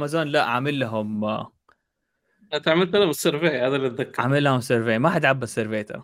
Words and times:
امازون 0.00 0.28
لا 0.28 0.44
عامل 0.44 0.78
لهم 0.78 1.24
آه، 1.24 1.52
انت 2.54 2.68
عملت 2.68 2.96
لهم 2.96 3.10
السيرفي 3.10 3.46
هذا 3.46 3.76
اللي 3.76 3.86
اتذكر 3.86 4.22
عامل 4.22 4.44
لهم 4.44 4.60
سيرفي. 4.60 4.98
ما 4.98 5.10
حد 5.10 5.24
عبى 5.24 5.44
السيرفي 5.44 5.82
ترى. 5.82 6.02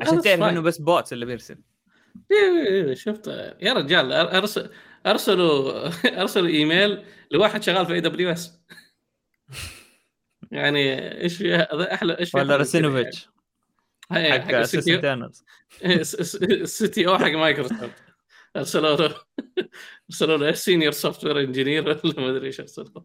عشان 0.00 0.20
تعرف. 0.20 0.42
إنه 0.42 0.60
بس 0.60 0.78
بوتس 0.78 1.12
اللي 1.12 1.26
بيرسل. 1.26 1.58
إيه 2.30 2.36
إيه 2.38 2.88
إيه، 2.88 2.94
شفت. 2.94 3.26
يا 3.60 3.72
رجال 3.72 4.12
ارسل 4.12 4.70
أرسلوا 5.06 5.88
أرسلوا 6.22 6.48
إيميل 6.48 7.04
لواحد 7.30 7.62
شغال 7.62 7.86
في 7.86 7.94
اي 7.94 8.00
دبليو 8.00 8.32
اس 8.32 8.60
يعني 10.50 11.12
إيش 11.20 11.36
في 11.36 11.54
هذا؟ 11.54 11.94
أحلى 11.94 12.18
إيش 12.18 12.34
ولا 12.34 12.56
راسينوفيتش؟ 12.56 13.28
حق 14.10 14.18
حق 14.18 14.54
السي 14.54 14.78
اسيستنت 15.82 16.84
تي 16.94 17.06
أو 17.06 17.18
حق 17.18 17.30
مايكروسوفت. 17.42 18.09
ارسلوا 18.56 18.96
له 18.96 19.14
ارسلوا 20.10 20.36
له 20.36 20.52
senior 20.52 20.92
software 20.92 21.40
engineer 21.40 21.88
ولا 21.88 22.00
ما 22.04 22.30
أدري 22.30 22.46
إيش 22.46 22.60
ارسلوا 22.60 23.02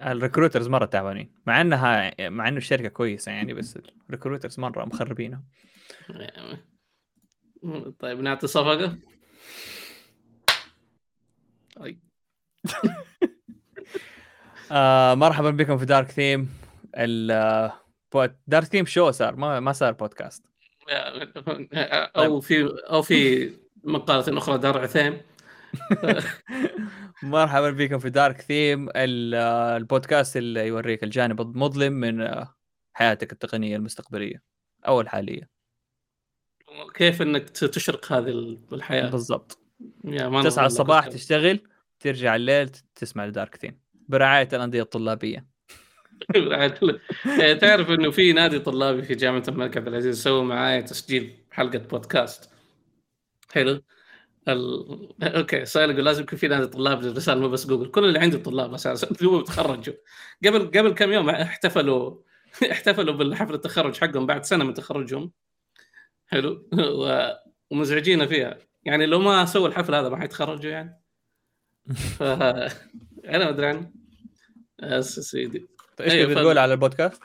ال 0.00 0.06
recruiters 0.06 0.68
مرة 0.68 0.84
تعبانين. 0.84 1.32
مع 1.46 1.60
انها 1.60 2.14
مع 2.28 2.48
إنه 2.48 2.56
الشركة 2.56 2.88
كويسة 2.88 3.32
يعني 3.32 3.54
بس 3.54 3.78
ال 4.06 4.11
recruiters 4.11 4.60
مرة 4.60 4.84
مخربينها. 4.84 5.42
طيب 8.00 8.20
نعطي 8.20 8.46
صفقة. 8.46 8.98
أي. 11.84 11.98
آه 14.72 15.14
مرحبا 15.14 15.50
بكم 15.50 15.78
في 15.78 15.84
dark 15.84 16.10
theme 16.10 16.50
ال 16.94 17.72
dark 18.46 18.64
theme 18.64 18.86
شو 18.86 19.10
صار 19.10 19.36
ما 19.36 19.60
ما 19.60 19.72
صار 19.72 19.92
بودكاست 19.92 20.44
أو 22.16 22.40
في 22.40 22.68
أو 22.90 23.02
في 23.02 23.50
مقاله 23.84 24.38
أخرى 24.38 24.58
دار 24.58 24.78
عثيم. 24.78 25.20
مرحبا 27.22 27.70
بكم 27.70 27.98
في 27.98 28.10
دارك 28.10 28.40
ثيم 28.40 28.88
ال- 28.88 29.34
البودكاست 29.76 30.36
اللي 30.36 30.66
يوريك 30.66 31.04
الجانب 31.04 31.40
المظلم 31.40 31.92
من 31.92 32.28
حياتك 32.92 33.32
التقنية 33.32 33.76
المستقبلية 33.76 34.42
أو 34.86 35.00
الحالية. 35.00 35.48
كيف 36.94 37.22
إنك 37.22 37.50
تشرق 37.50 38.12
هذه 38.12 38.58
الحياة؟ 38.72 39.10
بالضبط. 39.10 39.58
نظن 40.04 40.64
الصباح. 40.64 41.06
تشتغل 41.08 41.60
ترجع 42.00 42.36
الليل 42.36 42.68
تسمع 42.94 43.24
الدارك 43.24 43.56
ثيم. 43.56 43.80
برعاية 44.08 44.48
الأندية 44.52 44.82
الطلابية. 44.82 45.46
يعني 47.38 47.54
تعرف 47.54 47.90
إنه 47.90 48.10
في 48.10 48.32
نادي 48.32 48.58
طلابي 48.58 49.02
في 49.02 49.14
جامعة 49.14 49.42
الملك 49.48 49.76
عبد 49.76 49.88
العزيز 49.88 50.22
سووا 50.22 50.44
معايا 50.44 50.80
تسجيل 50.80 51.36
حلقة 51.50 51.78
بودكاست. 51.78 52.50
حلو. 53.54 53.82
ال... 54.48 55.22
أوكي 55.22 55.64
سؤال 55.64 55.90
يقول 55.90 56.04
لازم 56.04 56.22
يكون 56.22 56.38
في 56.38 56.48
نادي 56.48 56.66
طلاب 56.66 57.02
للرسالة 57.02 57.40
مو 57.40 57.48
بس 57.48 57.66
جوجل. 57.66 57.90
كل 57.90 58.04
اللي 58.04 58.18
عندي 58.18 58.38
طلاب 58.38 58.74
أساسا 58.74 59.08
دوبهم 59.20 59.44
تخرجوا 59.44 59.94
قبل 60.44 60.66
قبل 60.66 60.94
كم 60.94 61.12
يوم 61.12 61.30
احتفلوا 61.30 62.16
احتفلوا 62.72 63.14
بالحفل 63.14 63.54
التخرج 63.54 63.96
حقهم 64.00 64.26
بعد 64.26 64.44
سنة 64.44 64.64
من 64.64 64.74
تخرجهم. 64.74 65.32
حلو. 66.26 66.68
و... 67.00 67.30
ومزعجين 67.70 68.26
فيها. 68.26 68.58
يعني 68.84 69.06
لو 69.06 69.18
ما 69.18 69.44
سووا 69.44 69.68
الحفل 69.68 69.94
هذا 69.94 70.08
ما 70.08 70.16
حيتخرجوا 70.16 70.70
يعني. 70.70 71.00
ف... 72.18 72.22
أنا 73.34 73.44
ما 73.44 73.48
أدري 73.48 73.66
عنه. 73.66 73.92
بس 74.82 75.18
يا 75.18 75.22
سيدي. 75.22 75.66
إيش 76.00 76.12
أيوة،. 76.12 76.34
بتقول 76.34 76.58
على 76.58 76.72
البودكاست؟ 76.72 77.22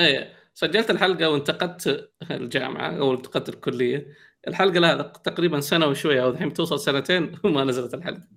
إيه 0.00 0.32
سجلت 0.54 0.90
الحلقة 0.90 1.30
وانتقدت 1.30 2.10
الجامعة 2.30 2.98
أو 2.98 3.14
انتقدت 3.14 3.48
الكلية. 3.48 4.06
الحلقة 4.48 4.78
لها 4.78 5.02
تقريبا 5.02 5.60
سنة 5.60 5.86
وشوية 5.86 6.22
أو 6.22 6.30
الحين 6.30 6.52
توصل 6.52 6.80
سنتين 6.80 7.32
وما 7.44 7.64
نزلت 7.64 7.94
الحلقة. 7.94 8.28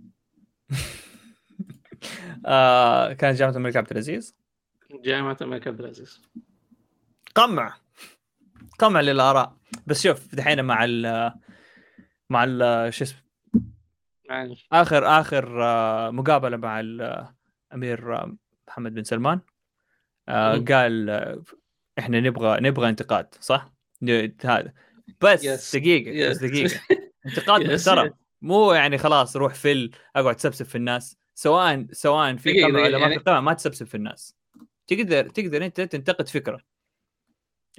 آه 2.45 3.13
كانت 3.13 3.39
جامعة 3.39 3.55
الملك 3.55 3.77
عبد 3.77 3.91
العزيز؟ 3.91 4.35
جامعة 5.05 5.37
الملك 5.41 5.67
عبد 5.67 5.79
العزيز. 5.79 6.21
قمع. 7.35 7.75
قمع 8.79 9.01
للآراء. 9.01 9.57
بس 9.87 10.03
شوف 10.03 10.35
دحين 10.35 10.65
مع 10.65 10.83
ال 10.83 11.31
مع 12.29 12.43
ال 12.43 12.93
شو 12.93 13.03
اسمه؟ 13.03 13.29
آخر 14.71 15.19
آخر 15.19 15.63
آه، 15.63 16.11
مقابلة 16.11 16.57
مع 16.57 16.79
الامير 16.79 18.15
آه، 18.15 18.37
محمد 18.67 18.93
بن 18.93 19.03
سلمان. 19.03 19.39
آه،. 20.29 20.57
قال 20.57 21.09
آه، 21.09 21.43
إحنا 21.99 22.19
نبغى 22.19 22.59
نبغى 22.61 22.89
انتقاد 22.89 23.35
صح؟ 23.39 23.71
هذا 24.43 24.73
بس 25.21 25.41
Yes. 25.45 25.77
دقيقة 25.79 26.29
بس 26.29 26.37
Yes. 26.37 26.41
دقيقة. 26.41 26.79
انتقاد 27.25 27.61
Yes. 27.63 27.69
محترم. 27.73 28.13
مو 28.41 28.73
يعني 28.73 28.97
خلاص 28.97 29.35
روح 29.35 29.53
فل 29.53 29.91
اقعد 30.15 30.35
تسبسب 30.35 30.65
في 30.65 30.75
الناس. 30.75 31.17
سواء 31.35 31.85
سواء 31.91 32.35
في 32.35 32.63
قمع 32.63 32.79
ولا 32.79 32.97
ما 32.97 33.03
يعني- 33.03 33.17
في 33.19 33.23
قمع 33.23 33.39
ما 33.41 33.53
تسبسب 33.53 33.85
في 33.85 33.95
الناس. 33.95 34.35
تقدر 34.87 35.29
تقدر 35.29 35.65
انت 35.65 35.81
تنتقد 35.81 36.27
فكرة. 36.27 36.59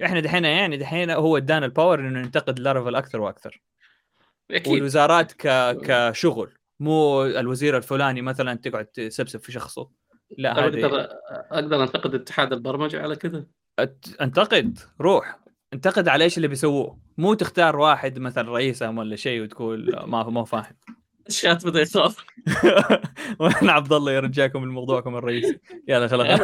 إحنا 0.05 0.19
دحين 0.19 0.45
يعني 0.45 0.77
دحين 0.77 1.09
هو 1.11 1.37
ادانا 1.37 1.65
ال 1.65 1.71
power 1.71 1.99
انه 1.99 2.19
ننتقد 2.21 2.59
Laravel 2.59 2.95
أكثر 2.95 3.21
وأكثر. 3.21 3.61
أكيد. 4.51 4.73
والوزارات 4.73 5.31
ك... 5.31 5.77
كشغل. 5.85 6.53
مو 6.79 7.23
الوزير 7.25 7.77
الفلاني 7.77 8.21
مثلا 8.21 8.53
تقعد 8.53 8.85
تسبسب 8.85 9.39
في 9.39 9.51
شخصه. 9.51 9.89
لا 10.37 10.59
هذه 10.59 10.63
أقدر 10.85 11.07
أقدر 11.51 11.83
أنتقد 11.83 12.15
اتحاد 12.15 12.53
البرمجة 12.53 13.01
على 13.01 13.15
كذا؟ 13.15 13.45
أت- 13.81 14.21
أنتقد. 14.21 14.79
روح. 15.01 15.39
انتقد 15.73 16.07
على 16.07 16.23
إيش 16.23 16.37
اللي 16.37 16.47
بيسووه؟ 16.47 16.99
مو 17.17 17.33
تختار 17.33 17.75
واحد 17.75 18.19
مثلا 18.19 18.51
رئيسهم 18.51 18.97
ولا 18.97 19.15
شيء 19.15 19.41
وتقول 19.41 19.95
ما 20.05 20.29
ما 20.29 20.43
فاهم. 20.43 20.75
الشات 21.27 21.65
بدأ 21.65 21.81
يخاف. 21.81 22.25
وأنا 23.39 23.71
عبد 23.71 23.93
الله 23.93 24.11
يرجعكم 24.11 24.65
لموضوعكم 24.65 25.15
الرئيسي. 25.15 25.59
يلا 25.87 26.07
خلاص. 26.07 26.39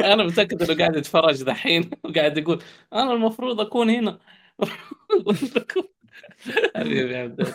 أنا 0.00 0.24
متأكد 0.24 0.62
إنه 0.62 0.78
قاعد 0.78 0.96
يتفرج 0.96 1.42
دحين 1.42 1.90
وقاعد 2.04 2.38
يقول 2.38 2.62
أنا 2.92 3.12
المفروض 3.12 3.60
أكون 3.60 3.90
هنا. 3.90 4.18
حبيبي 6.76 7.16
عبد. 7.16 7.48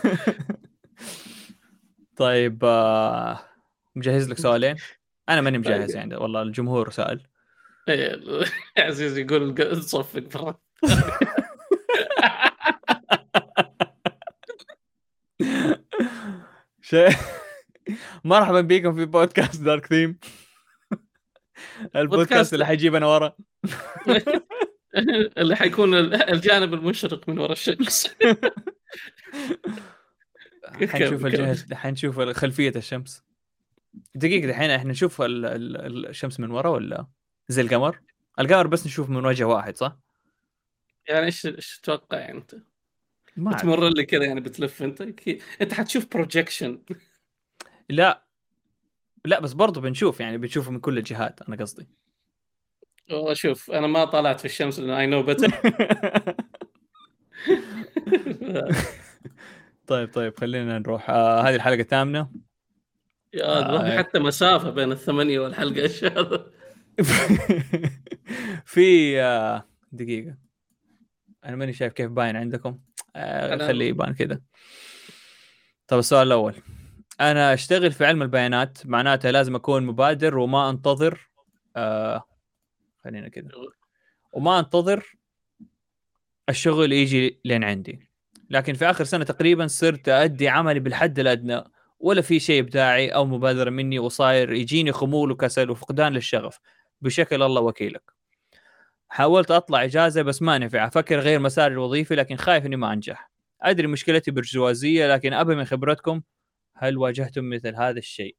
طيب 2.18 2.60
آه، 2.64 3.40
مجهز 3.96 4.30
لك 4.30 4.38
سؤالين؟ 4.38 4.76
أنا 5.30 5.42
ماني 5.42 5.58
مجهز 5.58 5.88
طيب. 5.88 5.96
يعني 5.96 6.16
والله 6.16 6.42
الجمهور 6.42 6.90
سأل. 6.90 7.22
إيه، 7.90 8.20
عزيز 8.78 9.18
يقول 9.18 9.84
صفق. 9.84 10.20
برا 10.20 10.63
مرحبا 18.24 18.62
بكم 18.62 18.96
في 18.96 19.06
بودكاست 19.06 19.62
دارك 19.62 19.86
ثيم 19.86 20.20
البودكاست 21.96 22.30
بودكاست. 22.30 22.54
اللي 22.54 22.66
حيجيبنا 22.66 23.06
ورا. 23.08 23.36
اللي 25.38 25.56
حيكون 25.56 25.94
ال- 25.94 26.30
الجانب 26.30 26.74
المشرق 26.74 27.30
من 27.30 27.40
وراء 27.40 27.52
الشمس 27.52 28.16
حنشوف 30.90 31.26
الجهه 31.26 31.76
حنشوف 31.76 32.20
خلفية 32.20 32.74
الشمس. 32.76 33.24
دقيقة 34.16 34.50
الحين 34.50 34.70
إحنا 34.72 34.92
نشوف 34.92 35.22
ال... 35.22 35.46
ال... 35.46 36.08
الشمس 36.08 36.40
من 36.40 36.52
ورا 36.52 36.70
ولا؟ 36.70 37.08
زي 37.48 37.62
القمر. 37.62 38.00
القمر 38.40 38.68
بس 38.68 38.86
نشوف 38.86 39.10
من 39.10 39.26
وجه 39.26 39.44
واحد 39.44 39.78
صح؟ 39.78 39.98
يعني 41.08 41.26
إيش 41.26 41.46
إيش 41.46 41.80
تتوقع 41.80 42.18
يعني 42.20 42.38
أنت؟ 42.38 42.56
ما. 43.38 43.52
بتمر 43.52 43.90
لي 43.90 44.06
كذا 44.06 44.24
يعني 44.26 44.40
بتلف 44.42 44.84
أنت 44.84 45.04
كي- 45.04 45.40
أنت 45.62 45.74
حتشوف 45.74 46.06
projection 46.14 46.82
لا 47.90 48.24
لا 49.26 49.40
بس 49.40 49.54
برضو 49.54 49.82
بنشوف 49.82 50.20
يعني 50.20 50.38
بنشوفه 50.38 50.72
من 50.72 50.80
كل 50.80 50.98
الجهات 50.98 51.42
أنا 51.42 51.56
قصدي 51.56 51.88
والله 53.12 53.34
شوف 53.34 53.72
أنا 53.72 53.88
ما 53.88 54.06
طلعت 54.06 54.40
في 54.40 54.46
الشمس 54.46 54.80
لأن 54.80 54.90
I 54.90 55.08
know 55.08 55.24
better 55.24 55.48
طيب 59.88 60.14
طيب 60.14 60.40
خلينا 60.40 60.80
نروح 60.80 61.10
آه 61.10 61.42
هذه 61.42 61.56
الحلقة 61.56 61.82
الثامنة 61.82 62.30
يا 63.34 63.60
آه. 63.60 63.72
ما 63.72 63.98
حتى 63.98 64.20
مسافة 64.20 64.70
بين 64.70 64.92
الثمانية 64.92 65.40
والحلقة 65.40 65.82
إيش 65.82 66.04
هذا؟ 66.14 66.52
في 68.66 69.22
آه 69.22 69.68
دقيقة 69.92 70.43
أنا 71.46 71.56
ماني 71.56 71.74
شايف 71.74 71.94
كيف 71.94 72.12
باين 72.12 72.36
عندكم. 72.36 72.80
آه 73.16 73.58
أنا- 73.58 73.62
خليه 73.62 73.90
يبان 73.90 74.14
كذا. 74.14 74.42
طب 75.88 76.00
السؤال 76.00 76.28
الأول. 76.28 76.56
أنا 77.22 77.54
أشتغل 77.54 77.92
في 77.92 78.06
علم 78.06 78.22
البيانات 78.22 78.86
معناتها 78.86 79.32
لازم 79.32 79.56
أكون 79.56 79.86
مبادر 79.86 80.38
وما 80.38 80.70
أنتظر 80.70 81.30
آه 81.76 82.24
خلينا 83.04 83.30
كذا. 83.30 83.50
وما 84.34 84.60
أنتظر 84.60 85.18
الشغل 86.50 86.94
يجي 86.94 87.40
لين 87.46 87.64
عندي. 87.64 88.10
لكن 88.50 88.74
في 88.74 88.86
آخر 88.86 89.04
سنة 89.04 89.24
تقريبا 89.24 89.68
صرت 89.68 90.10
ادي 90.10 90.48
عملي 90.48 90.80
بالحد 90.80 91.20
الأدنى 91.20 91.64
ولا 92.00 92.22
في 92.22 92.40
شيء 92.40 92.62
إبداعي 92.62 93.10
أو 93.10 93.26
مبادرة 93.26 93.70
مني 93.70 94.00
وصاير 94.00 94.54
يجيني 94.54 94.92
خمول 94.92 95.32
وكسل 95.32 95.70
وفقدان 95.70 96.14
للشغف. 96.14 96.60
بشكل 97.02 97.44
الله 97.44 97.62
وكيلك. 97.62 98.14
حاولت 99.14 99.52
أطلع 99.52 99.84
إجازة 99.84 100.22
بس 100.22 100.42
ما 100.42 100.58
نفع 100.58 100.88
أفكر 100.88 101.20
غير 101.20 101.40
مساري 101.40 101.74
الوظيفي 101.74 102.16
لكن 102.16 102.36
خايف 102.36 102.66
إني 102.66 102.76
ما 102.76 102.94
أنجح. 102.94 103.32
أدري 103.62 103.88
مشكلتي 103.88 104.32
برجوازية 104.32 105.14
لكن 105.14 105.34
ابي 105.34 105.56
من 105.56 105.66
خبرتكم 105.66 106.22
هل 106.76 106.98
واجهتم 106.98 107.50
مثل 107.50 107.76
هذا 107.76 108.00
الشيء؟ 108.00 108.36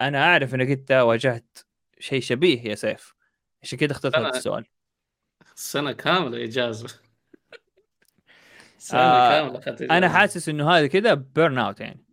أنا 0.00 0.24
أعرف 0.24 0.54
إنك 0.54 0.70
أنت 0.70 0.92
واجهت 0.92 1.58
شيء 1.98 2.20
شبيه 2.20 2.62
يا 2.62 2.74
سيف. 2.74 3.14
عشان 3.62 3.78
كذا 3.78 3.92
اخترت 3.92 4.16
هذا 4.16 4.28
السؤال؟ 4.28 4.64
سنة 5.54 5.92
كاملة 5.92 6.44
إجازة. 6.44 6.88
سنة 8.78 9.00
آه، 9.00 9.30
كاملة 9.40 9.58
أخذت 9.58 9.82
أنا. 9.82 10.08
حاسس 10.08 10.48
إنه 10.48 10.70
هذا 10.70 10.86
كذا 10.86 11.14
burnout 11.14 11.80
يعني. 11.80 12.04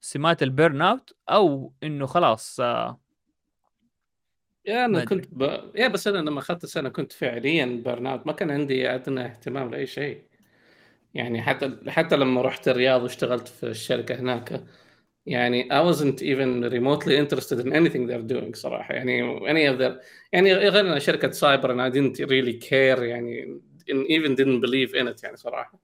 سمات 0.00 0.42
ال 0.42 0.82
burnout 0.82 1.12
أو 1.28 1.72
إنه 1.82 2.06
خلاص 2.06 2.60
آه 2.60 3.00
يا 4.66 4.84
أنا. 4.84 5.04
كنت 5.04 5.24
ب... 5.32 5.42
يا 5.74 5.88
بس 5.88 6.08
أنا 6.08 6.18
لما 6.18 6.38
أخذت 6.38 6.64
السنة 6.64 6.88
كنت 6.88 7.12
فعليا 7.12 7.82
out 7.86 8.26
ما 8.26 8.32
كان 8.32 8.50
عندي 8.50 8.88
أدنى 8.94 9.24
اهتمام 9.24 9.70
لأي 9.70 9.86
شيء. 9.86 10.22
يعني 11.14 11.42
حتى 11.42 11.76
حتى 11.88 12.16
لما 12.16 12.42
رحت 12.42 12.68
الرياض 12.68 13.02
واشتغلت 13.02 13.48
في 13.48 13.66
الشركة 13.66 14.14
هناك 14.20 14.64
يعني 15.26 15.64
I 15.64 15.92
wasn't 15.94 16.22
even 16.22 16.64
remotely 16.72 17.16
interested 17.16 17.60
in 17.60 17.72
anything 17.72 18.06
they're 18.06 18.32
doing 18.36 18.54
صراحة. 18.54 18.94
يعني 18.94 19.40
any 19.40 19.74
of 19.76 19.78
their 19.80 20.04
يعني 20.32 20.54
غير 20.54 20.80
انها 20.80 20.98
شركة 20.98 21.30
cyber 21.30 21.74
and 21.74 21.92
I 21.92 21.96
didn't 21.96 22.20
really 22.28 22.68
care 22.68 23.00
يعني 23.02 23.60
even 23.90 24.34
didn't 24.36 24.60
believe 24.66 24.94
in 24.94 25.08
it 25.08 25.24
يعني 25.24 25.36
صراحة. 25.36 25.80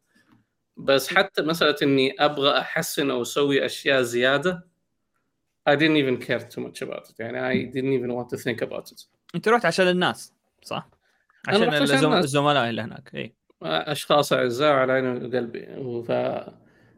بس 0.76 1.14
حتى 1.14 1.42
مسألة 1.42 1.76
إني 1.82 2.14
أبغى 2.18 2.58
أحسن 2.58 3.10
أو 3.10 3.22
أسوي 3.22 3.66
أشياء 3.66 4.02
زيادة 4.02 4.65
I 5.68 5.74
didn't 5.74 5.96
even 5.96 6.26
care 6.26 6.40
too 6.40 6.60
much 6.60 6.82
about 6.82 7.10
it. 7.10 7.20
يعني 7.20 7.40
I 7.40 7.72
didn't 7.72 7.92
even 7.92 8.10
want 8.12 8.28
to 8.36 8.42
think 8.42 8.68
about 8.68 8.92
it. 8.92 9.06
انت 9.34 9.48
رحت 9.48 9.64
عشان 9.66 9.88
الناس 9.88 10.32
صح؟ 10.62 10.88
عشان 11.48 11.74
عشان. 11.74 12.12
الزملاء 12.12 12.70
اللي 12.70 12.82
هناك 12.82 13.14
اي 13.14 13.34
أشخاص 13.62 14.32
أعزاء 14.32 14.72
على 14.72 14.92
عيني 14.92 15.08
وقلبي. 15.08 15.66
ف... 16.08 16.12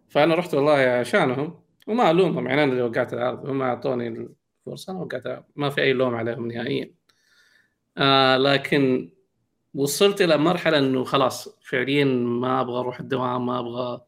فأنا 0.09 0.35
رحت 0.35 0.55
والله 0.55 0.73
عشانهم. 0.73 1.61
وما 1.87 2.11
ألومهم. 2.11 2.47
يعني 2.47 2.65
أنا 2.65 2.73
اللي 2.73 2.83
وقعت 2.83 3.13
العرض 3.13 3.49
هم 3.49 3.63
أعطوني 3.63 4.09
الفرصة 4.09 4.93
أنا 4.93 5.01
وقعت 5.01 5.27
العرض 5.27 5.45
ما 5.57 5.71
في 5.71 5.81
أي 5.81 5.93
لوم 5.93 6.15
عليهم 6.15 6.53
نهائيا. 6.53 6.91
آه 7.99 8.37
لكن 8.37 9.11
وصلت 9.75 10.23
إلى 10.23 10.37
مرحلة 10.37 10.79
إنه 10.79 11.05
خلاص 11.05 11.59
فعليا 11.63 12.05
ما 12.05 12.61
أبغى 12.61 12.81
أروح 12.81 13.01
الدوام 13.01 13.47
ما 13.47 13.59
أبغى 13.59 14.01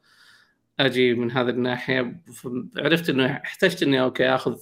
أجي 0.81 1.15
من 1.15 1.31
هذه 1.33 1.49
الناحية 1.49 2.23
عرفت 2.77 3.11
إنه 3.11 3.27
احتجت 3.27 3.83
إني 3.83 4.01
أوكي 4.03 4.29
آخذ 4.29 4.59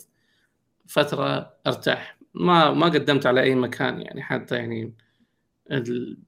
فترة 0.87 1.55
أرتاح. 1.67 2.19
ما 2.35 2.71
ما 2.73 2.87
قدمت 2.87 3.27
على 3.27 3.43
أي 3.43 3.55
مكان 3.55 4.03
يعني 4.03 4.23
حتى 4.23 4.57
يعني 4.57 4.95
ال... 5.73 6.19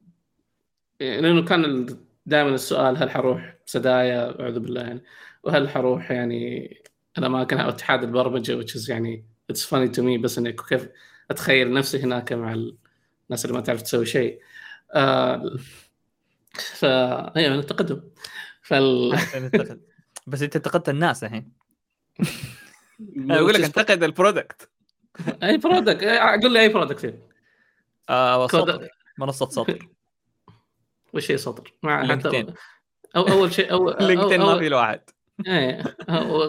لأنه 1.01 1.45
كان 1.45 1.87
دائما 2.27 2.55
السؤال 2.55 2.97
هل 2.97 3.11
حروح 3.11 3.57
سدايا؟ 3.67 4.41
أعوذ 4.41 4.61
بالله 4.61 4.81
يعني. 4.81 5.03
وهل 5.45 5.69
حروح 5.69 6.11
يعني 6.11 6.77
الاماكن 7.19 7.59
أو 7.59 7.69
اتحاد 7.69 8.03
البرمجة 8.05 8.61
which 8.63 8.71
is 8.75 8.91
يعني 8.91 9.25
it's 9.51 9.67
funny 9.67 9.89
to 9.89 10.03
me 10.03 10.19
بس 10.19 10.39
إني 10.39 10.53
كيف 10.53 10.89
أتخيل 11.31 11.73
نفسي 11.73 12.03
هناك 12.03 12.33
مع 12.33 12.53
الناس 12.53 13.45
اللي 13.45 13.57
ما 13.57 13.61
تعرف 13.61 13.83
تسوي 13.83 14.07
شيء. 14.07 14.41
آه 14.95 15.57
ف 16.55 16.85
أيوه 16.85 17.55
التقدم 17.55 18.01
فال 18.71 19.19
بس 20.27 20.43
أنت 20.43 20.57
انتقدت 20.57 20.89
الناس 20.89 21.25
الحين. 21.25 21.53
أنا 23.17 23.39
أقول 23.39 23.55
لك 23.55 23.65
انتقد 23.65 24.03
البرودكت 24.03 24.71
أي 25.43 25.57
برودكت 25.57 26.05
قول 26.43 26.53
لي 26.53 26.61
أي 26.61 26.69
برودكت 26.69 27.15
آه 28.11 28.47
سطر. 28.47 28.89
منصة 29.19 29.49
سطر. 29.49 29.89
وش 31.15 31.31
هي 31.31 31.39
سطر؟ 31.39 31.75
مع. 31.83 32.07
حتى 32.07 32.47
أو 33.17 33.29
أول 33.29 33.53
شيء 33.53 33.73
أو 33.73 33.91
لينكدين 33.91 34.41
ما 34.41 34.59
في 34.59 34.69
له 34.69 34.77
واحد 34.77 35.01
إيه. 35.47 35.97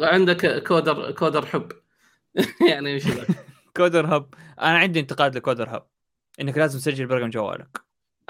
عندك 0.04 0.64
كودر 0.64 1.12
كودر 1.12 1.46
هب. 1.46 1.72
يعني 2.70 2.96
وش؟ 2.96 3.04
كودر 3.78 4.18
هب. 4.18 4.34
أنا 4.60 4.78
عندي 4.78 5.00
انتقاد 5.00 5.36
لكودر 5.36 5.78
هب. 5.78 5.88
إنك 6.42 6.58
لازم 6.58 6.80
تسجل 6.80 7.06
برقم 7.06 7.30
جوالك. 7.30 7.82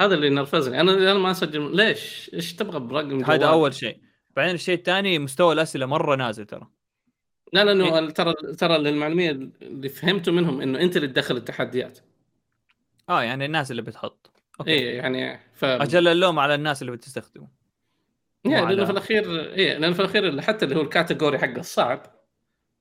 هذا 0.01 0.15
اللي 0.15 0.30
نرفزني 0.30 0.81
أنا 0.81 0.94
أنا 0.94 1.13
ما 1.13 1.31
أسجل. 1.31 1.75
ليش؟ 1.75 2.31
إيش 2.33 2.53
تبغى 2.53 2.80
برقم 2.80 3.24
هذا؟ 3.24 3.45
أول 3.45 3.74
شيء. 3.74 4.00
بعدين 4.36 4.56
الشيء 4.56 4.77
الثاني 4.77 5.19
مستوى 5.19 5.53
الأسئلة 5.53 5.86
مرة 5.86 6.15
نازل 6.15 6.45
ترى. 6.45 6.68
لا 7.53 7.63
لأنه 7.65 8.09
ترى 8.09 8.33
ترى 8.33 8.77
للمعلومية 8.77 9.31
اللي 9.62 9.89
فهمته 9.89 10.31
منهم 10.31 10.62
إنه 10.62 10.80
أنت 10.80 10.98
اللي 10.98 11.07
تدخل 11.07 11.38
التحديات. 11.38 12.00
آه 13.09 13.24
يعني 13.24 13.45
الناس 13.45 13.71
اللي 13.71 13.81
بتحط. 13.81 14.31
أوكي. 14.59 14.71
إيه 14.71 14.98
يعني 14.98 15.39
ف 15.53 15.65
أجل 15.65 16.07
اللوم 16.07 16.39
على 16.39 16.56
الناس 16.56 16.81
اللي 16.81 16.92
بتستخدمه. 16.92 17.48
يعني 18.45 18.65
لأنه 18.65 18.86
في 18.86 18.92
الأخير 18.92 19.42
إيه 19.53 19.77
لأنه 19.77 19.94
في 19.94 20.00
الأخير 20.00 20.42
حتى 20.42 20.65
اللي 20.65 20.75
هو 20.75 20.81
ال 20.81 20.88
category 20.88 21.39
حق 21.39 21.57
الصعب 21.57 22.06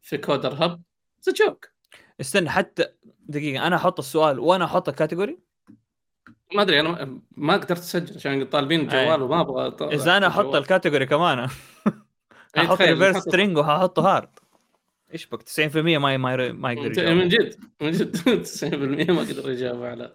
في 0.02 0.18
كودر 0.18 0.66
هب 0.66 0.82
it's 1.18 1.42
joke 1.42 1.68
استنى 2.20 2.50
حتى 2.50 2.84
دقيقة 3.20 3.66
أنا 3.66 3.76
أحط 3.76 3.98
السؤال 3.98 4.38
وأنا 4.38 4.64
أحط 4.64 4.88
ال 4.88 4.94
category 4.94 5.38
ما 6.54 6.62
أدري 6.62 6.80
أنا 6.80 7.18
ما- 7.36 7.56
قدرت 7.56 7.78
أسجل 7.78 8.16
عشان 8.16 8.44
طالبين 8.44 8.90
أيه. 8.90 9.04
جوال 9.06 9.22
وما 9.22 9.40
أبغى 9.40 9.94
إذا 9.94 10.16
أنا 10.16 10.26
أحط. 10.26 10.54
ال 10.54 10.60
category 10.60 11.06
كمان. 11.06 11.38
إيه، 12.56 12.64
أحط 12.64 12.80
reverse 12.82 13.16
string 13.16 13.56
وهحطه 13.56 14.16
hard 14.16 14.28
إيش 15.12 15.26
بك؟ 15.26 15.42
90% 15.42 15.76
ما 15.76 16.16
ما 16.16 16.52
ما 16.52 16.72
يقدر 16.72 17.14
من 17.14 17.20
يجاوب. 17.20 17.28
جد 17.28 17.54
من 17.80 17.90
جد. 17.90 18.16
90% 19.06 19.10
ما 19.10 19.20
قدروا 19.20 19.50
يجاوبوا 19.50 19.86
على 19.88 20.12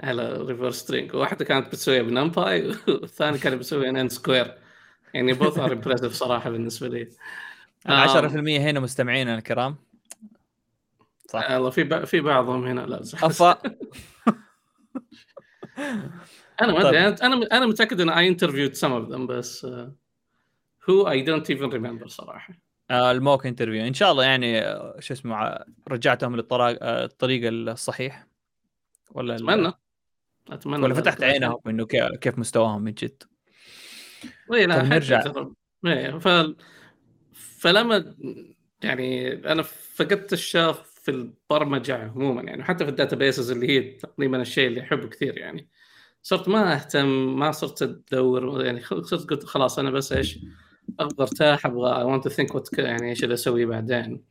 على 0.00 0.36
reverse 0.36 0.74
string 0.76 1.14
واحدة 1.14 1.44
كانت 1.44 1.66
بتسويها 1.66 2.02
ب 2.02 2.13
NumPy 2.13 2.66
والثاني 2.88 3.38
كان 3.38 3.56
بيسويها 3.56 3.90
n 3.90 4.08
square 4.08 4.54
يعني 5.14 5.32
both 5.32 5.58
are 5.58 5.72
impressive 5.72 6.12
صراحة 6.12 6.50
بالنسبة 6.50 6.88
لي. 6.88 7.02
ال 7.88 8.08
10% 8.08 8.60
هنا 8.60 8.80
مستمعينا 8.80 9.34
الكرام. 9.38 9.76
صح. 11.28 11.50
والله 11.50 11.70
في 11.70 12.06
في 12.06 12.20
بعضهم 12.20 12.64
هنا 12.66 12.80
لا. 12.80 13.00
أفا. 13.02 13.58
أنا 16.62 16.72
ما 16.72 16.82
طيب. 16.82 16.86
أدري 16.86 16.98
أنا 16.98 17.16
أنا 17.22 17.46
أنا 17.52 17.66
متأكد 17.66 18.00
إن 18.00 18.08
I 18.08 18.28
interviewed 18.28 18.74
some 18.74 18.92
of 18.92 19.08
them 19.08 19.26
بس 19.26 19.66
هو 20.90 21.10
I 21.10 21.22
don't 21.22 21.50
even 21.50 21.68
remember 21.68 22.08
صراحة 22.08 22.54
آه، 22.90 23.10
ال 23.12 23.19
mock 23.19 23.46
interview 23.46 23.86
إن 23.86 23.94
شاء 23.94 24.12
الله 24.12 24.24
يعني 24.24 24.58
آه، 24.60 24.96
شو 25.00 25.14
اسمه 25.14 25.42
آه، 25.44 25.66
رجعتهم 25.88 26.36
للطريق 26.36 26.78
الطريق 26.82 27.50
الصحيح 27.52 28.26
ولا 29.10 29.36
أتمنى 29.36 29.72
أتمنى 30.50 30.82
ولا. 30.82 30.94
فتحت 30.94 31.22
عينهم 31.22 31.58
إنه 31.66 31.86
كي- 31.86 32.16
كيف 32.20 32.38
مستواهم 32.38 32.82
من 32.82 32.92
جد 32.92 33.22
إيه، 34.52 34.66
لا 34.66 34.80
طيب 34.80 34.92
نرجع. 34.92 35.32
إيه، 35.86 36.18
ف... 36.18 36.28
فلما 37.32 38.14
يعني 38.82 39.32
أنا 39.52 39.62
فقدت 39.62 40.32
الشغف 40.32 40.91
في 41.02 41.10
البرمجة 41.10 41.96
عموما 41.96 42.42
يعني 42.42 42.64
حتى 42.64 42.84
في 42.84 42.90
ال 42.90 43.16
databases 43.16 43.50
اللي 43.50 43.68
هي 43.68 43.80
تقريبا 43.80 44.42
الشيء 44.42 44.68
اللي 44.68 44.80
أحبه 44.80 45.08
كثير 45.08 45.38
يعني. 45.38 45.68
صرت 46.22 46.48
ما 46.48 46.74
أهتم 46.74 47.38
ما 47.38 47.52
صرت 47.52 47.82
أدور 47.82 48.64
يعني 48.64 48.80
صرت 48.80 49.30
قلت 49.30 49.44
خلاص 49.44 49.78
أنا 49.78 49.90
بس 49.90 50.12
إيش 50.12 50.38
أبغى 51.00 51.14
أرتاح 51.20 51.66
أبغى 51.66 51.98
I 51.98 52.04
want 52.04 52.24
to 52.24 52.30
think 52.30 52.54
what 52.54 52.78
يعني 52.78 53.10
إيش 53.10 53.24
اللي 53.24 53.34
اسويه 53.34 53.66
بعدين. 53.66 54.24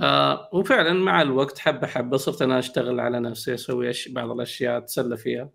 آه 0.00 0.48
وفعلا 0.52 0.92
مع 0.92 1.22
الوقت 1.22 1.58
حبة 1.58 1.86
حبة 1.86 2.16
صرت 2.16 2.42
أنا 2.42 2.58
أشتغل 2.58 3.00
على 3.00 3.20
نفسي 3.20 3.54
أسوي. 3.54 3.92
بعض 4.08 4.30
الأشياء 4.30 4.78
أتسلى 4.78 5.16
فيها. 5.16 5.50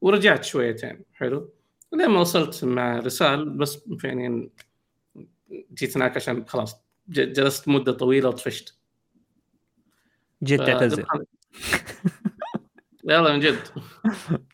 ورجعت 0.00 0.44
شويتين 0.44 1.04
حلو. 1.14 1.52
لما 1.92 2.20
وصلت 2.20 2.64
مع 2.64 2.98
رسال 2.98 3.50
بس 3.50 3.84
يعني 4.04 4.50
جيت 5.74 5.96
هناك 5.96 6.16
عشان 6.16 6.44
خلاص 6.46 6.76
جلست 7.08 7.68
مدة 7.68 7.92
طويلة 7.92 8.28
وطفشت. 8.28 8.83
جيت 10.44 10.62
تعتزل 10.62 11.04
يلا 13.04 13.32
من 13.32 13.40
جد. 13.40 13.58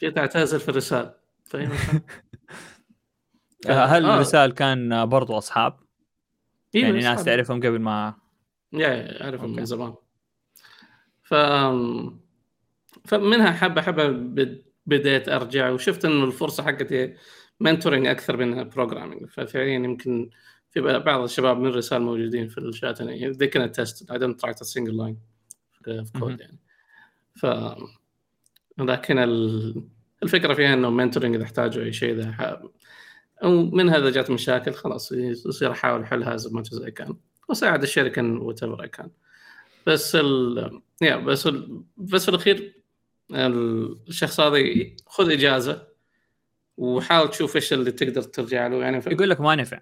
جيت 0.01 0.19
اعتزل 0.19 0.61
في 0.61 0.69
الرسال. 0.69 1.15
هل 3.67 4.05
آه. 4.05 4.15
الرسال 4.15 4.55
كان 4.55 5.07
برضو 5.07 5.39
أصحاب؟ 5.39 5.81
إيه، 6.75 6.83
يعني 6.83 7.01
ناس 7.01 7.25
تعرفهم 7.25 7.57
قبل 7.61 7.79
ما 7.79 8.15
يا 8.73 9.25
أعرفهم. 9.25 9.51
من 9.57 9.65
زمان. 9.65 9.95
ف 11.23 11.35
فمنها 13.05 13.51
حبة 13.53 13.83
حبة 13.83 14.09
بد- 14.09 14.63
بديت 14.87 15.29
أرجع 15.29 15.71
وشفت 15.71 16.05
إنه 16.05 16.25
الفرصة 16.25 16.63
حقتي 16.63 17.15
mentoring 17.61 18.07
أكثر 18.07 18.37
من 18.37 18.69
programming 18.69 19.27
ففعليا 19.27 19.75
يمكن 19.75 20.31
في 20.71 20.81
بعض 20.81 21.21
الشباب 21.23 21.59
من 21.59 21.71
رسال 21.71 22.03
موجودين 22.03 22.49
في 22.49 22.59
الشات. 22.59 23.03
can 23.03 23.61
attest. 23.61 24.05
I 24.11 24.19
don't 24.19 24.43
write 24.45 24.61
a 24.61 24.65
single 24.65 24.95
line. 24.95 25.30
في. 25.85 26.11
كود 26.21 26.41
يعني. 26.41 26.59
ف 27.37 27.47
لكن 28.79 29.19
ال- 29.19 29.85
الفكرة 30.23 30.55
فيها 30.55 30.75
إنه 30.75 30.91
mentoring 30.91 31.35
إذا 31.35 31.45
احتاجوا 31.45 31.85
أي 31.85 31.93
شيء 31.93 32.13
إذا 32.15 32.33
ح- 32.33 32.63
أو 33.45 33.63
من 33.63 33.91
هذا 33.91 34.11
جات 34.11 34.31
مشاكل 34.31 34.73
خلاص 34.73 35.13
يصير 35.13 35.71
احاول 35.73 36.03
احلها 36.03 36.37
زي 36.37 36.51
ما 36.51 36.63
زي 36.63 36.91
كان 36.91 37.17
واساعد 37.49 37.83
الشركة 37.83 38.23
whatever 38.23 38.87
كان 38.87 39.11
بس 39.87 40.17
ال 40.17 40.81
يا 41.03 41.17
بس 41.17 41.47
ال... 41.47 41.83
بس 41.97 42.23
في 42.25 42.29
الأخير 42.29 42.81
الشخص 44.09 44.41
هذا 44.41 44.59
خذ 45.07 45.33
إجازة 45.33 45.87
وحاول 46.77 47.31
تشوف 47.31 47.57
إيش 47.57 47.73
اللي 47.73 47.93
تقدر 47.93 48.23
ترجع 48.23 48.67
له 48.67 48.77
يعني. 48.77 49.01
ف... 49.01 49.07
يقول 49.07 49.31
لك 49.31 49.41
ما 49.41 49.55
نفع. 49.55 49.79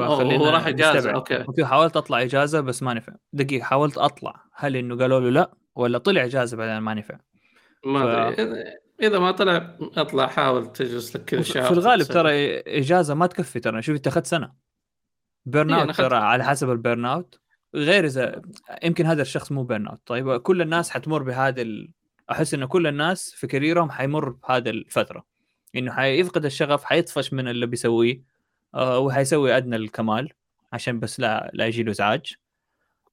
هو 0.00 0.48
راح 0.48 0.66
إجازة 0.66 0.98
نستبعد. 0.98 1.14
أوكي. 1.14 1.42
أوكي 1.42 1.64
حاولت 1.64 1.96
أطلع 1.96 2.22
إجازة 2.22 2.60
بس 2.60 2.82
ما 2.82 2.94
نفع 2.94 3.12
دقيقة 3.32 3.64
حاولت 3.64 3.98
أطلع. 3.98 4.44
هل 4.54 4.76
إنه 4.76 4.96
قالوا 4.96 5.20
له 5.20 5.30
لا 5.30 5.54
ولا 5.74 5.98
طلع 5.98 6.24
إجازة 6.24 6.56
بعدين 6.56 6.78
ما 6.78 6.94
نفع 6.94 7.18
ما 7.84 8.28
أدري. 8.28 8.46
ف... 8.46 8.58
إذا 9.02 9.18
ما 9.18 9.30
طلع 9.30 9.76
أطلع 9.80 10.26
حاول 10.26 10.72
تجلس 10.72 11.16
لك 11.16 11.24
كذا 11.24 11.42
شهر 11.42 11.64
في 11.64 11.70
الغالب 11.70 12.02
ترى 12.02 12.58
إجازة 12.60 13.14
ما 13.14 13.26
تكفي 13.26 13.60
ترى. 13.60 13.82
شوف 13.82 13.96
أنت 13.96 14.06
أخذت 14.06 14.26
سنة. 14.26 14.52
burnout 15.46 15.96
ترى 15.96 16.16
على 16.16 16.44
حسب 16.44 16.70
ال 16.70 17.04
burnout 17.04 17.40
غير 17.74 18.04
إذا 18.04 18.42
يمكن 18.82 19.06
هذا 19.06 19.22
الشخص 19.22 19.52
مو 19.52 19.64
burnout 19.64 20.00
طيب 20.06 20.36
كل 20.36 20.62
الناس 20.62 20.90
حتمر 20.90 21.22
بهذا 21.22 21.62
ال... 21.62 21.90
أحس 22.30 22.54
انه 22.54 22.66
كل 22.66 22.86
الناس 22.86 23.34
في 23.34 23.46
career 23.46 23.79
هم 23.79 23.90
حيمر 23.90 24.28
بهذه 24.28 24.70
الفترة. 24.70 25.24
إنه 25.76 25.92
حيفقد 25.92 26.44
الشغف 26.44 26.84
حيطفش 26.84 27.32
من 27.32 27.48
اللي 27.48 27.66
بيسويه. 27.66 28.31
وحيسوي 28.76 29.56
أدنى 29.56 29.76
الكمال 29.76 30.32
عشان 30.72 31.00
بس 31.00 31.20
لا 31.20 31.50
لا 31.54 31.66
يجي 31.66 31.82
له 31.82 31.90
إزعاج. 31.90 32.34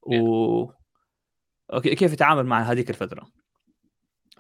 و 0.02 0.66
كيف 1.82 2.14
يتعامل 2.14 2.46
مع 2.46 2.62
هذيك 2.62 2.90
الفترة؟ 2.90 3.28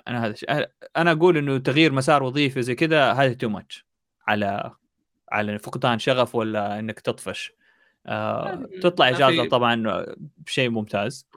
أنا 0.08 0.26
هذا 0.26 0.32
الشيء 0.32 0.50
أنا 0.98 1.12
أقول 1.12 1.38
إنه 1.38 1.58
تغيير 1.58 1.92
مسار 1.92 2.24
وظيفي 2.24 2.62
زي 2.62 2.76
كذا 2.76 3.12
هذا 3.12 3.34
too 3.34 3.50
much 3.50 3.86
على 4.28 4.72
على 5.32 5.60
فقدان 5.60 6.00
شغف 6.00 6.36
ولا 6.36 6.80
إنك 6.80 7.00
تطفش. 7.00 7.52
آه 8.06 8.70
تطلع 8.82 9.10
إجازة 9.10 9.48
طبعا 9.48 10.06
شيء 10.46 10.70
ممتاز. 10.70 11.28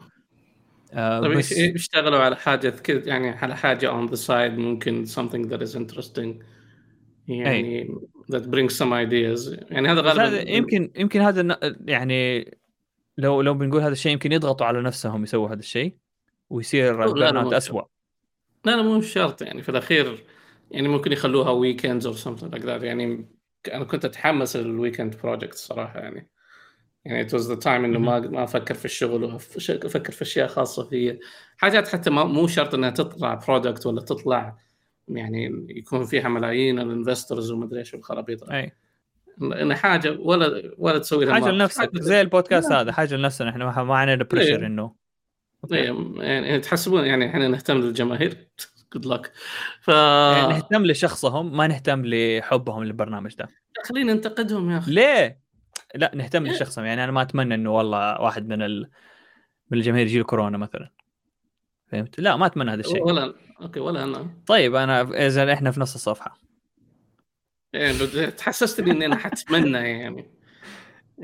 آه 0.93 1.21
طيب 1.21 1.39
بس 1.39 1.53
اشتغلوا 1.53 2.19
على 2.19 2.37
حاجة 2.37 2.71
كذا 2.71 3.09
يعني 3.09 3.31
على 3.31 3.57
حاجة 3.57 3.91
on 3.91 4.07
the 4.07 4.15
side 4.15 4.53
ممكن 4.53 5.05
something 5.07 5.49
that 5.51 5.61
is 5.61 5.77
interesting 5.77 6.45
يعني 7.29 7.83
أي. 7.83 7.89
That 8.31 8.51
brings 8.51 8.77
some 8.79 8.93
ideas. 8.93 9.49
يعني 9.71 9.89
هذا 9.89 10.01
غالبا 10.01 10.51
يمكن 10.51 10.91
يمكن 10.97 11.21
هذا 11.21 11.59
يعني 11.85 12.51
لو 13.19 13.43
لو 13.43 13.55
بنقول 13.55 13.83
هذا 13.83 13.93
الشيء 13.93 14.13
يمكن 14.13 14.33
يضغطوا 14.33 14.67
على 14.67 14.83
نفسهم 14.83 15.23
يسووا 15.23 15.49
هذا 15.49 15.59
الشيء 15.59 15.95
ويصير 16.51 17.05
البرنامج 17.05 17.55
اسوء 17.55 17.85
لا 18.65 18.77
لا 18.77 18.83
مو 18.83 19.01
شرط 19.01 19.43
يعني 19.43 19.63
في 19.63 19.69
الأخير 19.69 20.25
يعني 20.71 20.89
ممكن 20.89 21.13
يخلوها 21.13 21.51
weekends 21.51 22.07
or 22.07 22.15
something 22.15 22.53
like 22.53 22.65
that 22.65 22.83
يعني 22.83 23.27
أنا 23.73 23.85
كنت 23.85 24.05
أتحمس 24.05 24.57
لل 24.57 24.70
weekend 24.70 25.17
project 25.23 25.55
صراحة 25.55 26.01
يعني. 26.01 26.31
يعني 27.05 27.21
at 27.21 27.35
the 27.35 27.55
time 27.55 27.85
إنه 27.85 27.99
ما 27.99 28.21
ما 28.21 28.45
أفكر 28.45 28.75
في 28.75 28.85
الشغل 28.85 29.25
وافكر 29.25 30.13
في 30.13 30.23
أشياء 30.23 30.49
خاصة 30.49 30.89
في 30.89 31.19
حاجات 31.57 31.89
حتى 31.89 32.11
مو 32.11 32.47
شرط 32.47 32.75
إنها 32.75 32.91
تطلع 32.91 33.35
product 33.35 33.87
ولا 33.87 34.01
تطلع 34.01 34.59
يعني 35.09 35.67
يكون 35.69 36.05
فيها 36.05 36.29
ملايين 36.29 36.79
ال 36.79 36.86
investors 36.86 37.51
ومدري 37.51 37.81
إيش 37.81 37.95
الخرابيط 37.95 38.51
أي. 38.51 38.73
حاجة 39.73 40.17
ولا 40.21 40.75
ولا 40.79 40.99
تسوي 40.99 41.25
لها 41.25 41.35
حاجة 41.35 41.51
لنفسك 41.51 41.91
زي 41.95 42.21
البودكاست 42.21 42.73
هذا 42.73 42.93
حاجة 42.93 43.15
لنفسنا 43.15 43.51
إحنا 43.51 43.83
ما 43.83 43.97
عندنا 43.97 44.25
pressure 44.25 44.61
إيه. 44.61 44.67
إنه. 44.67 44.95
إيه، 45.73 46.15
يعني 46.17 46.61
تحسبون 46.61 47.05
يعني 47.05 47.27
إحنا 47.27 47.49
نهتم 47.49 47.77
للجماهير. 47.77 48.37
good 48.93 49.07
luck 49.07 49.33
ف 49.81 49.89
يعني 49.89 50.49
نهتم 50.49 50.87
لشخصهم 50.87 51.57
ما 51.57 51.67
نهتم 51.67 52.03
لحبهم 52.07 52.85
للبرنامج 52.85 53.35
ده. 53.35 53.49
خلينا 53.85 54.13
ننتقدهم 54.13 54.71
يا 54.71 54.79
أخي. 54.79 54.93
ليه؟ 54.93 55.41
لا 55.95 56.11
نهتم 56.15 56.47
إيه. 56.47 56.53
لشخصهم. 56.53 56.85
يعني 56.85 57.05
أنا 57.05 57.13
ما 57.13 57.23
أتمنى 57.23 57.55
إنه 57.55 57.71
والله 57.71 58.21
واحد 58.21 58.49
من 58.49 58.63
ال... 58.63 58.91
من 59.71 59.79
الجماهير 59.79 60.07
يجي 60.07 60.23
كورونا 60.23 60.59
مثلا. 60.59 60.91
فهمت؟ 61.93 62.21
لا 62.21 62.37
ما 62.37 62.47
أتمنى 62.47 62.71
هذا 62.71 62.81
الشيء. 62.81 63.07
ولا 63.07 63.35
أوكي 63.63 63.81
ولا 63.81 64.05
أنا. 64.05 64.31
طيب 64.47 64.75
أنا 64.75 65.27
إذا 65.27 65.53
إحنا 65.53 65.71
في 65.71 65.81
نص 65.81 65.95
الصفحة. 65.95 66.39
يعني 67.73 68.31
تحسستني 68.31 68.91
اني 68.91 69.07
أنا 69.07 69.17
حتمنى 69.17 69.79
يعني. 69.79 70.31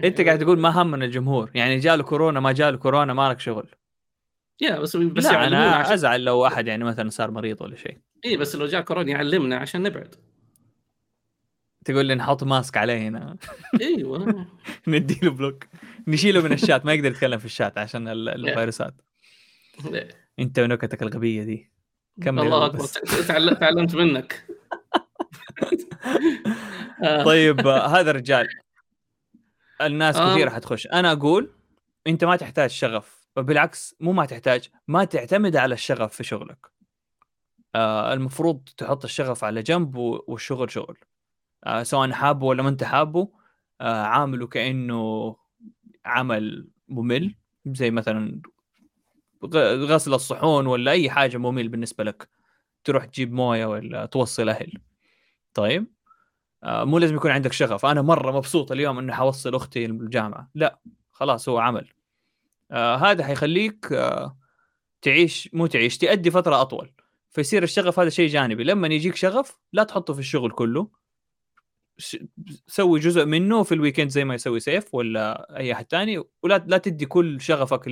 أنت 0.05 0.21
قاعد 0.21 0.39
تقول 0.39 0.59
ما 0.59 0.83
همنا 0.83 1.05
الجمهور. 1.05 1.51
يعني 1.55 1.79
جاله 1.79 2.03
كورونا 2.03 2.41
ما 2.41 2.53
جاله 2.53 2.77
كورونا 2.77 3.15
ما 3.15 3.29
لك 3.31 3.41
شغل. 3.41 3.69
يا 4.61 4.81
بس 4.81 4.97
بس 4.97 5.25
لا 5.25 5.47
أنا 5.47 5.71
عشان... 5.71 5.93
أزعل 5.93 6.25
لو 6.25 6.47
أحد 6.47 6.67
يعني 6.67 6.85
مثلا 6.85 7.11
صار 7.11 7.31
مريض 7.31 7.63
ولا 7.63 7.77
شيء. 7.77 7.99
اي 8.25 8.37
بس 8.37 8.57
لو 8.57 8.67
جاء 8.67 8.81
كورونا 8.81 9.11
يعلمنا 9.11 9.57
عشان 9.57 9.83
نبعد. 9.83 10.15
تقول 11.85 12.07
لي 12.07 12.15
نحط 12.15 12.45
mask 12.45 12.77
عليه 12.77 13.09
هنا. 13.09 13.37
أيوه 13.81 14.47
نديله 14.87 15.31
block. 15.31 15.65
نشيله 16.09 16.43
من 16.43 16.53
الشات 16.53 16.87
ما 16.87 16.93
يقدر 16.93 17.11
يتكلم 17.11 17.39
في 17.39 17.45
الشات 17.45 17.79
عشان 17.79 18.09
الفيروسات. 18.09 18.95
انت 20.39 20.59
ونكتك 20.59 21.03
الغبية 21.03 21.43
دي. 21.43 21.71
كمل 22.23 22.43
الله 22.43 22.67
أكبر. 22.67 22.85
تعلمت 23.55 23.95
منك. 23.95 24.47
طيب 27.25 27.67
هذا 27.67 28.11
الرجال 28.11 28.49
الناس 29.81 30.17
آه. 30.17 30.35
كثير 30.35 30.51
حتخش 30.51 30.87
أنا 30.87 31.13
أقول 31.13 31.51
أنت 32.07 32.25
ما 32.25 32.37
تحتاج 32.37 32.71
شغف 32.71 33.29
بالعكس 33.37 33.95
مو 34.01 34.13
ما 34.13 34.27
تحتاج 34.27 34.69
ما 34.89 35.05
تعتمد 35.05 35.57
على 35.57 35.75
الشغف 35.75 36.17
في 36.17 36.25
شغلك. 36.25 36.67
آه 37.75 38.13
المفروض 38.13 38.69
تحط 38.77 39.05
الشغف 39.05 39.45
على 39.45 39.63
جنب 39.63 39.97
والشغل 39.97 40.71
شغل. 40.71 40.99
آه 41.65 41.83
سواء 41.83 42.11
حابه 42.11 42.47
ولا 42.47 42.63
ما 42.63 42.69
أنت 42.69 42.85
حابه. 42.85 43.29
آه 43.81 44.03
عامله 44.03 44.47
كأنه 44.47 45.37
عمل 46.05 46.69
ممل 46.89 47.35
زي 47.67 47.91
مثلا 47.91 48.41
غسل 49.45 50.15
الصحون 50.15 50.67
ولا 50.67 50.91
أي 50.91 51.11
حاجة 51.11 51.37
ممل 51.37 51.69
بالنسبة 51.69 52.05
لك 52.05 52.29
تروح 52.85 53.05
تجيب 53.05 53.33
موية 53.33 53.67
ولا 53.67 54.07
توصل 54.07 54.49
أهل. 54.49 54.73
طيب؟ 55.55 55.87
آه 56.65 56.85
مو 56.85 56.99
لازم 56.99 57.17
يكون 57.17 57.31
عندك 57.31 57.53
شغف. 57.53 57.87
أنا 57.87 58.03
مرة 58.03 58.33
مبسوط 58.33 58.73
اليوم 58.73 58.99
إني 58.99 59.15
حوصل 59.15 59.55
أختي 59.55 59.85
الجامعة. 59.85 60.51
لا 60.55 60.79
خلاص 61.11 61.49
هو 61.49 61.59
عمل. 61.59 61.89
آه 62.71 62.97
هذا 62.97 63.25
حيخليك 63.25 63.93
آه 63.93 64.39
تعيش 65.03 65.51
مو 65.53 65.67
تعيش 65.67 65.99
تأدي 65.99 66.31
فترة 66.31 66.61
أطول. 66.61 66.93
فيصير 67.31 67.63
الشغف 67.63 68.01
هذا 68.01 68.09
شيء 68.09 68.29
جانبي. 68.29 68.65
لما 68.65 68.89
يجيك 68.89 69.17
شغف 69.17 69.59
لا 69.73 69.83
تحطه 69.83 70.15
في 70.15 70.21
الشغل 70.21 70.51
كله. 70.51 70.89
سوي 72.67 73.01
جزء 73.01 73.25
منه 73.25 73.63
في 73.63 73.75
ال 73.75 73.79
weekend 73.79 74.09
زي 74.09 74.25
ما 74.25 74.35
يسوي 74.35 74.61
سيف 74.61 74.95
ولا 74.95 75.57
أي 75.57 75.73
أحد 75.73 75.87
ثاني 75.91 76.25
ولا 76.43 76.65
لا 76.67 76.79
تدي 76.79 77.07
كل 77.07 77.41
شغفك. 77.41 77.89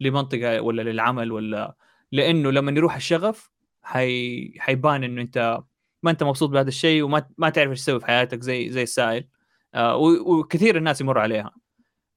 لمنطقة 0.00 0.60
ولا 0.60 0.82
للعمل 0.82 1.32
ولا 1.32 1.74
لأنه 2.12 2.50
لما 2.50 2.72
يروح 2.72 2.96
الشغف 2.96 3.50
حي... 3.82 4.54
حيبان 4.58 5.04
إنه 5.04 5.22
أنت 5.22 5.60
ما 6.02 6.10
أنت 6.10 6.22
مبسوط 6.22 6.50
بهذا 6.50 6.68
الشيء 6.68 7.02
وما 7.02 7.26
ما 7.38 7.50
تعرف 7.50 7.70
إيش 7.70 7.80
تسوي 7.80 8.00
في 8.00 8.06
حياتك 8.06 8.42
زي 8.42 8.70
زي 8.70 8.82
السائل. 8.82 9.28
آه 9.74 9.96
وكثير 9.96 10.76
الناس 10.76 11.00
يمر 11.00 11.18
عليها. 11.18 11.52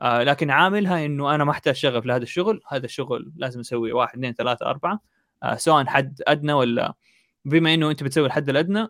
آه 0.01 0.23
لكن 0.23 0.49
عاملها 0.51 1.05
إنه 1.05 1.35
أنا 1.35 1.43
ما 1.43 1.51
أحتاج 1.51 1.75
شغف 1.75 2.05
لهذا 2.05 2.23
الشغل 2.23 2.61
هذا 2.67 2.85
الشغل 2.85 3.31
لازم 3.35 3.59
أسوي 3.59 3.91
واحد 3.93 4.13
اثنين 4.17 4.33
ثلاثة 4.33 4.65
أربعة. 4.65 4.99
آه 5.43 5.55
سواء 5.55 5.85
حد 5.85 6.21
أدنى 6.27 6.53
ولا 6.53 6.93
بما 7.45 7.73
إنه 7.73 7.91
أنت 7.91 8.03
بتسوي 8.03 8.25
الحد 8.27 8.49
الأدنى 8.49 8.87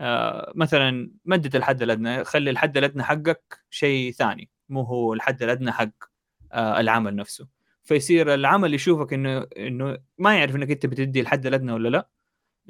آه 0.00 0.52
مثلا 0.56 1.10
مدد 1.24 1.56
الحد 1.56 1.82
الأدنى 1.82 2.24
خلي 2.24 2.50
الحد 2.50 2.76
الأدنى 2.76 3.02
حقك 3.02 3.64
شيء 3.70 4.12
ثاني 4.12 4.50
مو 4.68 4.82
هو 4.82 5.14
الحد 5.14 5.42
الأدنى 5.42 5.72
حق 5.72 5.90
آه 6.52 6.80
العمل 6.80 7.16
نفسه. 7.16 7.48
فيصير 7.84 8.34
العمل 8.34 8.74
يشوفك 8.74 9.12
إنه 9.12 9.46
إنه 9.58 9.98
ما 10.18 10.38
يعرف 10.38 10.56
إنك 10.56 10.70
أنت 10.70 10.86
بتدي 10.86 11.20
الحد 11.20 11.46
الأدنى 11.46 11.72
ولا 11.72 11.88
لا. 11.88 12.08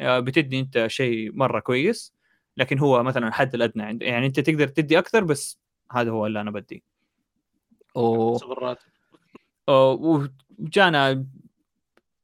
آه 0.00 0.20
بتدي 0.20 0.60
أنت 0.60 0.86
شيء 0.86 1.32
مرة 1.32 1.60
كويس 1.60 2.14
لكن 2.56 2.78
هو 2.78 3.02
مثلا 3.02 3.28
الحد 3.28 3.54
الأدنى 3.54 4.04
يعني 4.06 4.26
أنت 4.26 4.40
تقدر 4.40 4.68
تدي 4.68 4.98
أكثر 4.98 5.24
بس 5.24 5.58
هذا 5.92 6.10
هو 6.10 6.26
اللي 6.26 6.40
أنا 6.40 6.50
بديه 6.50 6.80
و... 7.96 8.38
وجانا 9.68 11.26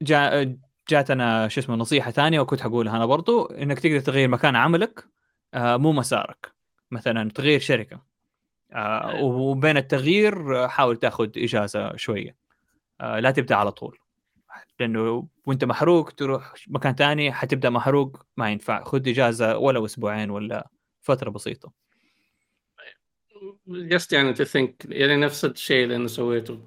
جا... 0.03 0.57
جاتنا 0.89 1.49
شو 1.49 1.61
اسمه 1.61 1.77
نصيحة 1.77 2.11
ثانية 2.11 2.41
وكنت 2.41 2.61
حقولها 2.61 2.97
أنا 2.97 3.07
برضو 3.07 3.47
إنك 3.47 3.79
تقدر 3.79 4.01
تغير 4.01 4.29
مكان 4.29 4.57
عملك 4.57 5.05
آه 5.55 5.77
مو 5.77 5.93
مسارك. 5.93 6.53
مثلا 6.91 7.31
تغير 7.31 7.61
شركة. 7.61 8.03
آه 8.73 9.23
وبين 9.23 9.77
التغيير 9.77 10.69
حاول 10.69 10.97
تاخذ 10.97 11.31
إجازة 11.37 11.97
شوية. 11.97 12.40
لا 13.01 13.31
تبدأ 13.31 13.55
على 13.55 13.73
طول. 13.73 13.99
لأنه 14.81 15.29
وأنت 15.47 15.65
محروق 15.65 16.11
تروح 16.11 16.55
مكان 16.69 16.95
ثاني 16.95 17.33
حتبدأ 17.33 17.71
محروق 17.71 18.27
ما 18.37 18.51
ينفع. 18.51 18.85
خذ 18.85 19.09
إجازة 19.09 19.59
ولو 19.59 19.85
أسبوعين 19.85 20.31
ولا 20.31 20.71
فترة 21.01 21.31
بسيطة. 21.31 21.73
just 23.67 24.13
يعني 24.13 24.33
to 24.33 24.45
think 24.45 24.87
يعني 24.89 25.17
نفس 25.17 25.45
الشيء 25.45 25.85
اللي 25.85 25.97
أنا 25.97 26.09
سويته. 26.09 26.61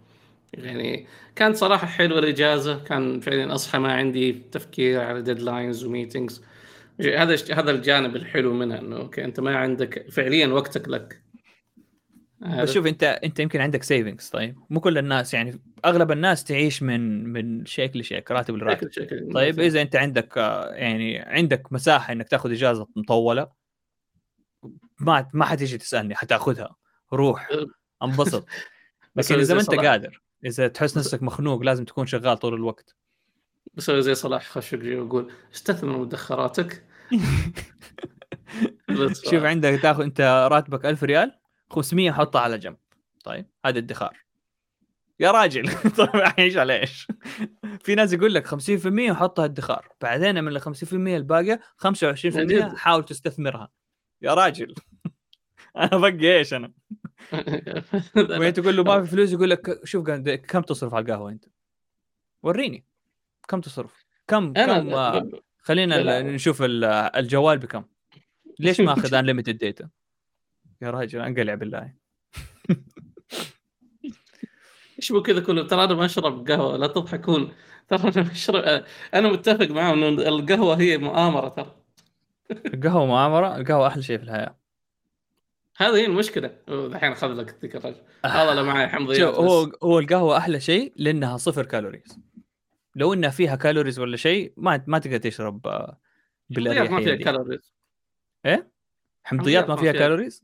يعني 0.53 1.07
كانت 1.35 1.55
صراحة 1.55 1.87
حلوة 1.87 2.19
الإجازة. 2.19 2.83
كان 2.83 3.19
فعلا 3.19 3.55
أصحى 3.55 3.79
ما 3.79 3.93
عندي 3.93 4.33
تفكير 4.33 5.01
على 5.01 5.21
deadlines 5.21 5.83
و 5.83 5.90
meetings 5.90 6.43
هذا 6.99 7.35
هذا 7.53 7.71
الجانب 7.71 8.15
الحلو 8.15 8.53
منها 8.53 8.79
إنه 8.79 8.97
أوكي 8.97 9.25
أنت 9.25 9.39
ما 9.39 9.57
عندك 9.57 10.11
فعليا 10.11 10.47
وقتك 10.47 10.87
لك. 10.87 11.22
بس 12.45 12.71
شوف 12.71 12.87
انت 12.87 13.03
انت 13.03 13.39
يمكن 13.39 13.61
عندك 13.61 13.83
savings 13.83 14.29
طيب. 14.29 14.59
مو 14.69 14.79
كل 14.79 14.97
الناس 14.97 15.33
يعني 15.33 15.61
أغلب 15.85 16.11
الناس 16.11 16.43
تعيش 16.43 16.83
من 16.83 17.23
من 17.23 17.65
شيك 17.65 17.97
لشيك 17.97 18.31
راتب 18.31 18.55
لراتب 18.55 18.89
طيب 19.33 19.59
إذا 19.59 19.81
أنت 19.81 19.95
عندك 19.95 20.37
يعني 20.71 21.19
عندك 21.19 21.73
مساحة 21.73 22.13
إنك 22.13 22.27
تأخذ 22.27 22.51
إجازة 22.51 22.87
مطولة 22.95 23.47
ما 24.99 25.29
ما 25.33 25.45
حتيجي 25.45 25.77
تسألني 25.77 26.15
حتأخذها. 26.15 26.75
روح 27.13 27.49
انبسط. 28.03 28.45
بس 29.15 29.31
إذا 29.31 29.53
ما 29.53 29.61
أنت 29.61 29.75
قادر 29.75 30.21
إذا 30.45 30.67
تحس 30.67 30.97
نفسك 30.97 31.23
مخنوق 31.23 31.61
لازم 31.61 31.85
تكون 31.85 32.05
شغال 32.05 32.37
طول 32.37 32.53
الوقت. 32.53 32.95
بسوي 33.73 34.01
زي 34.01 34.15
صلاح 34.15 34.49
خشقجي 34.49 34.95
وأقول 34.95 35.31
استثمر 35.53 35.97
مدخراتك. 35.97 36.83
شوف 39.31 39.43
عندك 39.43 39.79
تاخذ 39.81 40.03
أنت 40.03 40.47
راتبك 40.51 40.85
1000 40.85 41.03
ريال؟ 41.03 41.42
500 41.73 42.11
حطها 42.11 42.41
على 42.41 42.57
جنب 42.57 42.77
طيب 43.23 43.45
هذا 43.65 43.79
ادخار 43.79 44.23
يا 45.19 45.31
راجل 45.31 45.71
طيب 45.97 46.15
اعيش 46.15 46.57
على 46.57 46.79
إيش؟ 46.79 47.07
في 47.79 47.95
ناس 47.95 48.13
يقول 48.13 48.33
لك 48.33 48.47
50% 48.47 48.51
وحطها 48.85 49.45
ادخار 49.45 49.87
بعدين 50.01 50.43
من 50.43 50.55
ال 50.55 50.61
50% 50.61 50.93
الباقية 50.93 51.59
25% 51.87 52.75
حاول 52.75 53.05
تستثمرها 53.05 53.69
يا 54.21 54.33
راجل 54.33 54.73
أنا 55.77 55.97
بقي 55.97 56.37
إيش 56.37 56.53
أنا؟ 56.53 56.71
وين 58.39 58.53
تقول 58.53 58.77
له 58.77 58.83
ما 58.83 59.01
في 59.01 59.11
فلوس 59.11 59.31
يقول 59.31 59.49
لك 59.49 59.85
شوف 59.85 60.09
كم 60.09 60.61
تصرف 60.61 60.93
على 60.93 61.05
القهوة 61.05 61.31
أنت؟ 61.31 61.45
وريني 62.43 62.85
كم 63.47 63.61
تصرف؟ 63.61 64.05
كم 64.27 64.53
كم 64.53 64.89
آه، 64.93 65.29
خلينا 65.57 66.21
نشوف 66.21 66.57
الجوال 66.61 67.57
بكم 67.57 67.83
ليش 68.59 68.81
ما 68.81 68.93
أخذ 68.93 69.13
انليمتد 69.13 69.57
ديتا؟ 69.57 69.89
يا 70.83 70.91
راجل 70.91 71.21
انقلع 71.21 71.53
بالله. 71.55 71.93
إيش 74.97 75.11
بو 75.11 75.21
كذا 75.21 75.39
كله 75.39 75.67
ترى 75.67 75.83
أنا 75.83 75.93
ما 75.93 76.05
اشرب 76.05 76.51
قهوة 76.51 76.77
لا 76.77 76.87
تضحكون. 76.87 77.53
ترى 77.87 78.11
أنا 78.15 78.31
اشرب 78.31 78.83
أنا 79.13 79.29
متفق 79.29 79.67
معهم 79.67 80.03
انه 80.03 80.27
القهوة 80.27 80.79
هي 80.79 80.97
مؤامرة 80.97 81.49
ترى. 81.49 81.75
القهوة 82.51 83.05
مؤامرة؟ 83.05 83.57
القهوة 83.57 83.87
أحلى 83.87 84.03
شيء 84.03 84.17
في 84.17 84.23
الحياة. 84.23 84.55
هذه 85.77 85.95
هي 85.95 86.05
المشكلة. 86.05 86.57
الحين 86.69 87.11
اخذ 87.11 87.27
لك 87.27 87.55
ذيك 87.61 87.75
الرجل 87.75 88.01
هذا 88.25 88.53
لا 88.53 88.63
معي 88.63 88.87
حمضيات 88.87 89.35
هو 89.35 89.71
هو 89.83 89.99
القهوة 89.99 90.37
أحلى 90.37 90.59
شيء 90.59 90.93
لأنها 90.95 91.37
صفر 91.37 91.65
calories. 91.65 92.19
لو 92.95 93.13
إنها 93.13 93.29
فيها 93.29 93.55
calories 93.55 93.99
ولا 93.99 94.17
شيء 94.17 94.53
ما 94.57 94.83
ما 94.87 94.99
تقدر 94.99 95.17
تشرب 95.17 95.67
آه، 95.67 95.99
بالاريحيه 96.49 96.89
ما 96.89 97.01
فيها 97.01 97.15
calories. 97.15 97.73
إيه؟ 98.45 98.71
حمضيات 99.23 99.69
ما 99.69 99.75
فيها. 99.75 99.91
calories؟ 99.91 100.43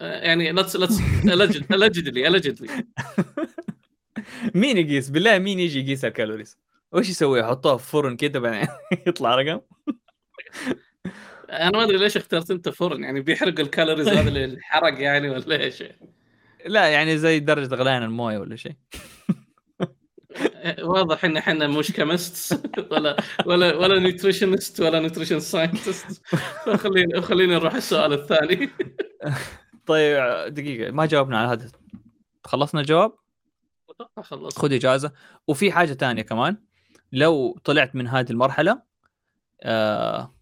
يعني 0.00 0.52
لتس 0.52 0.76
لتس 0.76 1.00
الجدلي 1.24 2.28
الجدلي 2.28 2.84
مين 4.54 4.78
يقيس؟ 4.78 5.10
بالله 5.10 5.38
مين 5.38 5.60
يجي 5.60 5.80
يقيس 5.80 6.04
ال 6.04 6.09
calories؟ 6.09 6.58
وش 6.92 7.08
يسوي؟ 7.08 7.40
يحطوها 7.40 7.76
في 7.76 7.90
فرن 7.90 8.16
كده 8.16 8.40
بعدين 8.40 8.68
يطلع 9.06 9.34
رقم؟ 9.34 9.60
أنا 11.50 11.70
ما 11.70 11.84
أدري 11.84 11.98
ليش 11.98 12.16
اخترت 12.16 12.50
أنت 12.50 12.68
فرن 12.68 13.04
يعني 13.04 13.20
بيحرق 13.20 13.60
ال 13.60 13.65
calories 13.65 14.08
هذا 14.08 14.20
اللي 14.28 14.44
انحرق 14.44 15.00
يعني 15.00 15.30
ولا 15.30 15.62
إيش؟ 15.62 15.84
لا 16.66 16.86
يعني 16.86 17.18
زي 17.18 17.40
درجة 17.40 17.74
غليان 17.74 18.02
الموية 18.02 18.38
ولا 18.38 18.56
شيء. 18.56 18.74
واضح 20.82 21.24
إن 21.24 21.36
إحنا 21.36 21.66
مش 21.66 21.92
chemist 21.92 22.60
ولا 22.90 23.16
ولا 23.46 23.76
ولا 23.76 23.98
nutritionist 23.98 24.80
ولا 24.80 25.00
nutrition 25.00 25.40
scientist 25.40 26.26
خليني 26.76 27.22
خليني 27.22 27.54
نروح 27.54 27.74
السؤال 27.74 28.12
الثاني. 28.12 28.70
طيب 29.86 30.54
دقيقة 30.54 30.90
ما 30.90 31.06
جاوبنا 31.06 31.38
على 31.38 31.48
هذا. 31.48 31.70
خلصنا 32.44 32.80
الجواب؟ 32.80 33.12
خلص 34.22 34.58
خذ 34.58 34.72
إجازة. 34.72 35.12
وفي 35.46 35.72
حاجة 35.72 35.92
ثانية 35.92 36.22
كمان. 36.22 36.56
لو 37.12 37.58
طلعت 37.64 37.94
من 37.94 38.08
هذه 38.08 38.30
المرحلة 38.30 38.82
آه 39.62 40.34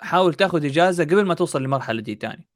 حاول 0.00 0.34
تاخذ 0.34 0.64
إجازة 0.64 1.04
قبل 1.04 1.24
ما 1.26 1.34
توصل 1.34 1.60
للمرحله 1.62 2.00
دي 2.00 2.14
ثاني 2.14 2.48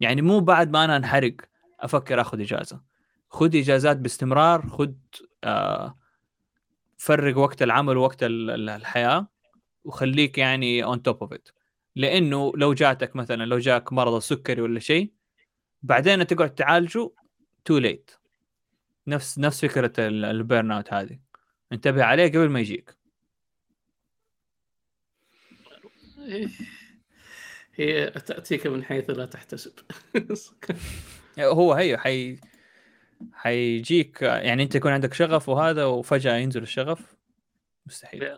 يعني 0.00 0.22
مو 0.22 0.40
بعد 0.40 0.70
ما 0.70 0.84
أنا 0.84 0.96
انحرق 0.96 1.34
أفكر 1.80 2.20
آخذ 2.20 2.40
إجازة. 2.40 2.80
خذ 3.28 3.56
إجازات 3.56 3.96
باستمرار 3.96 4.68
خذ 4.68 4.92
آه 5.44 5.98
فرق 6.96 7.38
وقت 7.38 7.62
العمل 7.62 7.96
ووقت 7.96 8.18
الحياة 8.22 9.28
وخليك 9.84 10.38
يعني 10.38 10.84
on 10.84 11.02
top 11.02 11.20
of 11.20 11.32
it 11.32 11.48
لأنه 11.96 12.52
لو 12.56 12.74
جاتك 12.74 13.16
مثلا 13.16 13.44
لو 13.44 13.58
جاك 13.58 13.92
مرض 13.92 14.14
السكري 14.14 14.62
ولا 14.62 14.80
شيء 14.80 15.12
بعدين 15.82 16.26
تقعد 16.26 16.54
تعالجه 16.54 17.10
too 17.64 17.78
late 17.78 18.10
نفس 19.06 19.38
نفس 19.38 19.64
فكرة 19.64 19.92
ال 19.98 20.13
burn 20.13 20.72
out 20.72 20.92
هذه. 20.92 21.18
انتبه 21.72 22.04
عليه 22.04 22.28
قبل 22.28 22.48
ما 22.48 22.60
يجيك. 22.60 22.96
هي 27.74 28.10
تأتيك 28.10 28.66
من 28.66 28.84
حيث 28.84 29.10
لا 29.10 29.26
تحتسب. 29.26 29.72
هو 31.38 31.72
هي 31.72 31.98
حي 31.98 32.40
حيجيك 33.32 34.22
يعني 34.22 34.62
أنت 34.62 34.74
يكون 34.74 34.92
عندك 34.92 35.14
شغف 35.14 35.48
وهذا 35.48 35.84
وفجأة 35.84 36.36
ينزل 36.36 36.62
الشغف. 36.62 37.16
مستحيل. 37.86 38.36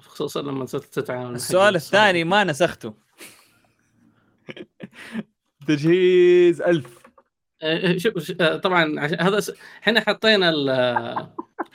خصوصا 0.00 0.42
لما 0.42 0.64
تتعامل 0.66 1.34
السؤال 1.34 1.76
الثاني 1.76 2.24
ما 2.24 2.44
نسخته. 2.44 2.94
تجهيز 5.68 6.62
ألف. 6.62 7.00
إيه، 7.62 7.98
شوف 7.98 8.32
طبعا 8.42 9.00
هذا 9.00 9.40
إحنا 9.82 10.00
حطينا 10.00 10.50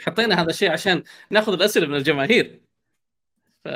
حطينا 0.05 0.41
هذا 0.41 0.49
الشيء 0.49 0.71
عشان 0.71 1.03
ناخذ 1.29 1.53
الأسئلة 1.53 1.87
من 1.87 1.95
الجماهير. 1.95 2.61
ف 3.63 3.67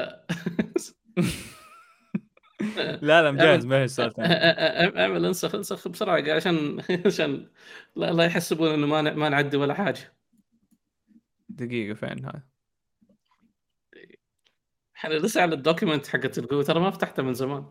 لا 3.02 3.22
لا 3.22 3.32
مجهز 3.32 3.66
ما 3.66 3.76
هي 3.76 3.84
السؤال 3.84 4.14
أعمل 4.98 5.26
انسخ 5.26 5.56
انسخ 5.56 5.88
بسرعة 5.88 6.36
عشان 6.36 6.82
عشان 7.06 7.48
لا, 7.96 8.12
لا 8.12 8.26
يحسبون 8.26 8.70
إنه 8.70 8.88
ما 8.88 9.02
ما 9.02 9.30
نعدي 9.30 9.58
ولا 9.58 9.74
حاجة. 9.74 10.14
دقيقة 11.50 11.94
فين 11.94 12.26
هذا 12.26 12.44
إحنا 15.00 15.14
لسه 15.14 15.42
على 15.42 15.56
ال 15.56 15.62
document 15.62 16.08
حقت 16.08 16.38
القوه 16.38 16.64
ترى 16.64 16.80
ما 16.80 16.92
فتحته 16.92 17.24
من 17.24 17.34
زمان. 17.34 17.66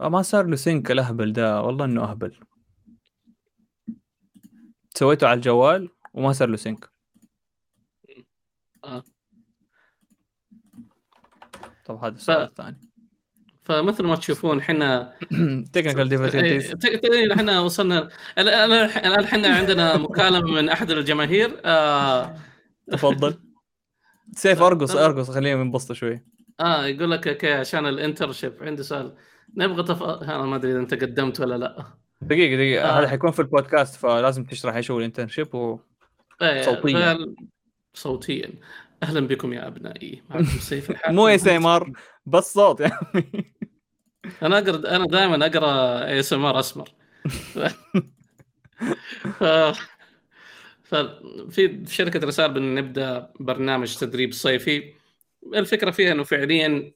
آه، 0.00 0.08
ما 0.08 0.22
صار 0.22 0.46
له 0.46 0.56
sync 0.56 0.90
الأهبل 0.90 1.32
ده. 1.32 1.62
والله 1.62 1.84
إنه 1.84 2.04
أهبل. 2.04 2.40
سويته 4.94 5.26
على 5.26 5.36
الجوال 5.36 5.88
وما 6.14 6.32
صار 6.32 6.48
له 6.48 6.56
sync 6.56 6.90
آه. 8.84 9.04
طب 11.84 12.04
هذا 12.04 12.14
السؤال 12.14 12.46
ف... 12.46 12.50
الثاني 12.50 12.80
فمثل 13.62 14.04
ما 14.04 14.16
تشوفون 14.16 14.58
إحنا 14.58 15.16
technical 15.72 16.08
difficulties 16.08 16.74
إحنا 17.32 17.60
وصلنا 17.60 18.08
الان 18.38 18.72
إحنا 19.24 19.48
عندنا 19.48 19.96
مكالمة 19.96 20.50
من 20.50 20.68
أحد 20.68 20.90
الجماهير. 20.90 21.60
آه... 21.64 22.36
تفضل. 22.90 23.43
سيف 24.32 24.62
أرقص 24.62 24.96
أرقص 24.96 25.30
خلينا 25.30 25.62
ننبسط 25.62 25.92
شوي. 25.92 26.24
آه 26.60 26.86
يقول 26.86 27.10
لك 27.10 27.28
okay 27.28 27.52
عشان 27.52 27.86
ال 27.86 27.91
internship. 27.91 28.52
عندي 28.60 28.82
سؤال. 28.82 29.14
نبغى 29.56 29.82
تف... 29.82 30.02
أنا 30.02 30.42
ما 30.42 30.56
أدري 30.56 30.72
إذا 30.72 30.80
أنت 30.80 30.94
قدمت 30.94 31.40
ولا 31.40 31.54
لا. 31.58 31.84
دقيقة 32.22 32.56
دقيقة. 32.56 32.88
آه. 32.88 33.00
هذا 33.00 33.08
حيكون 33.08 33.30
في 33.30 33.40
البودكاست 33.40 33.96
فلازم 33.96 34.44
تشرح 34.44 34.74
إيش 34.74 34.90
هو 34.90 34.98
ال 34.98 35.03
internship 35.03 35.54
و 35.54 35.78
إيه، 36.42 36.62
صوتيا. 36.62 37.34
صوتيا. 37.94 38.50
أهلا 39.02 39.26
بكم 39.26 39.52
يا 39.52 39.66
أبنائي. 39.66 40.22
معكم 40.30 40.44
سيف 40.44 40.92
مو 41.08 41.26
SM 41.28 41.66
R 41.66 41.92
بس 42.26 42.54
صوت 42.54 42.80
يعني. 42.80 43.54
أنا 44.42 44.58
أقرأ 44.58 44.96
أنا 44.96 45.06
دائما 45.06 45.46
أقرأ 45.46 46.20
SMR 46.20 46.60
أسمر. 46.60 46.88
ف... 49.38 49.44
ففي 50.84 51.84
شركة 51.88 52.26
رسائل 52.26 52.52
بنبدا 52.52 53.32
برنامج 53.40 53.96
تدريب 53.96 54.32
صيفي. 54.32 54.92
الفكرة 55.54 55.90
فيها 55.90 56.12
إنه 56.12 56.22
فعليا 56.22 56.92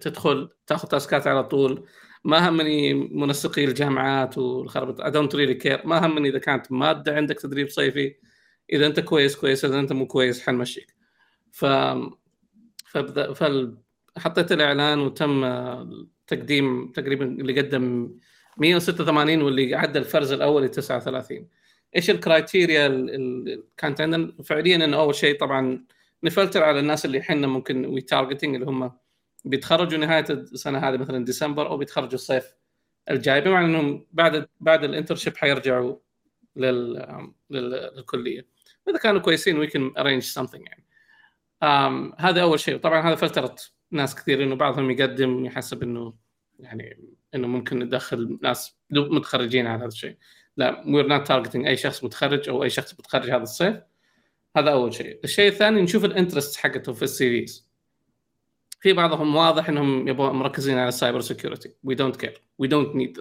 تدخل 0.00 0.48
تأخذ 0.66 0.88
task 0.88 1.18
ات 1.18 1.26
على 1.26 1.44
طول. 1.44 1.86
ما 2.24 2.48
همني 2.48 2.94
منسقي 2.94 3.64
الجامعات 3.64 4.38
والخربط 4.38 5.00
I 5.00 5.10
don't 5.10 5.34
really 5.34 5.54
care 5.54 5.86
ما 5.86 6.06
همني 6.06 6.28
إذا 6.28 6.38
كانت 6.38 6.72
مادة 6.72 7.16
عندك 7.16 7.40
تدريب 7.40 7.68
صيفي. 7.68 8.16
إذا 8.72 8.86
أنت 8.86 9.00
كويس 9.00 9.36
كويس. 9.36 9.64
إذا 9.64 9.80
أنت 9.80 9.92
مو 9.92 10.06
كويس 10.06 10.42
حنمشيك. 10.42 10.94
ف 11.52 11.64
فبدأ 12.86 13.32
فال... 13.32 13.78
حطيت 14.18 14.52
الإعلان 14.52 14.98
وتم 14.98 15.44
تقديم 16.26 16.92
تقريبا 16.92 17.24
اللي 17.24 17.60
قدم 17.60 18.10
186 18.58 19.42
واللي 19.42 19.74
عدى 19.74 19.98
الفرز 19.98 20.32
الأول 20.32 20.64
ل 20.64 20.68
39 20.68 21.48
إيش 21.96 22.10
ال 22.10 22.18
criteria 22.18 22.86
اللي 22.86 23.62
كانت 23.76 24.00
عندنا؟ 24.00 24.32
فعليا 24.44 24.76
انه 24.76 24.96
أول 24.96 25.14
شيء 25.14 25.38
طبعا 25.38 25.84
نفلتر 26.22 26.62
على 26.62 26.80
الناس 26.80 27.04
اللي 27.04 27.20
إحنا 27.20 27.46
ممكن 27.46 27.86
we 27.86 28.00
targeting 28.00 28.54
اللي 28.54 28.66
هم 28.66 28.92
بيتخرجوا 29.44 29.98
نهاية 29.98 30.24
السنة 30.30 30.78
هذه 30.78 30.96
مثلا 30.96 31.24
ديسمبر 31.24 31.66
أو 31.68 31.76
بيتخرجوا 31.76 32.14
الصيف 32.14 32.54
الجاي 33.10 33.40
بمعنى 33.40 33.66
إنهم 33.66 34.06
بعد 34.12 34.48
بعد 34.60 34.84
ال 34.84 34.89
internship 34.89 35.36
حيرجعوا 35.36 35.96
لل... 36.56 37.06
للكلية. 37.50 38.46
إذا 38.88 38.98
كانوا 38.98 39.20
كويسين 39.20 39.58
we 39.58 39.66
can 39.66 39.92
arrange 39.98 40.22
something 40.22 40.66
يعني. 40.66 40.84
um, 41.64 42.20
هذا 42.20 42.42
أول 42.42 42.60
شيء. 42.60 42.76
طبعا 42.76 43.08
هذا 43.08 43.14
فلترت 43.14 43.72
ناس 43.90 44.14
كثير 44.14 44.42
إنه 44.42 44.54
بعضهم 44.54 44.90
يقدم 44.90 45.44
يحسب 45.44 45.82
إنه 45.82 46.14
يعني 46.60 47.00
إنه 47.34 47.48
ممكن 47.48 47.78
ندخل 47.78 48.38
ناس 48.42 48.76
متخرجين 48.90 49.66
على 49.66 49.78
هذا 49.78 49.86
الشيء. 49.86 50.16
لا 50.56 50.84
we're 50.86 51.06
not 51.06 51.26
targeting 51.26 51.66
أي 51.66 51.76
شخص 51.76 52.04
متخرج 52.04 52.48
أو 52.48 52.62
أي 52.62 52.70
شخص 52.70 52.94
متخرج 52.94 53.30
هذا 53.30 53.42
الصيف. 53.42 53.76
هذا 54.56 54.70
أول 54.70 54.94
شيء. 54.94 55.20
الشيء 55.24 55.48
الثاني 55.48 55.82
نشوف 55.82 56.04
ال 56.04 56.10
interest 56.10 56.56
حقتهم 56.56 56.94
في 56.94 57.02
ال 57.02 57.30
CVs. 57.30 57.66
في 58.80 58.92
بعضهم 58.92 59.36
واضح 59.36 59.68
إنهم 59.68 60.08
يبغوا 60.08 60.32
مركزين 60.32 60.78
على 60.78 60.88
ال 60.88 60.93
cyber 60.93 61.20
security 61.20 61.74
we 61.84 61.94
don't 61.94 62.16
care 62.16 62.42
we 62.58 62.68
don't 62.68 62.96
need 62.96 63.20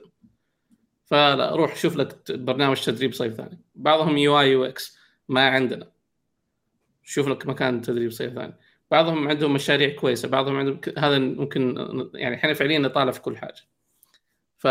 فلا 1.06 1.56
روح 1.56 1.76
شوف 1.76 1.96
لك 1.96 2.32
برنامج 2.32 2.82
تدريب 2.82 3.14
صيف 3.14 3.34
ثاني. 3.34 3.62
بعضهم 3.76 4.18
UI 4.18 4.40
UX 4.40 4.98
ما 5.30 5.50
عندنا. 5.50 5.92
شوف 7.04 7.28
لك 7.28 7.48
مكان 7.48 7.82
تدريب 7.82 8.12
صيف 8.12 8.34
ثاني. 8.34 8.54
بعضهم 8.92 9.28
عندهم 9.28 9.54
مشاريع 9.54 9.96
كويسة. 9.96 10.28
بعضهم 10.28 10.58
عندهم 10.58 10.82
هذا 10.98 11.20
ممكن 11.20 11.76
يعني 12.14 12.36
إحنا 12.36 12.54
فعليا 12.54 12.80
نطالع 12.80 13.12
في 13.12 13.22
كل 13.22 13.38
حاجة. 13.38 13.62
ف 14.58 14.68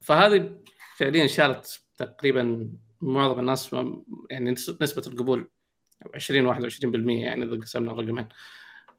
فهذه 0.00 0.58
فعليا 0.98 1.26
شالت 1.26 1.80
تقريبا 1.96 2.70
معظم 3.00 3.40
الناس 3.40 3.76
يعني 4.30 4.50
نسبة 4.50 5.02
القبول 5.06 5.50
20 6.14 6.54
21% 6.54 7.08
يعني 7.08 7.44
إذا 7.44 7.56
قسمنا 7.56 7.92
الرقمين. 7.92 8.28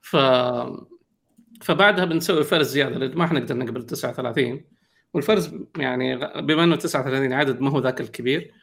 ف 0.02 0.18
فبعدها 1.62 2.06
بنسوي 2.06 2.44
فرز 2.44 2.68
زيادة 2.68 2.98
لأن 3.00 3.18
ما 3.18 3.28
حنقدر 3.28 3.58
نقبل 3.58 3.86
39 3.86 4.64
والفرز 5.14 5.56
يعني 5.78 6.16
بما 6.42 6.64
إنه 6.64 6.76
39 6.76 7.34
عدد 7.34 7.62
ما 7.62 7.70
هو 7.70 7.80
ذاك 7.80 8.02
الكبير 8.02 8.54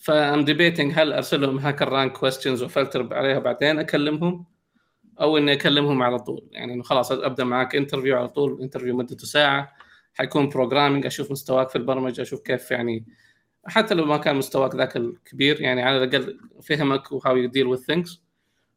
ف 0.00 0.11
I'm 0.11 0.44
debating 0.44 0.92
هل 0.96 1.12
ارسل 1.12 1.40
لهم 1.40 1.58
هاكر 1.58 1.88
رانك 1.88 2.12
كويستشنز 2.12 2.62
وفلتر 2.62 3.14
عليها 3.14 3.38
بعدين 3.38 3.78
أكلمهم 3.78 4.46
أو 5.20 5.38
إني 5.38 5.52
أكلمهم 5.52 6.02
على 6.02 6.18
طول. 6.18 6.48
يعني 6.52 6.74
إنه 6.74 6.82
خلاص 6.82 7.12
أبدأ 7.12 7.44
معك 7.44 7.76
interview 7.76 8.16
على 8.16 8.28
طول 8.28 8.62
interview 8.62 8.96
مدته 8.96 9.26
ساعة. 9.26 9.83
حيكون 10.14 10.48
programming 10.48 11.06
أشوف 11.06 11.30
مستواك 11.30 11.68
في 11.70 11.76
البرمجة 11.76 12.22
أشوف 12.22 12.40
كيف 12.40 12.70
يعني 12.70 13.04
حتى 13.66 13.94
لو 13.94 14.04
ما 14.04 14.16
كان 14.16 14.36
مستواك 14.36 14.74
ذاك 14.74 14.96
الكبير 14.96 15.60
يعني 15.60 15.82
على 15.82 16.04
الأقل 16.04 16.40
فهمك 16.62 17.12
و 17.12 17.36
how 17.36 17.48
you 17.48 17.56
deal 17.56 17.66
with 17.66 17.78
things 17.78 18.22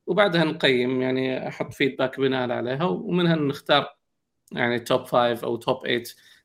وبعدها 0.08 0.44
نقيم 0.44 1.02
يعني 1.02 1.48
أحط 1.48 1.74
feedback 1.74 2.20
بناء 2.20 2.52
عليها 2.52 2.84
ومنها 2.84 3.36
نختار 3.36 3.98
يعني 4.52 4.80
top 4.80 5.06
five 5.06 5.44
أو 5.44 5.56
top 5.56 5.88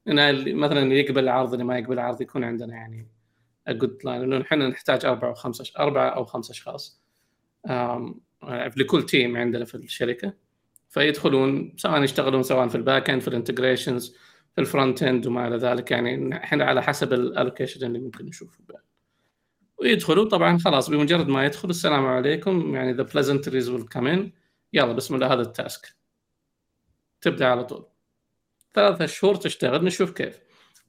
8 0.06 0.54
مثلا 0.54 0.82
اللي 0.82 1.00
يقبل 1.00 1.22
العرض 1.22 1.52
اللي 1.52 1.64
ما 1.64 1.78
يقبل 1.78 1.92
العرض 1.92 2.22
يكون 2.22 2.44
عندنا 2.44 2.74
يعني 2.74 3.08
good 3.68 3.98
line 4.04 4.20
لأنه 4.20 4.44
إحنا 4.44 4.68
نحتاج 4.68 5.06
أربعة 5.06 5.28
أو 5.28 5.34
خمسة 5.34 5.64
أربعة 5.78 6.08
أو 6.08 6.24
خمسة 6.24 6.50
أشخاص 6.52 7.02
لكل 8.76 9.06
team 9.06 9.36
عندنا 9.36 9.64
في 9.64 9.74
الشركة. 9.74 10.34
فيدخلون 10.88 11.74
سواء 11.76 12.02
يشتغلون 12.02 12.42
سواء 12.42 12.68
في 12.68 12.74
ال 12.74 12.81
back 12.81 13.10
end 13.10 13.22
في 13.22 13.28
ال 13.28 13.35
integrations 13.35 14.16
في 14.54 14.60
ال 14.60 14.67
front 14.67 15.02
end 15.02 15.26
وما 15.26 15.48
إلى 15.48 15.56
ذلك 15.56 15.90
يعني 15.90 16.36
إحنا 16.36 16.64
على 16.64 16.82
حسب 16.82 17.12
ال 17.12 17.19
allocation 17.19 17.86
اللي 17.86 17.98
ممكن 17.98 18.26
نشوفه 18.26 18.58
ويدخلوا 19.82 20.28
طبعا 20.28 20.58
خلاص 20.58 20.90
بمجرد 20.90 21.28
ما 21.28 21.46
يدخل 21.46 21.70
السلام 21.70 22.06
عليكم 22.06 22.74
يعني 22.74 22.92
the 22.92 23.02
pleasantries 23.02 23.68
will 23.70 23.82
come 23.82 24.06
in 24.06 24.32
يلا 24.72 24.92
بسم 24.92 25.14
الله 25.14 25.32
هذا 25.32 25.42
ال 25.42 25.51
task. 25.51 25.96
تبدأ 27.20 27.46
على 27.46 27.64
طول. 27.64 27.86
ثلاثة 28.74 29.06
شهور 29.06 29.34
تشتغل 29.34 29.84
نشوف 29.84 30.10
كيف. 30.10 30.40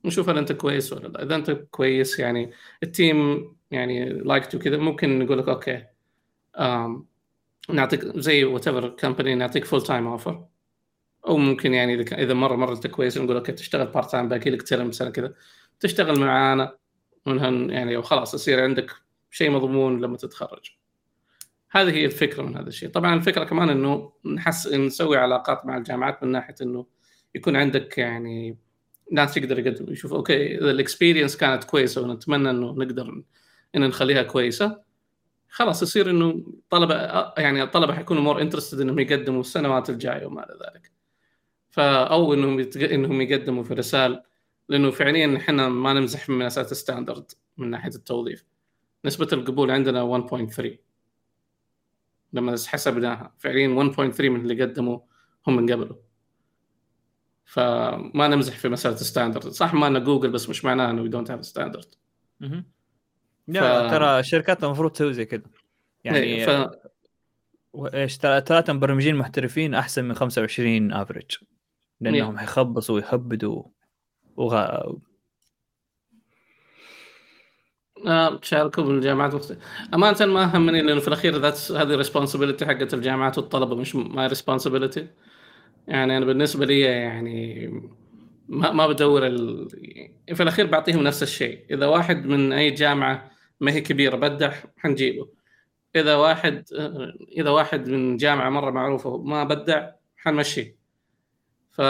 نشوف 0.06 0.30
هل 0.30 0.38
أنت 0.38 0.52
كويس 0.52 0.94
ولا 0.94 1.08
لا. 1.08 1.24
إذا 1.24 1.36
أنت 1.36 1.52
كويس 1.52 2.20
يعني 2.20 2.52
ال 2.84 2.97
team 2.97 3.52
يعني 3.72 4.10
like 4.10 4.44
كذا 4.44 4.78
ممكن 4.78 5.20
نقول 5.20 5.38
لك 5.40 5.50
okay 5.50 5.86
um, 6.58 7.04
نعطيك 7.70 8.18
زي 8.18 8.44
whatever 8.44 8.90
company 8.90 9.36
نعطيك 9.36 9.66
full-time 9.66 10.08
offer 10.08 10.46
أو 11.28 11.38
ممكن 11.38 11.74
يعني 11.74 11.94
إذا 11.94 12.18
إذا 12.18 12.34
مره 12.34 12.56
مرة 12.56 12.76
كويس 12.76 13.18
نقول 13.18 13.36
okay 13.36 13.52
تشتغل 13.52 13.88
part-time 13.88 14.30
باقي 14.30 14.50
لك 14.52 14.62
term 14.62 14.92
سنة 14.92 15.10
كذا 15.10 15.34
تشتغل 15.80 16.20
معانا 16.20 16.78
منها 17.26 17.50
يعني 17.50 17.98
وخلاص 17.98 18.34
يصير 18.34 18.64
عندك 18.64 18.92
شيء 19.32 19.52
مضمون 19.52 20.02
لما 20.02 20.18
تتخرج 20.18 20.72
هذه 21.72 21.92
هي 21.92 22.06
الفكرة 22.06 22.44
من 22.44 22.58
هذا 22.58 22.68
الشيء 22.68 22.90
طبعا 22.90 23.16
الفكرة 23.16 23.44
كمان 23.44 23.70
إنه 23.70 24.14
نحس 24.26 24.68
نسوي 24.68 25.18
علاقات 25.18 25.66
مع 25.66 25.78
الجامعات 25.78 26.24
من 26.24 26.32
ناحية 26.32 26.56
إنه 26.62 26.86
يكون 27.36 27.56
عندك 27.56 27.98
يعني 27.98 28.58
ناس 29.12 29.38
يقدر 29.38 29.60
يقدم 29.60 29.94
يشوف 29.94 30.14
okay 30.14 30.58
إذا 30.58 30.72
ال 30.72 30.78
experience 30.78 31.38
كانت 31.38 31.64
كويسة 31.64 32.02
ونتمنى 32.02 32.50
إنه 32.50 32.72
نقدر 32.72 33.24
إن 33.76 33.88
نخليها 33.88 34.24
كويسة 34.24 34.84
خلاص 35.50 35.84
يصير 35.84 36.10
إنه 36.10 36.44
طلبه 36.70 36.96
يعني 37.38 37.64
الطلبة 37.64 37.94
حيكونوا 37.94 38.24
more 38.24 38.42
interested 38.42 38.82
إنهم 38.82 39.00
يقدموا 39.00 39.42
السنوات 39.42 39.90
الجاية 39.90 40.26
وما 40.26 40.46
إلى 40.46 40.54
ذلك. 40.54 40.93
فا 41.74 42.04
أو 42.04 42.34
إنهم 42.34 42.60
يتق... 42.60 42.92
إنهم 42.92 43.22
يقدموا 43.22 43.64
في 43.64 43.74
رسال 43.74 44.24
لأنه 44.70 44.92
فعليا 44.92 45.38
إحنا 45.38 45.70
ما 45.70 45.94
نمزح 45.94 46.30
من 46.30 46.46
مساله 46.46 46.68
standard 46.68 47.32
من 47.58 47.70
ناحية 47.70 47.96
التوظيف. 47.96 48.46
نسبة 49.06 49.28
القبول 49.34 49.72
عندنا 49.72 50.28
1.3 50.28 50.68
لما 52.34 52.56
حسبناها 52.68 53.34
فعليا 53.38 53.94
1.3 53.94 54.22
من 54.22 54.42
اللي 54.42 54.64
قدموا 54.64 55.00
هم 55.48 55.56
من 55.56 55.72
قبله. 55.72 56.14
فما 57.46 58.28
نمزح 58.28 58.58
في 58.58 58.70
مسألة 58.70 58.96
standard 58.96 59.48
صح 59.48 59.74
ما 59.74 60.00
جوجل 60.00 60.30
بس 60.30 60.50
مش 60.50 60.66
معناه 60.66 60.92
إنه 60.92 61.02
we 61.02 61.10
don't 61.10 61.32
have 61.32 61.46
standard 61.46 61.96
لا 63.48 63.88
ف... 63.88 63.92
ترى 63.92 64.20
الشركات 64.20 64.64
المفروض 64.64 64.92
تسوي 64.92 65.14
زي 65.14 65.26
كذا 65.26 65.44
يعني 66.04 66.18
إيه، 66.18 66.46
ف... 66.46 66.72
إيش 67.94 68.18
ثلاثة 68.18 68.74
مبرمجين 68.74 69.16
محترفين 69.16 69.74
أحسن 69.74 70.06
من 70.06 70.14
25 70.14 70.92
average 70.92 71.32
لأنهم 72.12 72.38
حيخبصوا 72.38 72.96
ويهبدوا 72.96 73.64
وغ... 74.38 74.56
آه 78.08 78.40
شاركوا 78.42 78.84
بالجامعات 78.84 79.36
مختلفة. 79.36 79.62
أمانة 79.94 80.26
ما 80.26 80.58
همني 80.58 80.82
لأنه 80.82 81.00
في 81.00 81.08
الأخير 81.08 81.38
that 81.38 81.72
هذه 81.72 81.96
responsibility 81.96 82.66
حقت 82.66 82.94
الجامعات 82.94 83.38
والطلبة 83.38 83.76
مش 83.76 83.96
my 83.96 84.28
responsibility 84.28 85.08
يعني 85.88 86.18
أنا 86.18 86.26
بالنسبة 86.26 86.66
لي 86.66 86.80
يعني 86.80 87.68
ما 88.48 88.72
ما 88.72 88.88
بدور 88.88 89.28
ال... 89.28 89.70
في 90.36 90.44
الأخير 90.44 90.66
بعطيهم 90.68 91.04
نفس 91.04 91.24
الشيء. 91.24 91.66
إذا 91.72 91.86
واحد 91.86 92.26
من 92.26 92.54
أي 92.54 92.72
جامعة 92.72 93.32
ما 93.60 93.72
هي 93.72 93.82
كبيرة 93.82 94.16
بدع 94.16 94.54
حنجيبه. 94.78 95.30
إذا 95.96 96.16
واحد 96.16 96.66
إذا 97.38 97.50
واحد 97.50 97.90
من 97.90 98.18
جامعة 98.18 98.50
مرة 98.50 98.72
معروفة 98.72 99.18
ما 99.18 99.44
بدع 99.44 99.92
حنمشيه. 100.18 100.83
ف 101.74 101.82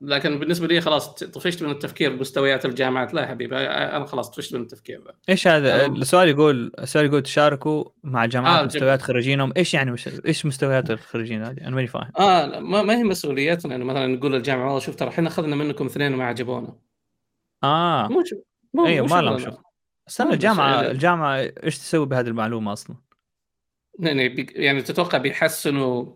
لكن 0.00 0.38
بالنسبة 0.38 0.66
لي 0.66 0.80
خلاص 0.80 1.14
طفشت 1.14 1.62
من 1.62 1.70
التفكير 1.70 2.16
بمستويات 2.16 2.64
الجامعات. 2.64 3.14
لا 3.14 3.22
يا 3.22 3.26
حبيبي 3.26 3.56
أنا 3.56 4.04
خلاص 4.04 4.30
طفشت 4.30 4.54
من 4.54 4.60
التفكير. 4.60 5.04
ذا 5.04 5.12
إيش 5.28 5.48
هذا؟ 5.48 5.86
السؤال 5.86 6.28
يقول 6.28 6.72
السؤال 6.78 7.06
يقول 7.06 7.22
تشاركوا 7.22 7.84
مع 8.04 8.26
جامعات 8.26 8.60
آه 8.60 8.64
مستويات 8.64 9.02
خريجينهم. 9.02 9.52
إيش 9.56 9.74
يعني 9.74 9.90
مش... 9.90 10.08
إيش 10.26 10.46
مستويات 10.46 10.90
الخريجين 10.90 11.44
هذه؟ 11.44 11.60
أنا 11.60 11.70
ماني 11.70 11.86
فاهم. 11.86 12.10
آه 12.18 12.46
لا 12.46 12.60
ما, 12.60 12.82
ما 12.82 12.96
هي 12.96 13.04
مسؤوليتنا. 13.04 13.72
يعني 13.72 13.84
مثلا 13.84 14.06
نقول 14.06 14.32
للجامعة 14.32 14.64
والله 14.64 14.80
شوف 14.80 14.94
ترى 14.94 15.08
إحنا 15.08 15.28
أخذنا 15.28 15.56
منكم 15.56 15.86
اثنين 15.86 16.14
وما 16.14 16.24
عجبونا. 16.24 16.76
آه. 17.64 18.08
مو 18.08 18.22
مو 18.74 18.86
أيوه 18.86 19.06
ما 19.06 19.22
لهم 19.22 19.38
شغل. 19.38 19.58
استنى 20.08 20.32
الجامعة. 20.32 20.80
الجامعة 20.80 21.36
إيش 21.36 21.78
تسوي 21.78 22.06
بهذه 22.06 22.26
المعلومة 22.26 22.72
أصلا؟ 22.72 22.96
يعني 23.98 24.46
يعني 24.54 24.82
تتوقع 24.82 25.18
بيحسنوا 25.18 26.06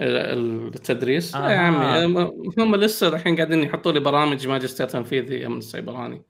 التدريس. 0.00 1.34
آه. 1.34 1.50
يا 1.50 1.56
عمي 1.56 2.32
هم 2.58 2.76
لسه 2.76 3.08
الحين 3.08 3.36
قاعدين 3.36 3.62
يحطوا 3.62 3.92
لي 3.92 4.00
برامج 4.00 4.46
ماجستير 4.48 4.88
تنفيذي 4.88 5.48
من 5.48 5.58
السيبراني. 5.58 6.22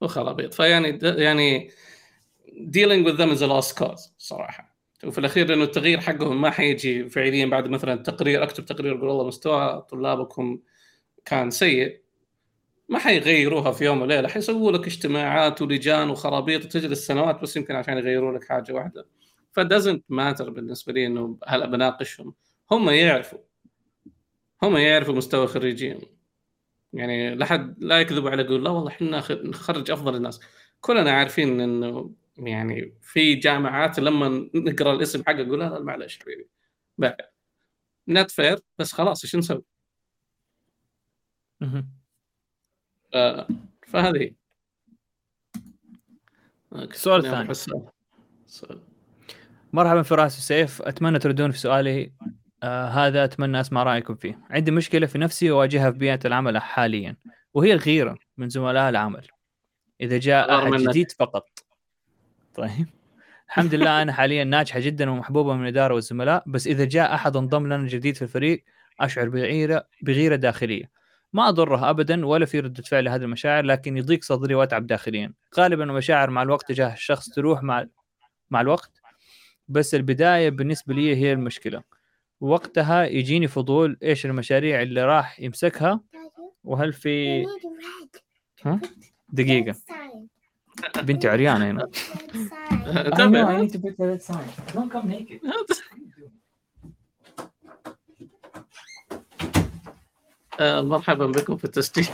وخرابيط 0.00 0.54
فيعني 0.54 0.98
يعني 1.02 1.70
dealing 2.52 3.06
with 3.06 3.16
them 3.16 3.36
is 3.36 3.42
a 3.42 3.46
lost 3.46 3.84
cause 3.84 4.10
صراحة. 4.18 4.76
وفي 5.04 5.18
الأخير 5.18 5.48
لأنه 5.48 5.64
التغيير 5.64 6.00
حقهم 6.00 6.40
ما 6.40 6.50
حيجي 6.50 7.08
فعليا 7.08 7.46
بعد 7.46 7.68
مثلا 7.68 7.94
تقرير 8.02 8.42
أكتب 8.42 8.64
تقرير 8.64 8.98
أقول 8.98 9.08
والله 9.08 9.26
مستوى 9.26 9.86
طلابكم 9.90 10.58
كان 11.24 11.50
سيء. 11.50 12.00
ما 12.88 12.98
حيغيروها 12.98 13.72
في 13.72 13.84
يوم 13.84 14.02
وليلة. 14.02 14.28
حيسووا 14.28 14.72
لك 14.72 14.86
اجتماعات 14.86 15.62
ولجان 15.62 16.10
وخرابيط 16.10 16.64
وتجلس 16.64 17.06
سنوات 17.06 17.42
بس 17.42 17.56
يمكن 17.56 17.74
عشان 17.74 17.98
يغيروا 17.98 18.38
لك 18.38 18.44
حاجة 18.44 18.72
واحدة. 18.72 19.06
فدزنت 19.52 20.04
ماتر 20.08 20.50
بالنسبة 20.50 20.92
لي 20.92 21.06
إنه 21.06 21.38
هل 21.46 21.70
بناقشهم 21.70 22.34
هم 22.72 22.90
يعرفوا. 22.90 23.38
هم 24.62 24.76
يعرفوا 24.76 25.14
مستوى 25.14 25.46
خريجين 25.46 26.00
يعني 26.92 27.34
لا 27.34 27.46
حد 27.46 27.84
لا 27.84 28.00
يكذبوا 28.00 28.30
على 28.30 28.42
يقول 28.42 28.64
لا 28.64 28.70
والله 28.70 28.90
إحنا 28.90 29.18
نخرج 29.30 29.90
أفضل 29.90 30.16
الناس. 30.16 30.40
كلنا 30.80 31.12
عارفين 31.12 31.60
إنه 31.60 32.14
يعني 32.36 32.94
في 33.00 33.34
جامعات 33.34 33.98
لما 33.98 34.50
نقرأ 34.54 34.92
الاسم 34.92 35.22
حقه 35.26 35.38
يقول 35.38 35.60
لا 35.60 35.80
معلش 35.80 36.18
حبيبي. 36.18 36.48
نت 38.08 38.30
فير 38.30 38.58
بس 38.78 38.92
خلاص 38.92 39.24
إيش 39.24 39.36
نسوي؟ 39.36 39.62
فهذه. 43.86 44.34
السؤال 46.72 47.26
الثاني 47.26 47.54
مرحبا 49.72 50.02
فراس 50.02 50.38
وسيف. 50.38 50.82
أتمنى 50.82 51.18
تردون 51.18 51.50
في 51.50 51.58
سؤالي. 51.58 52.12
آه 52.62 52.88
هذا 52.88 53.24
أتمنى 53.24 53.60
أسمع 53.60 53.82
رأيكم 53.82 54.14
فيه. 54.14 54.38
عندي 54.50 54.70
مشكلة 54.70 55.06
في 55.06 55.18
نفسي 55.18 55.50
اواجهها 55.50 55.90
في 55.90 55.98
بيئة 55.98 56.20
العمل 56.24 56.58
حاليا 56.58 57.16
وهي 57.54 57.72
الغيرة 57.72 58.18
من 58.36 58.48
زملاء 58.48 58.88
العمل. 58.88 59.26
إذا 60.00 60.18
جاء 60.18 60.58
أحد 60.58 60.72
جديد 60.72 61.12
فقط. 61.12 61.48
طيب. 62.54 62.88
الحمد 63.48 63.74
لله 63.74 64.02
أنا 64.02 64.12
حاليا 64.12 64.44
ناجحة 64.44 64.80
جدا 64.80 65.10
ومحبوبة 65.10 65.54
من 65.54 65.62
الاداره 65.62 65.94
والزملاء 65.94 66.44
بس 66.46 66.66
إذا 66.66 66.84
جاء 66.84 67.14
أحد 67.14 67.36
انضم 67.36 67.66
لنا 67.66 67.86
جديد 67.86 68.16
في 68.16 68.22
الفريق 68.22 68.64
أشعر 69.00 69.28
بغيره 69.28 69.86
بغيرة 70.02 70.36
داخلية. 70.36 70.90
ما 71.32 71.48
أضره 71.48 71.90
ابدا 71.90 72.26
ولا 72.26 72.46
في 72.46 72.60
ردة 72.60 72.82
فعل 72.82 73.04
لهذه 73.04 73.22
المشاعر 73.22 73.64
لكن 73.64 73.96
يضيق 73.96 74.22
صدري 74.22 74.54
وأتعب 74.54 74.86
داخليا. 74.86 75.32
غالبا 75.58 75.84
المشاعر 75.84 76.30
مع 76.30 76.42
الوقت 76.42 76.68
تجاه 76.68 76.92
الشخص 76.92 77.28
تروح 77.28 77.62
مع 77.62 77.86
مع 78.50 78.60
الوقت 78.60 79.00
بس 79.68 79.94
البداية 79.94 80.50
بالنسبة 80.50 80.94
لي 80.94 81.16
هي 81.16 81.32
المشكلة. 81.32 81.82
وقتها 82.42 83.04
يجيني 83.04 83.48
فضول 83.48 83.96
إيش 84.02 84.26
المشاريع 84.26 84.82
اللي 84.82 85.04
راح 85.04 85.40
يمسكها؟ 85.40 86.00
وهل 86.64 86.92
في 86.92 87.44
ها؟ 88.66 88.80
دقيقة. 89.28 89.74
بنتي 91.02 91.28
عريانة 91.28 91.70
هنا. 91.70 91.88
آه، 100.60 100.80
مرحبا 100.80 101.26
بكم 101.26 101.56
في 101.56 101.64
التسجيل. 101.64 102.06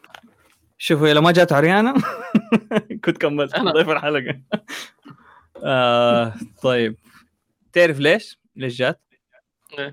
شوفوا 0.78 1.08
لو 1.08 1.20
ما 1.22 1.32
جات 1.32 1.52
عريانة 1.52 1.94
كنت 3.04 3.18
كملت. 3.18 3.56
أنا- 3.56 3.72
ضيف 3.72 3.88
الحلقة. 3.88 4.40
آه 5.64 6.34
طيب. 6.62 6.96
تعرف 7.72 7.98
ليش؟ 7.98 8.38
ليش 8.56 8.76
جات؟ 8.78 9.00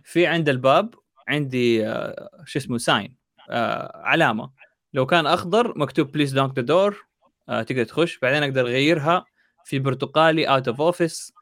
في 0.03 0.25
عند 0.27 0.49
الباب 0.49 0.95
عندي 1.27 1.87
آه 1.87 2.29
شو 2.45 2.59
اسمه 2.59 2.77
sign 2.77 3.17
آه 3.49 3.97
علامة. 3.97 4.51
لو 4.93 5.05
كان 5.05 5.27
أخضر 5.27 5.77
مكتوب 5.77 6.11
please 6.11 6.33
knock 6.33 6.55
the 6.59 6.61
door 6.65 7.05
تقدر 7.47 7.83
تخش. 7.83 8.19
بعدين 8.19 8.43
أقدر 8.43 8.61
أغيرها 8.61 9.25
في 9.65 9.79
برتقالي 9.79 10.45
out 10.45 10.67
of 10.67 10.81
office 10.81 11.33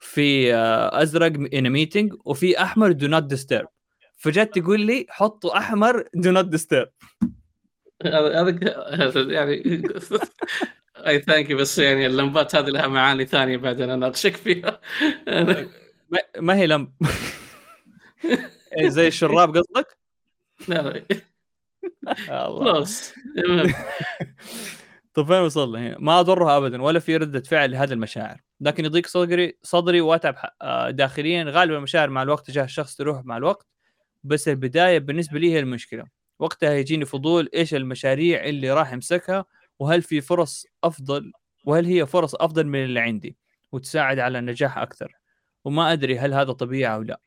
في 0.00 0.54
آه 0.54 1.02
أزرق 1.02 1.32
in 1.54 1.70
meeting 1.70 2.12
وفي 2.24 2.62
أحمر 2.62 2.92
do 2.92 3.06
not 3.06 3.22
disturb 3.22 3.68
فجت 4.16 4.58
تقول 4.58 4.80
لي 4.80 5.06
حطوا 5.08 5.58
أحمر 5.58 6.08
do 6.14 6.30
not 6.30 6.44
disturb 6.44 6.88
هذا 8.04 9.32
يعني 9.32 9.82
اي 11.06 11.20
thank 11.20 11.50
you 11.50 11.56
بس 11.56 11.78
يعني 11.78 12.06
اللمبات 12.06 12.56
هذه 12.56 12.66
لها 12.70 12.86
معاني 12.86 13.26
ثانية 13.26 13.56
بعدين 13.56 13.90
اناقشك 13.90 14.36
فيها. 14.36 14.80
ما- 16.40 16.54
هي 16.54 16.66
لم 16.66 16.92
إيه، 17.02 17.08
زي 18.82 19.08
الشراب 19.08 19.56
قصدك؟ 19.56 19.98
لا. 20.68 21.04
خلاص. 22.26 23.14
طيب 25.14 25.26
فين 25.26 25.36
وصلنا 25.36 25.78
هنا؟ 25.78 25.96
ما 25.98 26.20
اضرها 26.20 26.56
ابدا 26.56 26.82
ولا 26.82 26.98
في 26.98 27.16
ردة 27.16 27.40
فعل 27.40 27.70
لهذه 27.70 27.92
المشاعر، 27.92 28.40
لكن 28.60 28.84
يضيق 28.84 29.06
صدري 29.06 29.58
صدري 29.62 30.00
وأتعب. 30.00 30.36
آه، 30.62 30.90
داخليا 30.90 31.44
غالبا 31.44 31.76
المشاعر 31.76 32.10
مع 32.10 32.22
الوقت 32.22 32.46
تجاه 32.46 32.64
الشخص 32.64 32.96
تروح 32.96 33.24
مع 33.24 33.36
الوقت 33.36 33.66
بس 34.24 34.48
البداية 34.48 34.98
بالنسبة 34.98 35.38
لي 35.38 35.52
هي 35.52 35.58
المشكلة، 35.58 36.04
وقتها 36.38 36.72
يجيني 36.72 37.04
فضول 37.04 37.48
إيش 37.54 37.74
المشاريع 37.74 38.44
اللي 38.44 38.70
راح 38.70 38.92
يمسكها 38.92 39.44
وهل 39.78 40.02
في 40.02 40.20
فرص 40.20 40.66
أفضل 40.84 41.32
وهل 41.64 41.86
هي 41.86 42.06
فرص 42.06 42.34
أفضل 42.34 42.66
من 42.66 42.84
اللي 42.84 43.00
عندي 43.00 43.36
وتساعد 43.72 44.18
على 44.18 44.38
النجاح 44.38 44.78
أكثر. 44.78 45.12
وما 45.64 45.92
أدري 45.92 46.18
هل 46.18 46.34
هذا 46.34 46.52
طبيعي 46.52 46.94
أو 46.94 47.02
لا. 47.02 47.20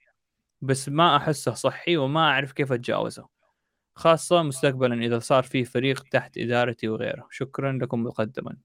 بس 0.62 0.89
ما 0.89 1.15
أحسه 1.15 1.54
صحي 1.54 1.98
وما 1.98 2.20
أعرف 2.20 2.52
كيف 2.52 2.72
أتجاوزه. 2.72 3.28
خاصة 3.96 4.43
مستقبلا 4.43 5.06
إذا 5.06 5.20
صار 5.20 5.43
في 5.43 5.65
فريق 5.65 6.04
تحت 6.12 6.38
إدارتي 6.38 6.88
وغيره. 6.88 7.28
شكرا 7.32 7.72
لكم 7.72 8.04
مقدما. 8.04 8.58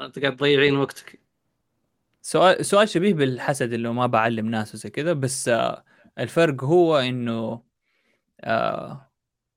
أنت 0.00 0.18
قاعد 0.18 0.36
تضيعين 0.36 0.76
وقتك. 0.76 1.20
سؤال 2.22 2.66
سؤال 2.66 2.88
شبيه 2.88 3.14
بالحسد 3.14 3.72
اللي 3.72 3.92
ما 3.92 4.06
بعلم 4.06 4.48
ناس 4.48 4.74
وزي 4.74 4.90
كذا 4.90 5.12
بس 5.12 5.48
آه، 5.48 5.84
الفرق 6.18 6.64
هو 6.64 6.98
إنه 6.98 7.62
آه، 8.40 9.10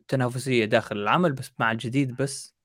تنافسية 0.07 0.65
داخل 0.65 0.97
العمل 0.97 1.33
بس 1.33 1.51
مع 1.59 1.71
الجديد 1.71 2.15
بس. 2.15 2.55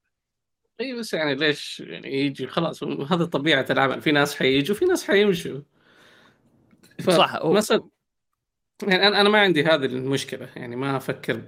اي 0.81 0.99
بس 0.99 1.15
يعني 1.15 1.35
ليش 1.35 1.81
يعني 1.81 2.21
يجي؟ 2.21 2.47
خلاص 2.47 2.85
هذا 2.85 3.25
طبيعة 3.25 3.67
العمل. 3.71 4.03
في 4.03 4.13
ناس 4.13 4.37
حييجوا 4.37 4.77
في 4.77 4.85
ناس 4.85 5.05
حيمشوا. 5.05 5.61
ف- 7.01 7.11
صح، 7.11 7.37
هو- 7.37 7.53
مثلا 7.53 7.89
يعني 8.83 9.09
أنا 9.09 9.21
أنا 9.21 9.29
ما 9.29 9.41
عندي 9.41 9.65
هذه 9.65 9.85
المشكلة. 9.85 10.49
يعني 10.57 10.77
ما 10.77 10.97
أفكر 10.97 11.43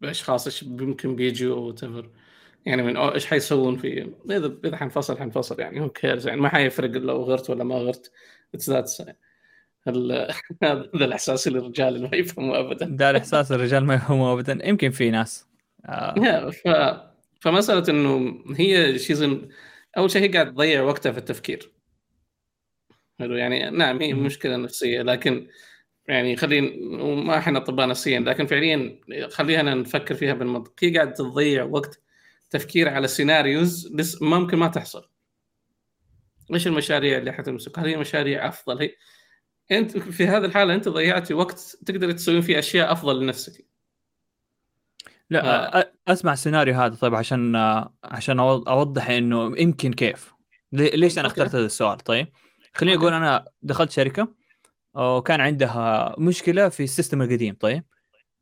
بأشخاص 0.00 0.46
إيش 0.46 0.62
يمكن 0.62 1.16
بيجوا 1.16 1.56
أو. 1.56 2.02
يعني 2.66 2.82
من 2.82 2.96
أو 2.96 3.14
إيش 3.14 3.26
حيسوون 3.26 3.76
في 3.76 4.12
اذا 4.30 4.58
إذا 4.64 4.76
حنفصل 4.76 5.18
حنفصل. 5.18 5.60
يعني 5.60 5.80
who 5.80 5.88
cares 5.88 6.28
يعني 6.28 6.40
ما 6.40 6.48
حيفرق 6.48 6.90
لو 6.90 7.22
غرت 7.22 7.50
ولا 7.50 7.64
ما 7.64 7.74
غرت. 7.74 8.12
it's 8.54 8.70
that 8.70 8.92
هذا 10.62 10.80
الإحساس 10.94 11.48
للرجال 11.48 11.96
اللي 11.96 12.08
ما 12.08 12.16
يفهموا 12.16 12.58
ابدا. 12.58 12.86
ده 12.96 13.10
الإحساس 13.10 13.52
الرجال 13.52 13.84
ما 13.84 13.94
يفهمه 13.94 14.32
أبدا. 14.32 14.68
يمكن 14.68 14.90
في 14.90 15.10
ناس. 15.10 15.46
آه، 15.86 16.50
ف... 16.50 16.68
فمسألة 17.40 17.84
إنه 17.88 18.44
هي 18.56 18.98
شيزن 18.98 19.48
أول 19.98 20.10
شيء 20.10 20.22
هي 20.22 20.28
قاعد 20.28 20.54
تضيع 20.54 20.82
وقتها 20.82 21.12
في 21.12 21.18
التفكير. 21.18 21.75
حلو 23.20 23.36
يعني 23.36 23.70
نعم 23.70 24.02
هي 24.02 24.14
مم. 24.14 24.24
مشكلة 24.26 24.56
نفسية 24.56 25.02
لكن 25.02 25.48
يعني 26.08 26.36
خلينا 26.36 27.02
وما 27.02 27.38
إحنا 27.38 27.58
اطباء 27.58 27.88
نفسيا 27.88 28.20
لكن 28.20 28.46
فعليا 28.46 29.00
خلينا 29.30 29.74
نفكر 29.74 30.14
فيها 30.14 30.34
بالمنطق 30.34 30.72
هي 30.84 30.94
قاعد 30.96 31.12
تضيع 31.14 31.64
وقت 31.64 32.00
تفكير 32.50 32.88
على 32.88 33.08
سيناريوز 33.08 33.92
لس... 33.94 34.22
ممكن 34.22 34.56
ما 34.58 34.68
تحصل 34.68 35.08
إيش 36.54 36.66
المشاريع 36.66 37.18
اللي 37.18 37.32
حتمسك؟ 37.32 37.78
هل 37.78 37.86
هي 37.86 37.96
مشاريع 37.96 38.48
أفضل؟ 38.48 38.80
هي 39.70 39.78
أنت 39.78 39.98
في 39.98 40.26
هذه 40.26 40.44
الحالة 40.44 40.74
أنت 40.74 40.88
ضيعتي 40.88 41.34
وقت 41.34 41.76
تقدر 41.86 42.12
تسوي 42.12 42.42
فيه 42.42 42.58
أشياء 42.58 42.92
أفضل 42.92 43.20
لنفسك 43.22 43.66
لا 45.30 45.82
أ- 45.82 45.86
أسمع 46.08 46.32
السيناريو 46.32 46.74
هذا 46.74 46.94
طيب 46.94 47.14
عشان 47.14 47.56
عشان 48.04 48.38
أوضح 48.40 49.10
إنه 49.10 49.54
يمكن 49.58 49.92
كيف 49.92 50.32
لي- 50.72 50.90
ليش 50.90 51.18
أنا. 51.18 51.26
اخترت 51.26 51.54
هذا 51.54 51.66
السؤال 51.66 51.98
طيب 51.98 52.26
خليني. 52.76 52.96
أقول 52.96 53.12
أنا 53.12 53.44
دخلت 53.62 53.90
شركة 53.90 54.28
وكان 54.94 55.40
عندها 55.40 56.14
مشكلة 56.18 56.68
في 56.68 56.84
ال 56.84 56.89
system 56.89 57.22
القديم 57.22 57.56
طيب؟ 57.60 57.84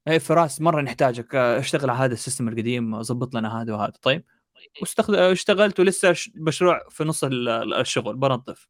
اي 0.09 0.21
فراس 0.21 0.61
مرة 0.61 0.81
نحتاجك 0.83 1.35
أشتغل 1.35 1.91
على 1.91 1.99
هذا 1.99 2.13
ال 2.13 2.18
system 2.18 2.49
القديم 2.49 3.03
ظبط 3.03 3.35
لنا 3.35 3.63
هذا 3.63 3.75
وهذا 3.75 3.93
طيب؟ 4.03 4.25
واستخد... 4.81 5.15
اشتغلت 5.15 5.81
ولسه 5.81 6.15
مشروع 6.35 6.89
في 6.91 7.05
نص 7.05 7.25
ال- 7.25 7.49
ال- 7.49 7.75
الشغل 7.75 8.17
بنظف. 8.17 8.69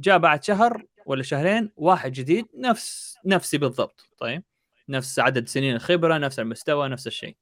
جاء 0.00 0.18
بعد 0.18 0.44
شهر 0.44 0.84
ولا 1.06 1.22
شهرين 1.22 1.70
واحد 1.76 2.12
جديد 2.12 2.46
نفس 2.58 3.16
نفسي 3.26 3.58
بالضبط 3.58 4.08
طيب؟ 4.18 4.42
نفس 4.88 5.18
عدد 5.18 5.48
سنين 5.48 5.74
الخبرة 5.74 6.18
نفس 6.18 6.38
المستوى 6.40 6.88
نفس 6.88 7.06
الشيء. 7.06 7.36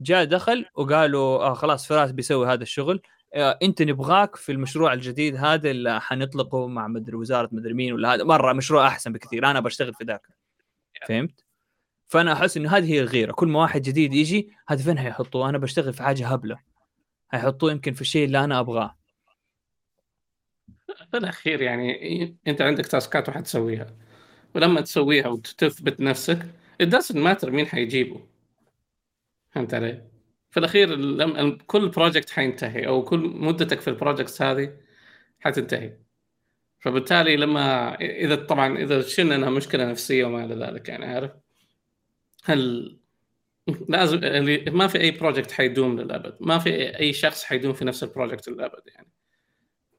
جاء 0.00 0.24
دخل 0.24 0.66
وقالوا 0.74 1.44
آه 1.44 1.54
خلاص 1.54 1.86
فراس 1.86 2.12
بيسوي 2.12 2.46
هذا 2.46 2.62
الشغل. 2.62 3.02
انت 3.34 3.82
نبغاك 3.82 4.36
في 4.36 4.52
المشروع 4.52 4.92
الجديد 4.92 5.36
هذا 5.36 5.70
اللي 5.70 6.00
حنطلقه 6.00 6.66
مع 6.66 6.88
مدري 6.88 7.16
وزارة 7.16 7.48
مدري 7.52 7.74
مين 7.74 7.92
ولا 7.92 8.14
هذا. 8.14 8.24
مرة 8.24 8.52
مشروع 8.52 8.86
أحسن 8.86 9.12
بكثير. 9.12 9.50
أنا 9.50 9.60
بشتغل 9.60 9.94
في 9.94 10.04
ذاك. 10.04 10.26
فهمت؟ 11.08 11.44
فأنا 12.08 12.32
أحس 12.32 12.56
إنه 12.56 12.76
هذه 12.76 12.92
هي 12.92 13.00
الغيرة. 13.00 13.32
كل 13.32 13.48
ما 13.48 13.60
واحد 13.60 13.82
جديد 13.82 14.14
يجي 14.14 14.50
هذا 14.68 14.82
فين 14.82 14.98
حيحطوه؟ 14.98 15.48
أنا 15.48 15.58
بشتغل 15.58 15.92
في 15.92 16.02
حاجة 16.02 16.28
هبلة. 16.28 16.58
حيحطوه 17.28 17.72
يمكن 17.72 17.92
في 17.92 18.00
الشيء 18.00 18.24
اللي 18.24 18.44
أنا 18.44 18.60
أبغاه. 18.60 18.96
في 21.10 21.16
الاخير 21.16 21.62
يعني. 21.62 22.36
أنت 22.46 22.62
عندك 22.62 22.86
task 22.86 23.20
ات 23.20 23.28
وحتسويها. 23.28 23.86
ولما 24.54 24.80
تسويها 24.80 25.28
وتثبت 25.28 26.00
نفسك 26.00 26.46
it 26.82 26.86
doesn't 26.86 27.16
matter 27.16 27.44
مين 27.48 27.66
حيجيبه. 27.66 28.26
فهمت 29.50 29.74
علي؟ 29.74 30.15
في 30.56 30.60
الأخير 30.60 31.56
كل 31.56 31.88
project 31.88 32.30
حينتهي 32.30 32.86
أو 32.86 33.04
كل 33.04 33.18
مدتك 33.18 33.80
في 33.80 33.88
ال 33.88 33.94
projects 33.94 34.42
هذه 34.42 34.76
حتنتهي. 35.40 35.96
فبالتالي 36.80 37.36
لما 37.36 37.94
إذا 37.94 38.34
طبعا 38.34 38.78
إذا 38.78 39.02
شلنا 39.02 39.34
إنها 39.34 39.50
مشكلة 39.50 39.90
نفسية 39.90 40.24
وما 40.24 40.44
إلى 40.44 40.66
ذلك 40.66 40.88
يعني 40.88 41.04
عارف؟ 41.04 41.30
هل 42.44 42.96
لازم 43.88 44.20
ما 44.72 44.86
في 44.86 45.00
أي 45.00 45.10
project 45.10 45.52
حيدوم 45.52 46.00
للأبد 46.00 46.36
ما 46.40 46.58
في 46.58 46.98
أي 46.98 47.12
شخص 47.12 47.44
حيدوم 47.44 47.72
في 47.72 47.84
نفس 47.84 48.02
ال 48.02 48.08
project 48.08 48.48
للأبد 48.48 48.82
يعني. 48.86 49.08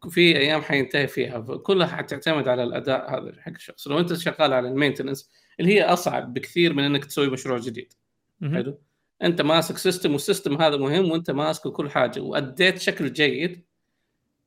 في 0.09 0.37
أيام 0.37 0.61
حينتهي 0.61 1.07
فيها 1.07 1.39
كلها 1.39 1.87
حتعتمد 1.87 2.47
على 2.47 2.63
الأداء 2.63 3.11
هذا 3.11 3.41
حق 3.41 3.51
الشخص. 3.51 3.87
لو 3.87 3.99
أنت 3.99 4.13
شغال 4.13 4.53
على 4.53 4.67
ال 4.67 4.73
maintenance 4.73 5.31
اللي 5.59 5.73
هي 5.73 5.83
أصعب 5.83 6.33
بكثير 6.33 6.73
من 6.73 6.83
إنك 6.83 7.05
تسوي 7.05 7.29
مشروع 7.29 7.57
جديد. 7.57 7.93
حلو؟ 8.41 8.81
أنت 9.23 9.41
ماسك 9.41 9.77
system 9.77 10.11
وال 10.13 10.25
system 10.25 10.61
هذا 10.61 10.77
مهم 10.77 11.11
وأنت 11.11 11.31
ماسك 11.31 11.67
كل 11.67 11.89
حاجة. 11.89 12.19
وأديت 12.19 12.77
شكل 12.77 13.13
جيد. 13.13 13.65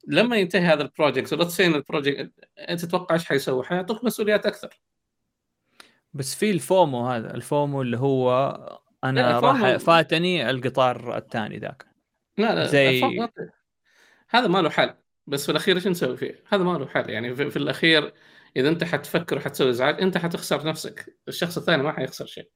لما 0.06 0.36
ينتهي 0.36 0.62
هذا 0.62 0.82
ال 0.82 0.88
project 0.88 1.32
ولا 1.32 1.44
تصين 1.44 1.74
ال 1.74 1.81
project 1.81 2.32
أنت 2.58 2.84
تتوقع 2.84 3.14
إيش 3.14 3.24
حيسوي؟ 3.24 3.64
حيعطوك 3.64 4.04
مسؤوليات 4.04 4.46
أكثر. 4.46 4.80
بس 6.14 6.34
في 6.34 6.50
الفومو 6.50 7.06
هذا 7.06 7.34
الفومو 7.34 7.82
اللي 7.82 7.98
هو 7.98 8.30
أنا 9.04 9.40
راح 9.40 9.76
فاتني 9.76 10.50
القطار 10.50 11.16
الثاني 11.16 11.58
ذاك. 11.58 11.86
لا 12.38 12.54
لا 12.54 12.66
زي- 12.66 13.28
هذا 14.28 14.46
ما 14.46 14.62
له 14.62 14.70
حل. 14.70 14.94
بس 15.26 15.44
في 15.46 15.52
الأخير 15.52 15.76
إيش 15.76 15.86
نسوي 15.86 16.16
فيه؟ 16.16 16.44
هذا 16.48 16.62
ما 16.62 16.78
له 16.78 16.86
حل. 16.86 17.10
يعني 17.10 17.34
في, 17.36 17.50
في 17.50 17.56
الأخير 17.56 18.12
إذا 18.56 18.68
أنت 18.68 18.84
حتفكر 18.84 19.36
وحتسوي 19.36 19.70
إزعاج 19.70 20.02
أنت 20.02 20.18
حتخسر 20.18 20.66
نفسك. 20.66 21.18
الشخص 21.28 21.58
الثاني 21.58 21.82
ما 21.82 21.92
حيخسر 21.92 22.26
شيء. 22.26 22.50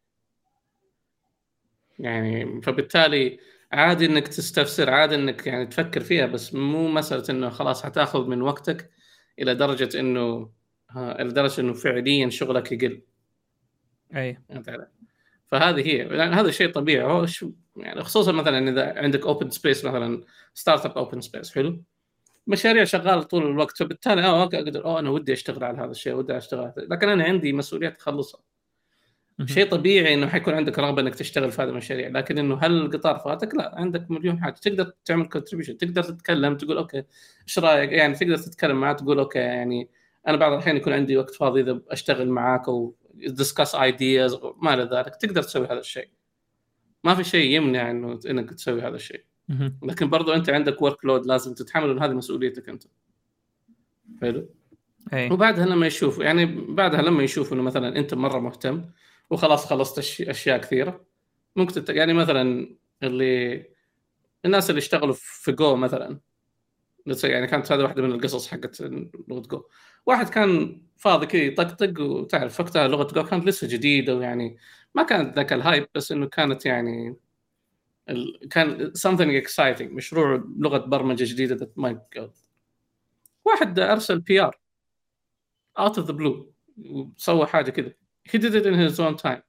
يعني 1.98 2.62
فبالتالي 2.62 3.38
عادي 3.72 4.06
إنك 4.06 4.28
تستفسر 4.28 4.90
عادي 4.90 5.14
إنك 5.14 5.46
يعني 5.46 5.66
تفكر 5.66 6.00
فيها 6.00 6.26
بس 6.26 6.54
مو 6.54 6.88
مسألة 6.88 7.24
إنه 7.30 7.50
خلاص 7.50 7.82
حتأخذ 7.82 8.26
من 8.26 8.42
وقتك 8.42 8.90
إلى 9.38 9.54
درجة 9.54 10.00
إنه 10.00 10.50
إلى 10.96 11.28
درجة 11.28 11.60
إنه 11.60 11.72
فعليا 11.72 12.30
شغلك 12.30 12.72
يقل. 12.72 13.02
أي. 14.16 14.38
فهذه 15.50 15.86
هي. 15.86 15.96
يعني 15.96 16.34
هذا 16.34 16.50
شيء 16.50 16.72
طبيعي. 16.72 17.04
هو 17.04 17.26
شو 17.26 17.52
يعني 17.76 18.02
خصوصا 18.02 18.32
مثلا 18.32 18.70
إذا 18.70 18.98
عندك 18.98 19.26
open 19.26 19.50
space 19.50 19.84
مثلا 19.84 20.24
startup 20.54 20.98
open 20.98 21.20
space 21.20 21.54
حلو؟ 21.54 21.82
مشاريع 22.46 22.84
شغاله 22.84 23.22
طول 23.22 23.46
الوقت 23.46 23.78
فبالتالي 23.78 24.22
آه 24.22 24.42
أقدر 24.42 24.84
آه 24.84 24.98
أنا 24.98 25.10
ودي 25.10 25.32
أشتغل 25.32 25.64
على 25.64 25.78
هذا 25.78 25.90
الشيء 25.90 26.14
ودي 26.14 26.36
أشتغل 26.36 26.72
لكن 26.76 27.08
أنا 27.08 27.24
عندي 27.24 27.52
مسؤوليات 27.52 27.96
اخلصها 27.96 28.40
شيء 29.44 29.70
طبيعي 29.70 30.14
إنه 30.14 30.26
حيكون 30.26 30.54
عندك 30.54 30.78
رغبة 30.78 31.02
إنك 31.02 31.14
تشتغل 31.14 31.52
في 31.52 31.62
هذه 31.62 31.68
المشاريع 31.68 32.08
لكن 32.08 32.38
إنه 32.38 32.58
هل 32.62 32.72
القطار 32.72 33.18
فاتك؟ 33.18 33.54
لا 33.54 33.74
عندك 33.74 34.10
مليون 34.10 34.42
حاجة. 34.42 34.54
تقدر 34.54 34.92
تعمل 35.04 35.26
contribution 35.26 35.78
تقدر 35.78 36.02
تتكلم 36.02 36.56
تقول 36.56 36.76
okay 36.76 37.04
إيش 37.48 37.58
رأيك؟ 37.58 37.92
يعني 37.92 38.14
تقدر 38.14 38.36
تتكلم 38.36 38.80
معاه 38.80 38.92
تقول 38.92 39.18
okay 39.18 39.38
يعني 39.38 39.88
أنا 40.28 40.36
بعض 40.36 40.52
الأحيان 40.52 40.76
يكون 40.76 40.92
عندي 40.92 41.16
وقت 41.16 41.34
فاضي 41.34 41.60
إذا 41.60 41.80
أشتغل 41.88 42.28
معاك 42.28 42.68
أو 42.68 42.94
discuss 43.14 43.74
ideas 43.74 44.38
ما 44.62 44.74
إلى 44.74 44.82
ذلك. 44.82 45.16
تقدر 45.16 45.42
تسوي 45.42 45.66
هذا 45.66 45.78
الشيء. 45.78 46.08
ما 47.04 47.14
في 47.14 47.24
شيء 47.24 47.50
يمنع 47.50 47.90
إنه 47.90 48.18
إنك 48.30 48.50
تسوي 48.54 48.82
هذا 48.82 48.96
الشيء. 48.96 49.24
لكن 49.82 50.10
برضو 50.10 50.32
أنت 50.32 50.50
عندك 50.50 50.82
workload 50.82 51.26
لازم 51.26 51.54
تتحمل 51.54 52.02
هذه 52.02 52.12
مسؤوليتك 52.12 52.68
أنت. 52.68 52.82
حلو؟ 54.20 54.48
أي. 55.12 55.30
وبعدها 55.30 55.66
لما 55.66 55.86
يشوفوا 55.86 56.24
يعني 56.24 56.46
بعدها 56.68 57.02
لما 57.02 57.22
يشوفوا 57.22 57.56
إنه 57.56 57.62
مثلا 57.62 57.98
أنت 57.98 58.14
مرة 58.14 58.38
مهتم 58.38 58.84
وخلاص 59.30 59.66
خلصت 59.66 59.98
أشياء 60.20 60.58
كثيرة. 60.58 61.04
ممكن 61.56 61.72
تت... 61.72 61.88
يعني 61.88 62.12
مثلا 62.12 62.76
اللي 63.02 63.66
الناس 64.44 64.70
اللي 64.70 64.78
اشتغلوا 64.78 65.14
في 65.16 65.52
جو 65.52 65.76
مثلا 65.76 66.20
يعني 67.24 67.46
كانت 67.46 67.72
هذه 67.72 67.82
واحدة 67.82 68.02
من 68.02 68.12
القصص 68.12 68.48
حقت 68.48 68.80
لغة 69.28 69.40
جو 69.40 69.64
واحد 70.06 70.28
كان 70.28 70.82
فاضي 70.96 71.26
كذا 71.26 71.42
يطقطق 71.42 72.00
وتعرف 72.00 72.60
وقتها 72.60 72.88
لغة 72.88 73.12
جو 73.14 73.24
كانت 73.24 73.46
لسه 73.46 73.68
جديدة 73.68 74.16
ويعني 74.16 74.56
ما 74.94 75.02
كانت 75.02 75.36
ذاك 75.36 75.52
ال 75.52 75.60
hype 75.60 75.88
بس 75.94 76.12
إنه 76.12 76.26
كانت 76.26 76.66
يعني 76.66 77.16
ال... 78.08 78.48
كان 78.50 78.92
something 78.98 79.44
exciting 79.46 79.82
مشروع 79.82 80.44
لغة 80.58 80.78
برمجة 80.78 81.24
جديدة 81.24 81.54
that 81.54 81.72
my 81.76 81.98
God 82.14 82.32
واحد 83.44 83.78
أرسل 83.78 84.20
PR 84.20 84.60
out 85.78 85.98
of 85.98 86.06
the 86.06 86.12
blue 86.12 86.52
وسوى 86.78 87.46
حاجة 87.46 87.70
كذا 87.70 87.92
he 88.28 88.38
did 88.38 88.54
it 88.54 88.66
in 88.66 88.74
his 88.74 89.00
own 89.00 89.16
time. 89.16 89.42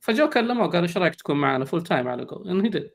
فجو 0.00 0.28
كلمه 0.28 0.64
وقال 0.64 0.82
إيش 0.82 0.96
رأيك 0.96 1.14
تكون 1.14 1.36
معنا 1.36 1.64
full-time 1.64 2.08
على 2.08 2.24
جو 2.24 2.44
and 2.44 2.60
he 2.60 2.70
did. 2.70 2.90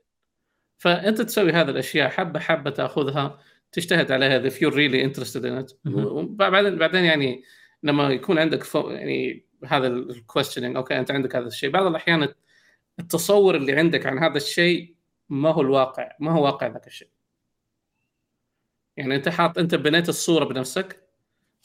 فأنت 0.78 1.22
تسوي 1.22 1.52
هذه 1.52 1.70
الأشياء 1.70 2.08
حبة 2.08 2.40
حبة 2.40 2.70
تأخذها 2.70 3.38
تجتهد 3.72 4.12
عليها 4.12 4.50
if 4.50 4.52
you're 4.52 4.74
really 4.74 5.02
interested 5.02 5.44
in 5.44 5.64
it. 5.64 5.74
وبعدين 5.84 6.78
بعدين 6.78 7.04
يعني 7.04 7.42
لما 7.82 8.10
يكون 8.10 8.38
عندك 8.38 8.62
فو 8.62 8.90
يعني 8.90 9.46
هذا 9.66 9.86
ال 9.86 9.93
questioning 9.93 10.76
okay 10.76 10.98
أنت 10.98 11.10
عندك 11.10 11.36
هذا 11.36 11.46
الشيء. 11.46 11.70
بعض 11.70 11.86
الأحيان 11.86 12.28
التصور 12.98 13.56
اللي 13.56 13.72
عندك 13.72 14.06
عن 14.06 14.18
هذا 14.18 14.36
الشيء 14.36 14.94
ما 15.28 15.50
هو 15.50 15.60
الواقع 15.60 16.16
ما 16.20 16.32
هو 16.32 16.44
واقع 16.44 16.66
ذاك 16.66 16.86
الشيء. 16.86 17.08
يعني 18.96 19.16
أنت 19.16 19.28
حاط 19.28 19.58
أنت 19.58 19.74
بنيت 19.74 20.08
الصورة 20.08 20.44
بنفسك. 20.44 21.02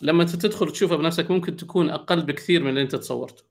لما 0.02 0.24
انت 0.24 0.36
تدخل 0.36 0.71
تشوفها 0.71 0.97
بنفسك 0.97 1.32
ممكن 1.32 1.56
تكون 1.56 1.89
أقل 1.89 2.21
بكثير 2.21 2.63
من 2.63 2.69
اللي 2.69 2.82
أنت 2.82 2.95
تصورته. 2.95 3.51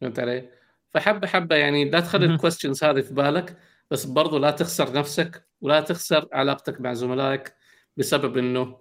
فهمت 0.00 0.18
علي؟ 0.18 0.48
فحبة 0.90 1.26
حبة 1.26 1.56
يعني 1.56 1.90
لا 1.90 2.00
تخلي 2.00 2.26
الكويستشنز 2.26 2.84
هذه 2.84 3.00
في 3.00 3.14
بالك 3.14 3.56
بس 3.90 4.04
برضو 4.04 4.38
لا 4.38 4.50
تخسر 4.50 4.92
نفسك 4.92 5.48
ولا 5.60 5.80
تخسر 5.80 6.28
علاقتك 6.32 6.80
مع 6.80 6.92
زملائك 6.92 7.54
بسبب 7.96 8.38
إنه 8.38 8.78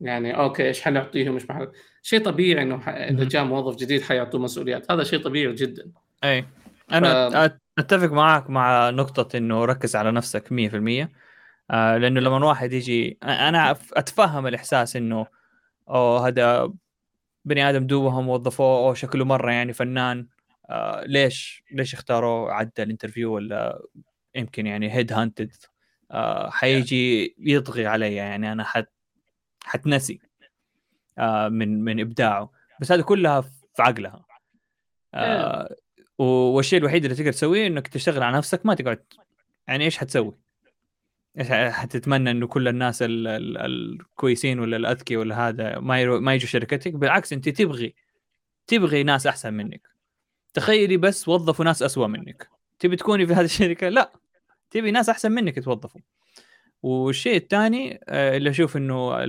يعني 0.00 0.36
okay 0.36 0.66
إيش 0.66 0.82
حنعطيهم؟ 0.82 1.34
إيش 1.34 1.50
محل... 1.50 1.72
شيء 2.02 2.24
طبيعي 2.24 2.62
إنه 2.62 2.78
ح... 2.78 2.88
إذا 2.88 3.24
جاء 3.24 3.44
موظف 3.44 3.76
جديد 3.76 4.02
حيعطوه 4.02 4.40
مسؤوليات. 4.40 4.92
هذا 4.92 5.04
شيء 5.04 5.22
طبيعي 5.22 5.54
جدا. 5.54 5.90
أي. 6.24 6.46
أنا 6.92 7.30
ف... 7.48 7.58
أتفق 7.78 8.12
معك 8.12 8.50
مع 8.50 8.90
نقطة 8.90 9.36
إنه 9.36 9.64
ركز 9.64 9.96
على 9.96 10.12
نفسك 10.12 10.48
100% 10.48 11.08
آه 11.70 11.96
لأنه 11.96 12.20
لما 12.20 12.46
واحد 12.46 12.72
يجي 12.72 13.18
أنا 13.22 13.70
أتفهم 13.92 14.46
الإحساس 14.46 14.96
إنه 14.96 15.26
أوه 15.88 16.28
هذا 16.28 16.72
بني 17.44 17.70
آدم 17.70 17.86
دوبهم 17.86 18.28
وظفوه 18.28 18.94
شكله 18.94 19.24
مرة 19.24 19.52
يعني 19.52 19.72
فنان. 19.72 20.26
آه 20.70 21.04
ليش 21.04 21.62
ليش 21.72 21.94
اختاروه؟ 21.94 22.52
عدى 22.52 22.82
ال 22.82 22.87
interview 22.87 23.34
ولا 23.34 23.82
يمكن 24.34 24.66
يعني 24.66 24.92
head 24.92 25.12
hunted 25.12 25.52
آه 26.10 26.50
حيجي 26.50 27.36
يطغي 27.38 27.86
علي 27.86 28.14
يعني 28.14 28.52
أنا 28.52 28.64
حت 28.64 28.88
حتنسي 29.64 30.20
آه 31.18 31.48
من 31.48 31.84
من 31.84 32.00
إبداعه. 32.00 32.52
بس 32.80 32.92
هذه 32.92 33.00
كلها 33.00 33.40
في 33.40 33.82
عقلها 33.82 34.24
آه 35.14 35.76
والشيء 36.18 36.78
الوحيد 36.78 37.04
اللي 37.04 37.16
تقدر 37.16 37.32
تسويه 37.32 37.66
إنك 37.66 37.88
تشتغل 37.88 38.22
على 38.22 38.36
نفسك 38.36 38.66
ما 38.66 38.74
تقعد. 38.74 39.04
يعني 39.68 39.84
إيش 39.84 39.98
حتسوي؟ 39.98 40.38
إيش 41.38 41.48
حتتمنى 41.74 42.30
إنه 42.30 42.46
كل 42.46 42.68
الناس 42.68 43.02
ال 43.02 43.26
ال 43.26 43.58
الكويسين 43.58 44.60
ولا 44.60 44.76
الاذكياء 44.76 45.20
ولا 45.20 45.48
هذا 45.48 45.78
ما 45.78 46.20
ما 46.20 46.34
يجوا 46.34 46.48
شركتك؟ 46.48 46.92
بالعكس 46.92 47.32
أنت 47.32 47.48
تبغي 47.48 47.94
تبغي 48.66 49.02
ناس 49.02 49.26
أحسن 49.26 49.54
منك. 49.54 49.95
تخيلي 50.56 50.96
بس 50.96 51.28
وظفوا 51.28 51.64
ناس 51.64 51.82
أسوأ 51.82 52.06
منك. 52.06 52.48
تبي 52.78 52.96
تكوني 52.96 53.26
في 53.26 53.32
هذه 53.32 53.44
الشركة؟ 53.44 53.88
لا. 53.88 54.12
تبي 54.70 54.90
ناس 54.90 55.08
أحسن 55.08 55.32
منك 55.32 55.56
يتوظفوا 55.56 56.00
والشيء 56.82 57.36
الثاني 57.36 58.00
آه، 58.08 58.36
اللي 58.36 58.50
أشوف 58.50 58.76
إنه 58.76 59.24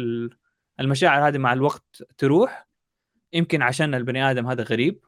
المشاعر 0.80 1.28
هذه 1.28 1.38
مع 1.38 1.54
الوقت 1.54 2.04
تروح 2.18 2.68
يمكن 3.34 3.62
عشان 3.62 3.96
البني 3.96 4.32
آدم 4.32 4.48
هذا 4.48 4.64
غريب. 4.64 5.00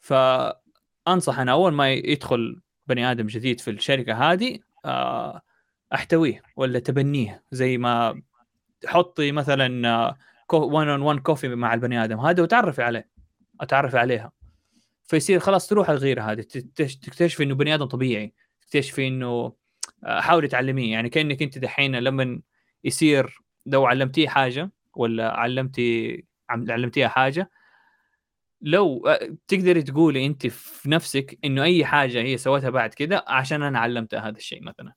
فأنصح 0.00 1.38
أنا 1.38 1.52
أول 1.52 1.72
ما 1.72 1.92
يدخل 1.92 2.60
بني 2.86 3.10
آدم 3.10 3.26
جديد 3.26 3.60
في 3.60 3.70
الشركة 3.70 4.32
هذه 4.32 4.58
آه، 4.84 5.42
أحتويه 5.94 6.42
ولا 6.56 6.78
تبنيه. 6.78 7.44
زي 7.50 7.78
ما 7.78 8.22
حطي 8.86 9.32
مثلا 9.32 10.14
1 10.52 10.88
اون 10.88 11.02
1 11.02 11.18
كوفي 11.18 11.48
مع 11.48 11.74
البني 11.74 12.04
آدم 12.04 12.20
هذا 12.20 12.42
وتعرفي 12.42 12.82
عليه. 12.82 13.08
أتعرفي 13.60 13.98
عليها. 13.98 14.32
فيصير 15.04 15.40
خلاص 15.40 15.66
تروح 15.66 15.90
الغيرة 15.90 16.22
هذه 16.22 16.40
تكتشفي 16.76 17.42
إنه 17.42 17.54
بني 17.54 17.74
آدم 17.74 17.84
طبيعي 17.84 18.34
تكتشفي 18.60 19.06
إنه 19.08 19.52
آه، 20.04 20.20
حاولي 20.20 20.48
تعلميه. 20.48 20.92
يعني 20.92 21.08
كأنك 21.08 21.42
أنت 21.42 21.58
دحين 21.58 21.96
لما 21.96 22.40
يصير 22.84 23.38
لو 23.66 23.86
علمتيه 23.86 24.28
حاجة 24.28 24.70
ولا 24.94 25.30
علمتي 25.40 26.24
علمتيها 26.50 27.08
حاجة 27.08 27.50
لو 28.60 29.06
آه، 29.06 29.36
تقدري 29.48 29.82
تقولي 29.82 30.26
أنت 30.26 30.46
في 30.46 30.90
نفسك 30.90 31.38
إنه 31.44 31.62
أي 31.62 31.84
حاجة 31.84 32.22
هي 32.22 32.38
سوتها 32.38 32.70
بعد 32.70 32.94
كذا 32.94 33.24
عشان 33.28 33.62
أنا 33.62 33.78
علمتها 33.78 34.20
هذا 34.28 34.36
الشيء 34.36 34.62
مثلا. 34.62 34.92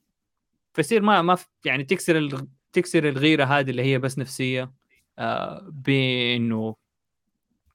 فيصير 0.73 1.01
ما 1.01 1.21
ما 1.21 1.37
يعني 1.65 1.83
تكسر 1.83 2.29
تكسر 2.73 3.09
الغيرة 3.09 3.45
هذه 3.45 3.69
اللي 3.69 3.83
هي 3.83 3.99
بس 3.99 4.19
نفسية 4.19 4.71
آه 5.19 5.69
بإنه 5.71 6.75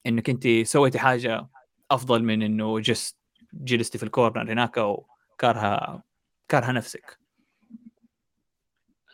إنك 0.07 0.31
أنت 0.31 0.49
سويتي 0.63 0.99
حاجة 0.99 1.49
أفضل 1.95 2.23
من 2.23 2.43
إنه 2.43 2.81
جست 2.81 3.17
جلستي 3.53 3.99
في 3.99 4.05
الكورنر 4.05 4.53
هناك 4.53 4.77
وكارها 4.77 6.03
كارها 6.49 6.73
نفسك. 6.73 7.19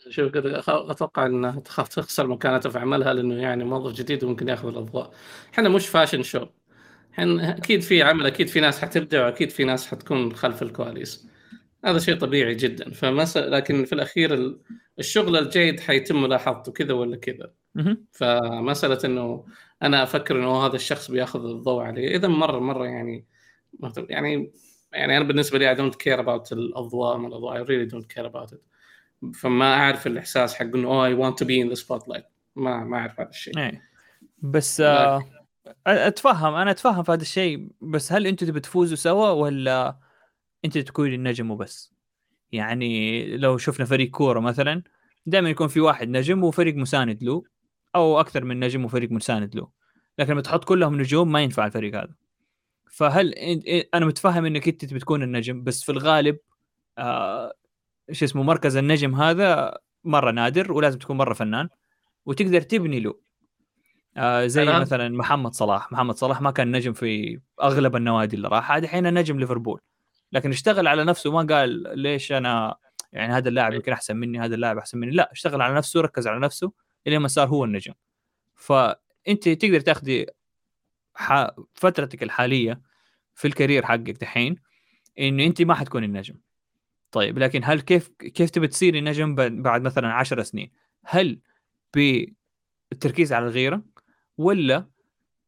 شوف 0.09 0.36
أتوقع 0.68 1.26
إنها 1.26 1.61
تخاف 1.61 1.88
تخسر 1.88 2.26
مكانتها 2.26 2.70
في 2.70 2.78
عملها 2.78 3.14
لأنه 3.14 3.34
يعني 3.34 3.64
موظف 3.64 3.92
جديد 3.92 4.24
وممكن 4.24 4.48
يأخذ 4.48 4.68
الأضواء. 4.68 5.12
إحنا 5.55 5.68
مش 5.68 5.88
فاشن 5.88 6.22
شو 6.22 6.46
إحنا 7.12 7.59
أكيد 7.59 7.80
في 7.80 8.02
عمل 8.02 8.26
أكيد 8.26 8.48
في 8.48 8.61
ناس 8.61 8.80
حتبدع 8.80 9.24
واكيد 9.24 9.50
في 9.50 9.64
ناس 9.64 9.86
حتكون 9.86 10.34
خلف 10.34 10.62
الكواليس. 10.62 11.28
هذا 11.84 11.98
شيء 11.98 12.16
طبيعي 12.18 12.55
جدا. 12.55 12.90
فمس... 12.90 13.36
لكن 13.36 13.84
في 13.84 13.92
الأخير 13.92 14.59
الشغل 14.98 15.36
الجيد 15.36 15.80
حيتم 15.80 16.22
ملاحظته 16.22 16.72
كذا 16.72 16.92
ولا 16.92 17.16
كذا. 17.16 17.52
فمسألة 18.12 18.98
إنه 19.05 19.46
أنا 19.82 20.02
أفكر 20.02 20.36
إنه 20.36 20.66
هذا 20.66 20.76
الشخص 20.76 21.10
بيأخذ 21.10 21.44
الضوء 21.44 21.82
علي. 21.82 22.16
إذا 22.16 22.28
مرة 22.28 22.58
مرة 22.58 22.84
يعني 22.84 23.26
يعني 23.98 24.52
يعني 24.92 25.16
أنا 25.16 25.24
بالنسبة 25.24 25.58
لي 25.58 25.74
I 25.74 25.78
don't 25.78 25.96
care 25.96 26.20
about 26.20 26.52
الأضواء 26.52 27.16
ما 27.16 27.28
الأضواء 27.28 27.64
I 27.64 27.68
really 27.68 27.90
don't 27.90 28.06
care 28.16 28.26
about 28.26 28.52
it. 28.52 28.60
فما 29.34 29.74
أعرف 29.74 30.06
الإحساس 30.06 30.54
حق 30.54 30.64
إنه 30.64 30.88
oh 30.88 31.10
I 31.10 31.14
want 31.20 31.36
to 31.38 31.44
be 31.44 31.60
in 31.60 31.76
the 31.76 31.80
spotlight. 31.84 32.24
ما 32.56 32.84
ما 32.84 32.96
أعرف 32.98 33.20
هذا 33.20 33.28
الشيء. 33.28 33.58
إيه. 33.58 33.82
بس 34.38 34.80
آه 34.80 35.24
أتفهم 35.86 36.54
أنا 36.54 36.70
أتفهم 36.70 37.02
في 37.02 37.12
هذا 37.12 37.22
الشيء. 37.22 37.68
بس 37.80 38.12
هل 38.12 38.26
أنتم 38.26 38.46
تبي 38.46 38.60
تفوزوا 38.60 38.96
سوا 38.96 39.30
ولا 39.30 39.98
أنت 40.64 40.78
تكوني 40.78 41.14
النجم 41.14 41.50
وبس 41.50 41.94
يعني 42.52 43.36
لو 43.36 43.58
شفنا 43.58 43.86
فريق 43.86 44.10
كورة 44.10 44.40
مثلا 44.40 44.82
دائما 45.26 45.50
يكون 45.50 45.68
في 45.68 45.80
واحد 45.80 46.08
نجم 46.08 46.44
وفريق 46.44 46.74
مساند 46.74 47.22
له. 47.22 47.42
أو 47.95 48.20
أكثر 48.20 48.45
من 48.45 48.61
نجم 48.61 48.84
وفريق 48.84 49.11
مساند 49.11 49.57
له. 49.57 49.68
لكن 50.18 50.32
لما 50.32 50.41
تحط 50.43 50.64
كلهم 50.64 51.01
نجوم 51.01 51.32
ما 51.32 51.43
ينفع 51.43 51.66
الفريق 51.66 51.95
هذا. 51.95 52.14
فهل 52.91 53.34
أنا 53.95 54.07
متفهم 54.07 54.45
إنك 54.45 54.68
أنت 54.68 54.95
بتكون 54.95 55.22
النجم 55.22 55.64
بس 55.64 55.82
في 55.82 55.93
الغالب 55.93 56.39
آه 56.99 57.55
شو 58.12 58.24
اسمه 58.24 58.43
مركز 58.43 58.76
النجم 58.76 59.14
هذا 59.14 59.78
مرة 60.05 60.30
نادر 60.30 60.72
ولازم 60.72 60.99
تكون 60.99 61.16
مرة 61.16 61.34
فنان 61.34 61.68
وتقدر 62.26 62.61
تبني 62.61 63.01
له. 63.01 63.14
آه 64.16 64.47
زي 64.47 64.62
أنا... 64.62 64.78
مثلا 64.78 65.09
محمد 65.09 65.55
صلاح. 65.55 65.93
محمد 65.93 66.14
صلاح 66.14 66.41
ما 66.41 66.51
كان 66.51 66.76
نجم 66.76 66.93
في 66.93 67.41
أغلب 67.62 67.97
النوادي 67.97 68.36
اللي 68.36 68.49
راح. 68.49 68.72
هذا 68.72 68.84
الحين 68.84 69.14
نجم 69.14 69.39
ليفربول. 69.39 69.80
لكن 70.32 70.51
اشتغل 70.51 70.86
على 70.86 71.05
نفسه 71.05 71.32
ما 71.32 71.55
قال 71.55 71.99
ليش 71.99 72.32
أنا 72.32 72.76
يعني 73.12 73.32
هذا 73.32 73.49
اللاعب 73.49 73.72
يمكن 73.72 73.93
أحسن 73.93 74.16
مني 74.16 74.41
هذا 74.41 74.55
اللاعب 74.55 74.78
أحسن 74.78 74.99
مني. 74.99 75.11
لا 75.11 75.32
اشتغل 75.32 75.62
على 75.62 75.74
نفسه 75.74 76.01
ركز 76.01 76.26
على 76.26 76.41
نفسه 76.41 76.72
إلى 77.09 77.18
ما 77.18 77.28
صار 77.28 77.48
هو 77.48 77.64
النجم. 77.64 77.94
فأنت 78.56 79.48
تقدر 79.48 79.80
تاخذي. 79.80 80.26
فترتك 81.74 82.22
الحالية 82.22 82.80
في 83.34 83.48
الكارير 83.48 83.86
حقك 83.86 84.11
دحين 84.11 84.56
إنه 85.18 85.44
أنت 85.44 85.62
ما 85.62 85.74
حتكون 85.74 86.04
النجم. 86.04 86.34
طيب 87.12 87.38
لكن 87.38 87.61
هل 87.64 87.80
كيف 87.80 88.09
كيف 88.09 88.50
تبي 88.50 88.68
تصيري 88.68 89.00
نجم 89.00 89.34
بعد 89.34 89.82
مثلا 89.82 90.12
10 90.12 90.42
سنين؟ 90.42 90.70
هل 91.04 91.38
بالتركيز 91.94 93.32
على 93.32 93.46
الغيرة 93.46 93.82
ولا 94.38 94.86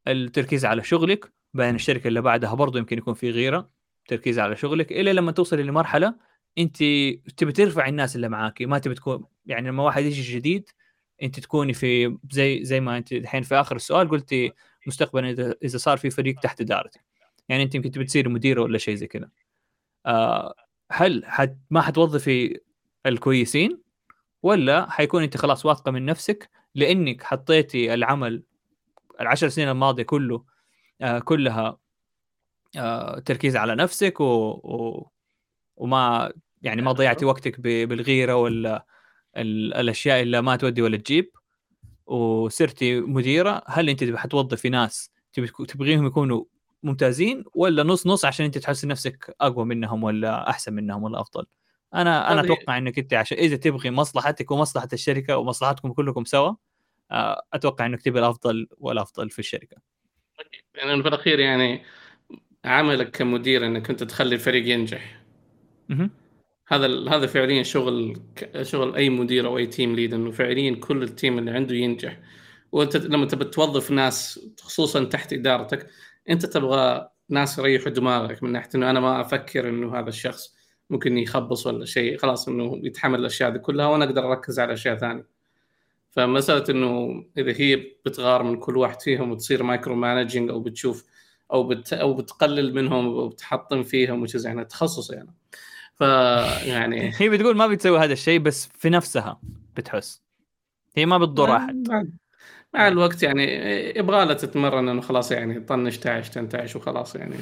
التركيز 0.09 0.65
على 0.65 0.85
شغلك؟ 0.85 1.33
بين 1.55 1.75
الشركة 1.75 2.09
اللي 2.09 2.21
بعدها 2.21 2.55
برضه 2.55 2.79
يمكن 2.79 2.99
يكون 2.99 3.15
في 3.15 3.31
غيرة. 3.31 3.71
تركيز 4.09 4.39
على 4.39 4.57
شغلك 4.57 4.93
إلى 4.93 5.13
لما 5.13 5.33
توصلي 5.33 5.63
لمرحلة 5.63 6.15
أنت 6.59 6.77
تبي 7.37 7.53
ترفع 7.53 7.89
الناس 7.89 8.17
اللي 8.17 8.29
معاكي. 8.29 8.67
ما 8.67 8.79
تبي 8.79 8.95
تكون 8.95 9.25
يعني 9.47 9.69
لما 9.69 9.83
واحد 9.83 10.03
يجي 10.03 10.37
جديد 10.39 10.69
انت 11.23 11.41
تكوني 11.41 11.73
في 11.73 12.17
زي 12.31 12.65
زي 12.65 12.81
ما 12.81 12.97
انت 12.97 13.13
الحين 13.13 13.43
في 13.43 13.55
آخر 13.55 13.77
السؤال 13.77 14.09
قلتي 14.09 14.53
مستقبلا 14.87 15.55
إذا 15.63 15.79
صار 15.79 15.97
في 15.97 16.11
فريق 16.11 16.41
تحت 16.41 16.61
إدارتك. 16.61 17.01
يعني 17.49 17.63
انت 17.63 17.75
يمكن 17.75 17.91
تبي 17.91 18.29
مديره 18.29 18.63
ولا 18.63 18.79
شيء 18.79 18.95
زي 18.95 19.07
كذا. 19.07 19.31
آه 20.07 20.55
هل 20.91 21.25
حت 21.27 21.57
ما 21.71 21.81
حتوظفي 21.81 22.61
الكويسين 23.07 23.83
ولا 24.43 24.91
حيكون 24.91 25.23
انت 25.23 25.37
خلاص 25.37 25.67
واثقة 25.67 25.91
من 25.91 26.05
نفسك 26.05 26.51
لأنك 26.75 27.23
حطيتي 27.23 27.95
العمل 27.95 28.43
العشر 29.21 29.49
سنين 29.49 29.69
الماضية 29.69 30.03
كله 30.03 30.45
آه 31.01 31.19
كلها 31.19 31.79
آه 32.77 33.19
تركيز 33.19 33.57
على 33.57 33.75
نفسك 33.75 34.21
و, 34.21 34.25
و 34.25 35.11
وما 35.77 36.33
يعني 36.63 36.83
ما 36.83 36.93
ضيعتي 36.93 37.25
وقتك 37.25 37.61
بالغيرة 37.61 38.35
ولا 38.37 38.87
الأشياء 39.37 40.23
اللي 40.23 40.43
ما 40.43 40.57
تودي 40.57 40.83
ولا 40.83 40.97
تجيب 40.97 41.31
وصرتي 42.07 43.01
مديرة 43.01 43.63
هل 43.67 43.89
أنت 43.89 44.17
حتوظفي 44.17 44.69
ناس 44.69 45.11
تبغيهم 45.69 46.07
يكونوا 46.07 46.45
ممتازين 46.83 47.45
ولا 47.55 47.83
نص 47.83 48.07
نص 48.07 48.25
عشان 48.25 48.45
أنت 48.47 48.59
تحس 48.59 48.85
نفسك 48.85 49.37
أقوى 49.41 49.65
منهم 49.65 50.05
ولا 50.05 50.51
أحسن 50.51 50.73
منهم 50.73 51.03
ولا 51.03 51.21
أفضل؟ 51.21 51.47
أنا 51.95 52.33
أنا 52.33 52.41
أتوقع 52.41 52.79
إنك 52.79 52.99
أنت 52.99 53.15
عشان 53.15 53.39
إذا 53.39 53.57
تبغي 53.57 53.91
مصلحتك 53.91 54.51
ومصلحة 54.51 54.89
الشركة 54.93 55.37
ومصلحتكم 55.37 55.93
كلكم 55.93 56.25
سوا 56.25 56.55
آه، 57.11 57.43
أتوقع 57.53 57.87
إنك 57.87 58.03
تبغي 58.03 58.21
الأفضل 58.21 58.69
والافضل 58.79 59.31
في 59.31 59.39
الشركة. 59.39 59.77
يعني 60.75 61.03
في 61.03 61.09
الأخير 61.09 61.39
يعني 61.39 61.83
عملك 62.65 63.11
كمدير 63.11 63.67
إنك 63.67 63.91
أنت 63.91 64.05
تخلي 64.05 64.35
الفريق 64.35 64.75
ينجح. 64.75 65.21
هذا 66.73 67.11
هذا 67.11 67.27
فعليا 67.27 67.63
شغل 67.63 68.21
شغل 68.63 68.97
أي 68.97 69.11
مدير 69.11 69.47
أو 69.47 69.59
أي 69.59 69.67
team 69.67 69.95
lead 69.95 70.15
إنه 70.15 70.31
فعليا 70.31 70.75
كل 70.77 71.03
ال 71.03 71.10
team 71.10 71.39
اللي 71.39 71.51
عنده 71.51 71.75
ينجح. 71.75 72.21
وأنت 72.73 72.97
لما 72.97 73.27
تبي 73.27 73.45
توظف 73.45 73.91
ناس 73.91 74.41
خصوصا 74.61 75.05
تحت 75.05 75.33
إدارتك 75.33 75.87
أنت 76.31 76.47
تبغى 76.47 77.11
ناس 77.29 77.59
يريحوا 77.59 77.93
دماغك 77.93 78.43
من 78.43 78.53
ناحية 78.53 78.69
إنه 78.75 78.91
أنا 78.91 79.01
ما 79.01 79.21
أفكر 79.21 79.69
إنه 79.69 79.99
هذا 79.99 80.09
الشخص 80.09 80.55
ممكن 80.91 81.19
يخبص 81.19 81.67
ولا 81.67 81.85
شيء 81.85 82.19
خلاص 82.19 82.49
إنه 82.49 82.81
يتحمل 82.85 83.21
الأشياء 83.21 83.51
هذه 83.51 83.57
كلها 83.57 83.87
وأنا 83.87 84.05
أقدر 84.05 84.31
أركز 84.33 84.61
على 84.61 84.73
أشياء 84.73 84.97
ثانية. 84.97 85.27
فمسألة 86.11 86.65
إنه 86.71 87.25
إذا 87.39 87.53
هي 87.61 87.77
بتغار 87.77 88.43
من 88.43 88.57
كل 88.57 88.77
واحد 88.77 89.01
فيهم 89.01 89.31
وتصير 89.31 89.63
micromanaging 89.63 90.51
أو 90.51 90.61
بتشوف 90.61 91.05
أو 91.53 91.65
بت 91.65 91.93
أو 91.93 92.15
بتقلل 92.15 92.75
منهم 92.75 93.07
وبتحطم 93.07 93.83
فيهم 93.83 94.23
وش 94.23 94.35
يعني 94.35 94.65
تخصص 94.65 95.11
يعني. 95.11 95.35
فيعني 96.01 97.13
هي 97.19 97.29
بتقول 97.29 97.57
ما 97.57 97.67
بتسوي 97.67 97.99
هذا 97.99 98.13
الشيء 98.13 98.39
بس 98.39 98.69
في 98.75 98.91
نفسها 98.91 99.41
بتحس. 99.77 100.23
هي 100.97 101.07
ما 101.07 101.19
بتضر 101.19 101.57
أحد. 101.57 101.89
مع 102.75 102.89
الوقت 102.89 103.23
يعني 103.23 103.45
يبغى 103.99 104.25
لها 104.25 104.35
تتمرن 104.35 104.89
إنه 104.89 105.01
خلاص 105.01 105.33
يعني 105.33 105.61
طنش 105.61 105.99
تعش 105.99 106.29
تنتعش 106.29 106.77
وخلاص 106.77 107.17
يعني. 107.17 107.37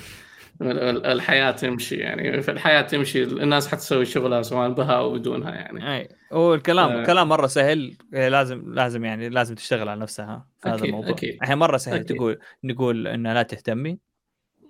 الحياة 0.61 1.51
تمشي 1.51 1.97
يعني. 1.97 2.43
في 2.43 2.51
الحياة 2.51 2.83
تمشي 2.83 3.23
الناس 3.23 3.69
حتسوي 3.69 4.05
شغلها 4.05 4.43
سواء 4.43 4.71
بها 4.71 4.93
أو 4.93 5.13
بدونها 5.13 5.55
يعني. 5.55 5.97
أي. 5.97 6.09
هو 6.33 6.55
الكلام 6.55 6.91
آه. 6.91 7.05
كلام 7.05 7.29
مرة 7.29 7.47
سهل. 7.47 7.97
إيه، 8.15 8.29
لازم 8.29 8.75
لازم 8.75 9.05
يعني 9.05 9.29
لازم 9.29 9.55
تشتغل 9.55 9.89
على 9.89 10.01
نفسها 10.01 10.47
في 10.59 10.69
هذا 10.69 10.85
الموضوع. 10.85 11.11
أكيد. 11.11 11.39
الحين 11.43 11.59
مرة 11.59 11.77
سهل 11.77 11.95
أكيد. 11.95 12.17
تقول 12.17 12.39
نقول 12.65 13.07
إنها 13.07 13.35
لا 13.35 13.43
تهتمي 13.43 13.99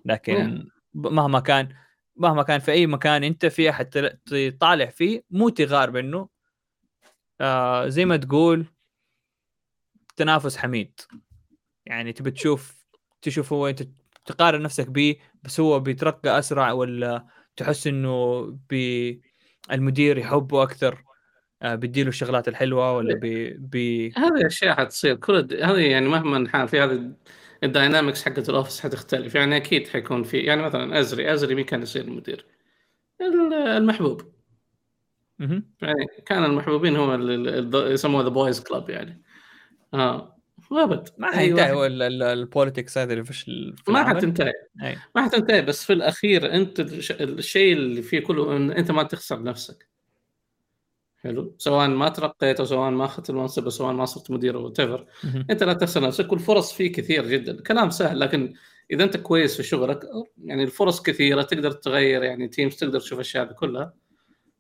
لكن 0.04 0.68
مهما 0.94 1.40
كان 1.40 1.68
مهما 2.18 2.42
كان 2.42 2.60
في 2.60 2.72
أي 2.72 2.86
مكان 2.86 3.24
أنت 3.24 3.46
في 3.46 3.70
احد 3.70 3.86
تطالع 4.26 4.86
فيه 4.86 5.22
مو 5.30 5.48
تغار 5.48 5.90
منه. 5.90 6.28
آه 7.40 7.88
زي 7.88 8.04
ما 8.04 8.16
تقول 8.16 8.66
تنافس 10.16 10.56
حميد. 10.56 11.00
يعني 11.86 12.12
تبي 12.12 12.30
تشوف 12.30 12.84
تشوف 13.22 13.52
هو 13.52 13.68
أنت 13.68 13.88
تقارن 14.24 14.62
نفسك 14.62 14.88
به 14.88 15.16
بس 15.42 15.60
هو 15.60 15.80
بيترقى 15.80 16.38
أسرع 16.38 16.72
ولا 16.72 17.26
تحس 17.56 17.86
إنه 17.86 18.42
بي 18.70 19.20
المدير 19.72 20.18
يحبه 20.18 20.62
أكثر؟ 20.62 21.04
آه 21.62 21.74
بيديله 21.74 22.08
الشغلات 22.08 22.48
الحلوة 22.48 22.96
ولا 22.96 23.14
بي, 23.14 23.50
بي... 23.50 24.12
هذه 24.16 24.46
أشياء 24.46 24.76
حتصير. 24.76 25.14
كل 25.14 25.34
هذه 25.62 25.80
يعني 25.80 26.08
مهما 26.08 26.66
في 26.66 26.80
هذه 26.80 27.12
ال 27.62 27.69
dynamics 27.69 28.24
حقت 28.24 28.48
ال 28.48 28.53
office 28.53 28.80
حتختلف. 28.80 29.34
يعني 29.34 29.56
أكيد 29.56 29.88
حيكون 29.88 30.22
في 30.22 30.38
يعني 30.38 30.62
مثلا 30.62 31.00
أزري 31.00 31.32
أزري 31.32 31.54
مين 31.54 31.64
كان 31.64 31.82
يصير 31.82 32.04
المدير؟ 32.04 32.46
المحبوب. 33.76 34.22
يعني 35.82 36.06
كان 36.26 36.44
المحبوبين 36.44 36.96
هو 36.96 37.14
يسموه 37.86 38.22
the 38.22 38.28
boys 38.28 38.60
club 38.60 38.90
يعني. 38.90 39.22
آه 39.94 40.38
أبد. 40.72 41.08
ما 41.18 41.36
حينتهي 41.36 41.72
هو 41.72 41.86
ال 41.86 41.99
politics 41.99 42.98
هذا 42.98 43.12
اللي 43.12 43.24
فيش 43.24 43.50
ما 43.88 44.04
حتنتهي 44.04 44.52
ما 45.14 45.22
حتنتهي 45.24 45.62
بس 45.62 45.84
في 45.84 45.92
الأخير 45.92 46.54
أنت 46.54 46.80
الشيء 46.80 47.72
اللي 47.72 48.02
فيه 48.02 48.20
كله 48.20 48.56
إن 48.56 48.70
أنت 48.70 48.90
ما 48.90 49.02
تخسر 49.02 49.42
نفسك. 49.42 49.87
حلو. 51.18 51.54
سواء 51.58 51.88
ما 51.88 52.08
ترقيت 52.08 52.60
أو 52.60 52.66
سواء 52.66 52.90
ما 52.90 53.04
أخذت 53.04 53.30
المنصب 53.30 53.64
أو 53.64 53.70
سواء 53.70 53.92
ما 53.92 54.04
صرت 54.04 54.30
مدير 54.30 54.56
أو 54.56 54.68
تيفر 54.68 55.06
أنت 55.50 55.62
لا 55.62 55.72
تخسر 55.72 56.02
نفسك. 56.02 56.32
والفرص 56.32 56.72
فيه 56.72 56.92
كثير 56.92 57.26
جدا. 57.26 57.62
كلام 57.62 57.90
سهل 57.90 58.20
لكن 58.20 58.54
إذا 58.90 59.04
أنت 59.04 59.16
كويس 59.16 59.56
في 59.56 59.62
شغلك 59.62 60.00
يعني 60.44 60.62
الفرص 60.62 61.02
كثيرة 61.02 61.42
تقدر 61.42 61.70
تغير 61.70 62.22
يعني 62.22 62.48
teams 62.48 62.76
تقدر 62.76 63.00
تشوف 63.00 63.18
الأشياء 63.18 63.52
كلها. 63.52 63.94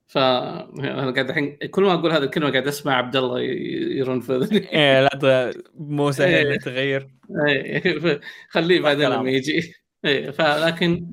ف 0.06 0.18
أنا 0.18 1.10
قاعد 1.10 1.28
الحين 1.28 1.56
كل 1.70 1.82
ما 1.82 1.94
أقول 1.94 2.12
هذه 2.12 2.22
الكلمة 2.22 2.50
قاعد 2.50 2.66
أسمع 2.66 2.94
عبد 2.94 3.16
الله 3.16 3.40
يرون 3.40 4.20
في 4.20 4.32
إيه 4.72 5.00
لا 5.00 5.52
مو 5.74 6.12
سهل 6.12 6.46
إيه. 6.46 6.58
تغير. 6.58 7.10
إيه 7.48 8.20
خليه 8.48 8.80
بعدين 8.80 9.08
لما 9.08 9.30
يجي. 9.30 9.74
إيه 10.04 10.30
فلكن 10.30 11.10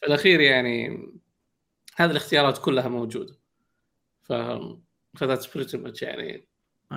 في 0.00 0.06
الأخير 0.06 0.40
يعني 0.40 0.98
هذه 1.96 2.10
الاختيارات 2.10 2.58
كلها 2.58 2.88
موجودة. 2.88 3.36
ف 4.22 4.32
فذاتس 5.16 5.46
بريتي 5.46 5.76
ماتش 5.76 6.02
يعني 6.02 6.48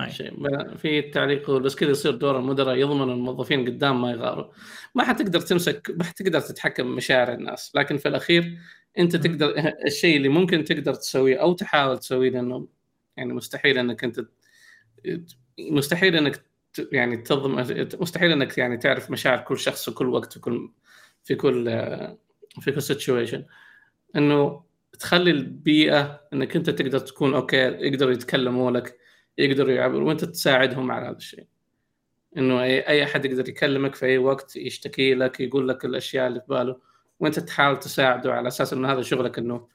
شيء. 0.08 0.32
في 0.76 0.98
التعليق 0.98 1.50
بس 1.50 1.74
كذا 1.74 1.90
يصير 1.90 2.14
دور 2.14 2.38
المدراء 2.38 2.76
يضمن 2.76 3.12
الموظفين 3.12 3.66
قدام 3.66 4.02
ما 4.02 4.10
يغاروا. 4.10 4.52
ما 4.94 5.04
حتقدر 5.04 5.40
تمسك 5.40 5.94
ما 5.96 6.04
حتقدر 6.04 6.40
تتحكم 6.40 6.84
بمشاعر 6.84 7.32
الناس. 7.32 7.72
لكن 7.74 7.96
في 7.96 8.08
الأخير 8.08 8.58
أنت 8.98 9.16
تقدر 9.16 9.54
الشيء 9.86 10.16
اللي 10.16 10.28
ممكن 10.28 10.64
تقدر 10.64 10.94
تسويه 10.94 11.36
أو 11.36 11.52
تحاول 11.52 11.98
تسويه 11.98 12.30
لأنه 12.30 12.68
يعني 13.16 13.32
مستحيل 13.32 13.78
إنك 13.78 14.04
أنت 14.04 14.20
مستحيل 15.58 16.16
إنك 16.16 16.44
يعني 16.92 17.16
تضمن 17.16 17.88
مستحيل 18.00 18.32
إنك 18.32 18.58
يعني 18.58 18.76
تعرف 18.76 19.10
مشاعر 19.10 19.38
كل 19.40 19.58
شخص 19.58 19.84
في 19.84 19.96
كل 19.96 20.08
وقت 20.08 20.32
في 20.32 20.40
كل 20.40 20.70
في 21.24 21.34
كل 21.34 21.64
في 22.60 22.72
كل 22.72 22.82
situation 22.82 23.44
إنه 24.16 24.65
تخلي 24.96 25.30
البيئة 25.30 26.20
إنك 26.32 26.56
أنت 26.56 26.70
تقدر 26.70 26.98
تكون 26.98 27.34
okay 27.34 27.56
يقدروا 27.56 28.12
يتكلموا 28.12 28.70
لك 28.70 28.98
يقدروا 29.38 29.72
يعبروا 29.72 30.08
وأنت 30.08 30.24
تساعدهم 30.24 30.92
على 30.92 31.06
هذا 31.06 31.16
الشيء. 31.16 31.46
إنه 32.36 32.62
أي 32.62 33.04
أحد 33.04 33.24
يقدر 33.24 33.48
يكلمك 33.48 33.94
في 33.94 34.06
أي 34.06 34.18
وقت 34.18 34.56
يشتكي 34.56 35.14
لك 35.14 35.40
يقول 35.40 35.68
لك 35.68 35.84
الأشياء 35.84 36.26
اللي 36.26 36.40
في 36.40 36.46
باله 36.48 36.80
وأنت 37.20 37.38
تحاول 37.38 37.78
تساعده 37.78 38.32
على 38.32 38.48
أساس 38.48 38.72
إنه 38.72 38.92
هذا 38.92 39.02
شغلك 39.02 39.38
إنه 39.38 39.68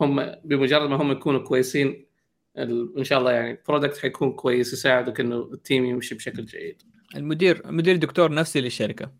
هم 0.00 0.34
بمجرد 0.44 0.90
ما 0.90 0.96
هم 0.96 1.12
يكونوا 1.12 1.40
كويسين 1.40 2.06
إن 2.98 3.04
شاء 3.04 3.18
الله 3.18 3.32
يعني 3.32 3.62
product 3.68 3.98
حيكون 3.98 4.32
كويس 4.32 4.72
يساعدك 4.72 5.20
إنه 5.20 5.50
ال 5.52 5.58
team 5.58 5.84
يمشي 5.84 6.14
بشكل 6.14 6.44
جيد. 6.44 6.82
المدير 7.16 7.68
المدير 7.68 7.96
دكتور 7.96 8.32
نفسي 8.34 8.60
للشركة. 8.60 9.12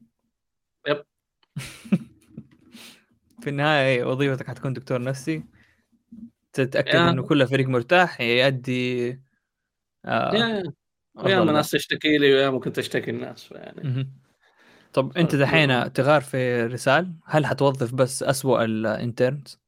yep. 0.88 1.02
في 3.48 3.52
النهاية 3.52 4.04
وظيفتك 4.04 4.46
حتكون 4.46 4.72
دكتور 4.72 5.02
نفسي 5.02 5.44
تتأكد 6.52 6.94
يا. 6.94 7.10
إنه 7.10 7.22
كل 7.22 7.46
فريق 7.46 7.68
مرتاح 7.68 8.20
يؤدي 8.20 9.20
آه 10.04 10.62
يا 11.26 11.44
ما. 11.44 11.52
ناس 11.52 11.70
تشتكي 11.70 12.18
لي 12.18 12.34
ويا 12.34 12.50
ممكن 12.50 12.72
تشتكي 12.72 13.10
الناس 13.10 13.52
يعني. 13.52 14.10
طب 14.92 15.16
أنت 15.16 15.32
طيب. 15.32 15.40
دحين 15.40 15.92
تغار 15.92 16.20
في 16.20 16.62
رسال 16.62 17.14
هل 17.26 17.46
حتوظف 17.46 17.94
بس 17.94 18.22
أسوأ 18.22 18.64
ال 18.64 18.76
interns 18.76 19.60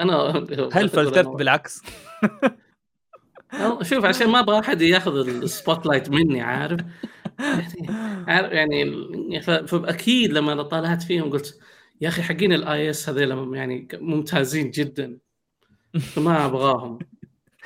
أنا 0.00 0.14
هل 0.72 0.88
فلترت 0.88 1.28
بالعكس 1.28 1.82
شوف 3.82 4.04
عشان 4.04 4.28
ما 4.28 4.40
أبغى 4.40 4.58
أحد 4.58 4.82
ياخذ 4.82 5.28
ال 5.28 5.86
spotlight 5.86 6.10
مني 6.10 6.40
عارف 6.40 6.80
يعني 7.38 7.88
عارف 8.28 8.52
يعني 8.52 9.42
فأكيد 9.42 10.32
لما 10.32 10.62
طالعت 10.62 11.02
فيهم 11.02 11.30
قلت 11.30 11.58
يا 12.00 12.08
أخي 12.08 12.22
حقين 12.22 12.52
ال 12.52 12.90
iOS 12.90 13.08
هذول 13.08 13.56
يعني 13.56 13.88
ممتازين 13.94 14.70
جدا 14.70 15.18
فما 16.00 16.46
أبغاهم 16.46 16.98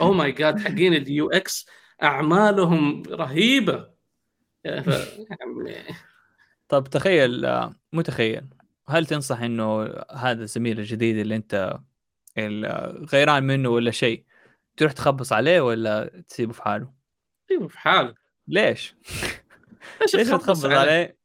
oh 0.01 0.12
my 0.12 0.32
God 0.32 0.61
حقين 0.61 0.95
ال 0.95 1.30
UX 1.30 1.66
أعمالهم 2.03 3.03
رهيبة 3.03 3.89
ف... 4.64 5.18
طب 6.68 6.85
تخيل 6.85 7.45
آه، 7.45 7.74
مو 7.93 8.01
تخيل 8.01 8.47
هل 8.89 9.07
تنصح 9.07 9.41
إنه 9.41 9.83
هذا 10.12 10.43
الزميل 10.43 10.79
الجديد 10.79 11.16
اللي 11.16 11.37
أنت 11.37 11.79
غيران 13.12 13.43
منه 13.43 13.68
ولا 13.68 13.91
شيء 13.91 14.24
تروح 14.77 14.93
تخبص 14.93 15.33
عليه 15.33 15.61
ولا 15.61 16.22
تسيبه 16.29 16.53
في 16.53 16.62
حاله؟ 16.62 16.93
أيوه 17.51 17.68
في 17.68 17.79
حال 17.79 18.14
ليش؟ 18.49 18.95
ليش 20.14 20.29
تخبص 20.29 20.64
عليه؟ 20.64 21.16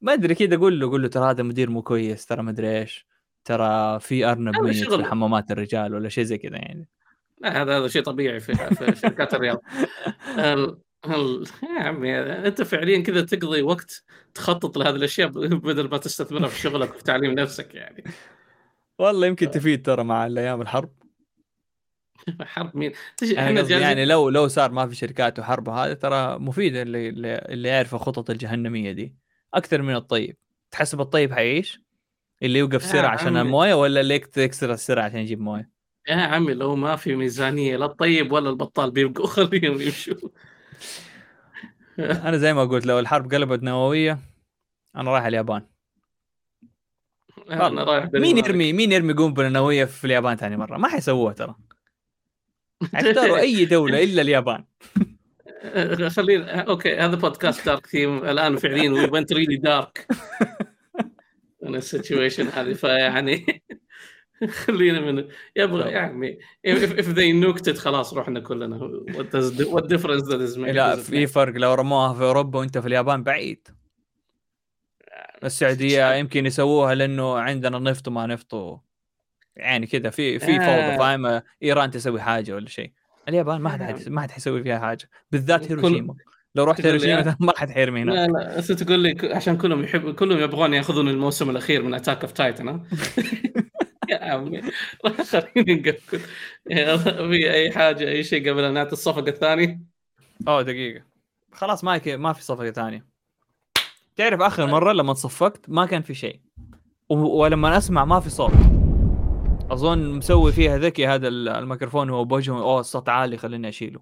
ما 0.00 0.12
أدري 0.12 0.34
كذا 0.34 0.56
قول 0.56 0.80
له 0.80 0.90
قول 0.90 1.02
له 1.02 1.08
ترى 1.08 1.30
هذا 1.30 1.42
مدير 1.42 1.70
مو 1.70 1.82
كويس 1.82 2.26
ترى 2.26 2.42
ما 2.42 2.50
أدري 2.50 2.78
إيش. 2.78 3.06
ترى 3.44 4.00
في 4.00 4.24
أرنب 4.24 4.56
ميت 4.56 4.84
شغل. 4.84 5.04
في 5.04 5.10
حمامات 5.10 5.50
الرجال 5.50 5.94
ولا 5.94 6.08
شيء 6.08 6.24
زي 6.24 6.38
كذا 6.38 6.56
يعني. 6.56 6.88
لا 7.40 7.62
هذا 7.62 7.78
هذا 7.78 7.88
شيء 7.88 8.02
طبيعي 8.02 8.40
في, 8.40 8.54
في 8.54 8.96
شركات 8.96 9.34
الرياض 9.34 9.62
ال... 10.38 10.78
ال... 11.06 11.46
يا 11.76 11.82
عمي 11.82 12.18
أنت 12.20 12.62
فعليا 12.62 13.00
كذا 13.00 13.20
تقضي 13.20 13.62
وقت 13.62 14.04
تخطط 14.34 14.76
لهذه 14.76 14.94
الأشياء 14.94 15.28
بدل 15.58 15.88
ما 15.88 15.98
تستثمرها 15.98 16.48
في 16.48 16.60
شغلك 16.60 16.94
وفي 16.94 17.04
تعليم 17.04 17.32
نفسك 17.32 17.74
يعني. 17.74 18.04
والله 18.98 19.26
يمكن 19.26 19.50
تفيد 19.50 19.86
ترى 19.86 20.04
مع 20.04 20.26
الأيام 20.26 20.62
الحرب. 20.62 20.92
حرب 22.42 22.76
مين؟ 22.76 22.92
إحنا 23.38 23.60
يعني 23.60 24.04
لو 24.04 24.28
لو 24.28 24.48
صار 24.48 24.70
ما 24.70 24.86
في 24.86 24.94
شركات 24.94 25.38
وحرب 25.38 25.68
هذا 25.68 25.94
ترى 25.94 26.38
مفيد 26.38 26.76
اللي 26.76 27.08
اللي 27.08 27.34
اللي 27.34 27.68
يعرف 27.68 27.94
الخطط 27.94 28.30
الجهنمية 28.30 28.92
دي. 28.92 29.14
أكثر 29.54 29.82
من 29.82 29.94
الطيب. 29.94 30.36
تحسب 30.70 31.00
الطيب 31.00 31.32
حيعيش؟ 31.32 31.80
اللي 32.42 32.58
يوقف 32.58 32.84
سرعة 32.84 33.10
عشان. 33.10 33.36
الموية 33.36 33.74
ولا 33.74 34.00
اللي 34.00 34.14
يكسر 34.36 34.72
السرعة 34.72 35.04
عشان 35.04 35.18
يجيب 35.18 35.40
موية؟ 35.40 35.70
يا 36.08 36.14
عمي 36.14 36.54
لو 36.54 36.76
ما 36.76 36.96
في 36.96 37.16
ميزانية 37.16 37.76
لا 37.76 37.84
الطيب 37.86 38.32
ولا 38.32 38.50
البطال 38.50 38.90
بيبقوا 38.90 39.26
خليهم 39.36 39.80
يمشوا 39.80 40.28
أنا 41.98 42.36
زي 42.36 42.54
ما 42.54 42.64
قلت 42.64 42.86
لو 42.86 42.98
الحرب 42.98 43.34
قلبت 43.34 43.62
نووية 43.62 44.18
أنا 44.96 45.10
رايح 45.10 45.24
اليابان. 45.24 45.62
أنا 47.50 47.84
رايح 47.84 48.08
مين. 48.14 48.38
يرمي 48.38 48.72
مين 48.72 48.92
يرمي 48.92 49.12
قنبلة 49.12 49.48
نووية 49.48 49.84
في 49.84 50.04
اليابان 50.04 50.36
ثاني 50.36 50.56
مرة؟ 50.56 50.78
ما 50.78 50.88
حيسووها 50.88 51.32
ترى. 51.32 51.54
اختاروا 52.94 53.38
أي 53.38 53.64
دولة 53.64 54.04
إلا 54.04 54.22
اليابان. 54.22 54.64
خلينا 56.08 56.60
okay 56.60 56.96
هذا 56.96 57.16
بودكاست 57.16 57.66
dark 57.66 57.86
theme 57.86 58.24
الآن 58.24 58.56
فعليا 58.56 58.90
we 58.90 59.04
went 59.04 59.32
really 59.32 59.56
dark 59.56 60.06
من 61.62 61.74
ال 61.74 61.81
situation 61.81 62.48
هذه 62.48 62.72
فيعني 62.72 63.62
خلينا 64.64 65.00
من 65.00 65.28
يبغى 65.56 65.90
يعني 65.90 66.38
if, 66.68 66.90
if 66.98 67.06
they 67.06 67.32
nuked 67.32 67.72
it 67.72 67.76
خلاص 67.76 68.14
رحنا 68.14 68.40
كلنا. 68.40 68.78
What, 69.10 69.30
does, 69.30 69.66
what 69.66 69.88
difference 69.88 70.22
does 70.22 70.56
it 70.56 70.58
make? 70.58 70.68
لا 70.68 70.96
في? 70.96 71.26
فرق. 71.26 71.56
لو 71.56 71.74
رموها 71.74 72.14
في 72.14 72.22
أوروبا 72.22 72.58
وأنت 72.58 72.78
في 72.78 72.86
اليابان 72.86 73.22
بعيد. 73.22 73.68
السعودية 75.44 76.14
يمكن 76.14 76.46
يسووها 76.46 76.94
لأنه 76.94 77.38
عندنا 77.38 77.78
نفط 77.78 78.08
وما 78.08 78.26
نفط 78.26 78.80
يعني 79.56 79.86
كذا 79.86 80.10
في 80.10 80.38
في 80.38 80.46
فوضى 80.46 80.62
آه. 80.62 80.96
فاهم؟ 80.96 81.42
إيران 81.62 81.90
تسوي 81.90 82.20
حاجة 82.20 82.54
ولا 82.54 82.68
شيء. 82.68 82.92
اليابان 83.28 83.60
ما 83.60 83.70
حد 83.70 84.08
ما 84.08 84.20
حد 84.20 84.30
حيسوي 84.30 84.62
فيها 84.62 84.78
حاجة. 84.78 85.08
بالذات 85.32 85.60
كل- 85.66 85.68
هيروشيما. 85.68 86.14
لو 86.54 86.64
رحت 86.64 86.86
هيروشيما 86.86 87.36
ما 87.40 87.52
حد 87.56 87.70
حيرمي 87.70 88.02
هناك 88.02 88.16
لا 88.16 88.26
لا 88.32 88.58
انت 88.58 88.72
تقول 88.72 88.98
لي 89.00 89.16
عشان 89.34 89.56
كلهم 89.56 89.84
يحب 89.84 90.14
كلهم 90.14 90.38
يبغون 90.38 90.74
ياخذون 90.74 91.08
الموسم 91.08 91.50
الأخير 91.50 91.82
من 91.82 91.94
Attack 91.94 92.22
of 92.22 92.32
Titan 92.32 92.68
ها؟ 92.68 92.82
يا 94.10 94.16
عمي. 94.24 94.62
خلينا 95.30 95.74
نقفل 95.82 96.20
في 97.30 97.52
أي 97.52 97.70
حاجة 97.72 98.08
أي 98.08 98.24
شيء 98.24 98.50
قبل 98.50 98.64
أن 98.64 98.74
نعطي 98.74 98.92
الصفقة 98.92 99.28
الثانية؟ 99.28 99.80
أوه 100.48 100.62
دقيقة. 100.62 101.04
خلاص 101.52 101.84
ما. 101.84 102.00
ما 102.06 102.32
في 102.32 102.42
صفقة 102.44 102.70
ثانية. 102.70 103.06
تعرف 104.16 104.40
آخر 104.40 104.66
مرة 104.66 104.92
لما 104.92 105.12
تصفقت 105.12 105.60
ما 105.68 105.86
كان 105.86 106.02
في 106.02 106.14
شيء. 106.14 106.40
ولما 107.08 107.76
أسمع 107.76 108.04
ما 108.04 108.20
في 108.20 108.30
صوت. 108.30 108.52
أظن 109.70 110.10
مسوي 110.10 110.52
فيها 110.52 110.78
ذكي 110.78 111.06
هذا 111.06 111.28
ال- 111.28 111.48
الميكروفون 111.48 112.10
هو 112.10 112.24
بوجهه. 112.24 112.62
أوه 112.62 112.80
الصوت 112.80 113.08
عالي 113.08 113.36
خليني 113.36 113.68
أشيله. 113.68 114.00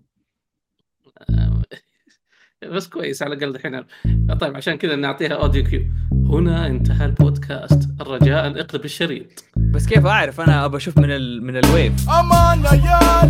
بس 2.72 2.88
كويس 2.88 3.22
على 3.22 3.34
الأقل 3.34 3.56
الحين. 3.56 3.84
طيب 4.40 4.56
عشان 4.56 4.74
كذا 4.78 4.96
نعطيها 4.96 5.34
audio 5.34 5.64
cue. 5.64 5.82
هنا 6.12 6.66
انتهى 6.66 7.06
البودكاست. 7.06 8.00
الرجاء 8.00 8.60
اقلب 8.60 8.84
الشريط. 8.84 9.44
بس 9.56 9.86
كيف 9.86 10.06
أعرف؟ 10.06 10.40
أنا 10.40 10.64
أبى 10.64 10.76
أشوف 10.76 10.98
من 10.98 11.10
ال... 11.10 11.42
من 11.44 11.56
الويف. 11.56 12.10
أمانة 12.10 12.74
يا 12.74 13.24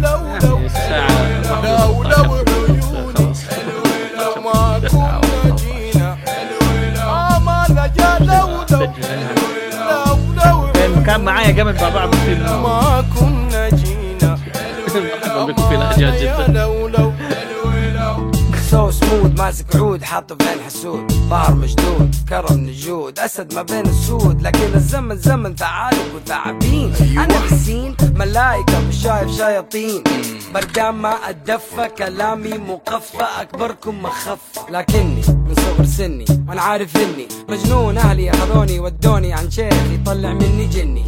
ما 12.37 13.05
كنا 13.21 13.69
جينا. 13.69 14.39
بكم 15.49 15.69
في 15.69 15.77
لهجات 15.77 16.23
جدا. 16.23 16.53
لو 16.53 16.89
لو. 16.89 17.13
سو 18.71 18.91
سمود 18.91 19.39
ماسك 19.39 19.77
عود 19.77 20.03
حاطه 20.03 20.35
في 20.35 20.49
عين 20.49 20.59
حسود. 20.67 21.13
ظهر 21.13 21.55
مشدود 21.55 22.15
كرم 22.29 22.59
نجود. 22.59 23.19
أسد 23.19 23.55
ما 23.55 23.63
بين 23.63 23.87
السود 23.87 24.43
لكن 24.43 24.75
الزمن 24.75 25.17
زمن 25.17 25.55
ثعالب 25.57 26.15
وثعابين 26.17 26.93
أنا 27.19 27.35
حسين 27.51 27.97
ملايكه 28.15 28.81
مش 28.89 29.03
شايف 29.03 29.31
شياطين. 29.37 30.05
بردان 30.55 30.95
ما 30.95 31.15
اتدفى 31.31 31.89
كلامي 31.99 32.59
مقفى. 32.59 33.25
أكبركم 33.41 34.03
مخفى 34.03 34.61
لكني 34.71 35.23
من 35.29 35.55
صغر 35.55 35.85
سني 35.85 36.25
وأنا 36.49 36.63
عارف 36.63 36.97
إني 36.97 37.29
مجنون. 37.49 37.99
أهلي 37.99 38.31
أخذوني 38.31 38.81
ودوني 38.81 39.33
عن 39.33 39.51
شيخ 39.51 39.75
يطلع 39.93 40.33
مني 40.33 40.67
جني. 40.67 41.07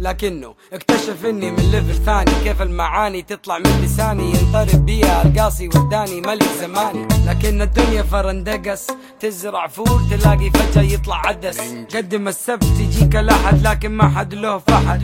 لكنه 0.00 0.54
اكتشف 0.72 1.26
إني 1.26 1.50
من 1.50 1.70
level 1.70 2.04
ثاني. 2.04 2.30
كيف 2.44 2.62
المعاني 2.62 3.22
تطلع 3.22 3.58
من 3.58 3.80
لساني؟ 3.84 4.30
ينطرب 4.30 4.86
بيها 4.86 5.22
القاصي 5.22 5.68
وداني 5.68 6.20
ملك 6.20 6.48
زماني. 6.60 7.08
لكن 7.26 7.62
الدنيا 7.62 8.02
فرندقس 8.02 8.86
تزرع 9.20 9.66
فول 9.66 10.00
تلاقي 10.10 10.50
فجأة 10.50 10.82
يطلع 10.82 11.26
عدس. 11.26 11.60
قدم 11.96 12.28
السبت 12.28 12.80
يجيك 12.80 13.16
الاحد 13.16 13.66
لكن 13.66 13.90
ما 13.90 14.08
حد 14.08 14.34
له 14.34 14.58
فحد. 14.58 15.02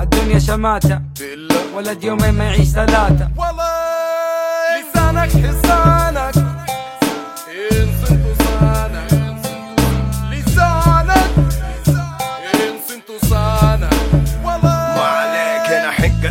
الدنيا 0.00 0.38
شماتة 0.38 1.00
ولد 1.74 2.04
يومين 2.04 2.34
ما 2.34 2.44
يعيش 2.44 2.68
ثلاثة. 2.68 3.30
والله 3.36 3.66
لسانك 4.80 5.30
حصانك 5.30 5.95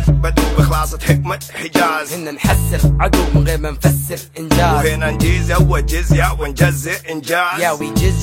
بدو 0.08 0.42
بخلاصة 0.58 0.98
حكمة 0.98 1.38
حجاز. 1.54 2.12
هن 2.12 2.34
نحسر 2.34 2.92
عدو 3.00 3.24
من 3.34 3.46
غير 3.46 3.58
ما 3.58 3.70
نفسر 3.70 4.18
إنجاز. 4.38 4.86
وهنا 4.86 5.10
نجيز 5.10 5.50
اول 5.50 5.86
جزية 5.86 6.36
ونجزء 6.40 7.10
إنجاز. 7.10 7.60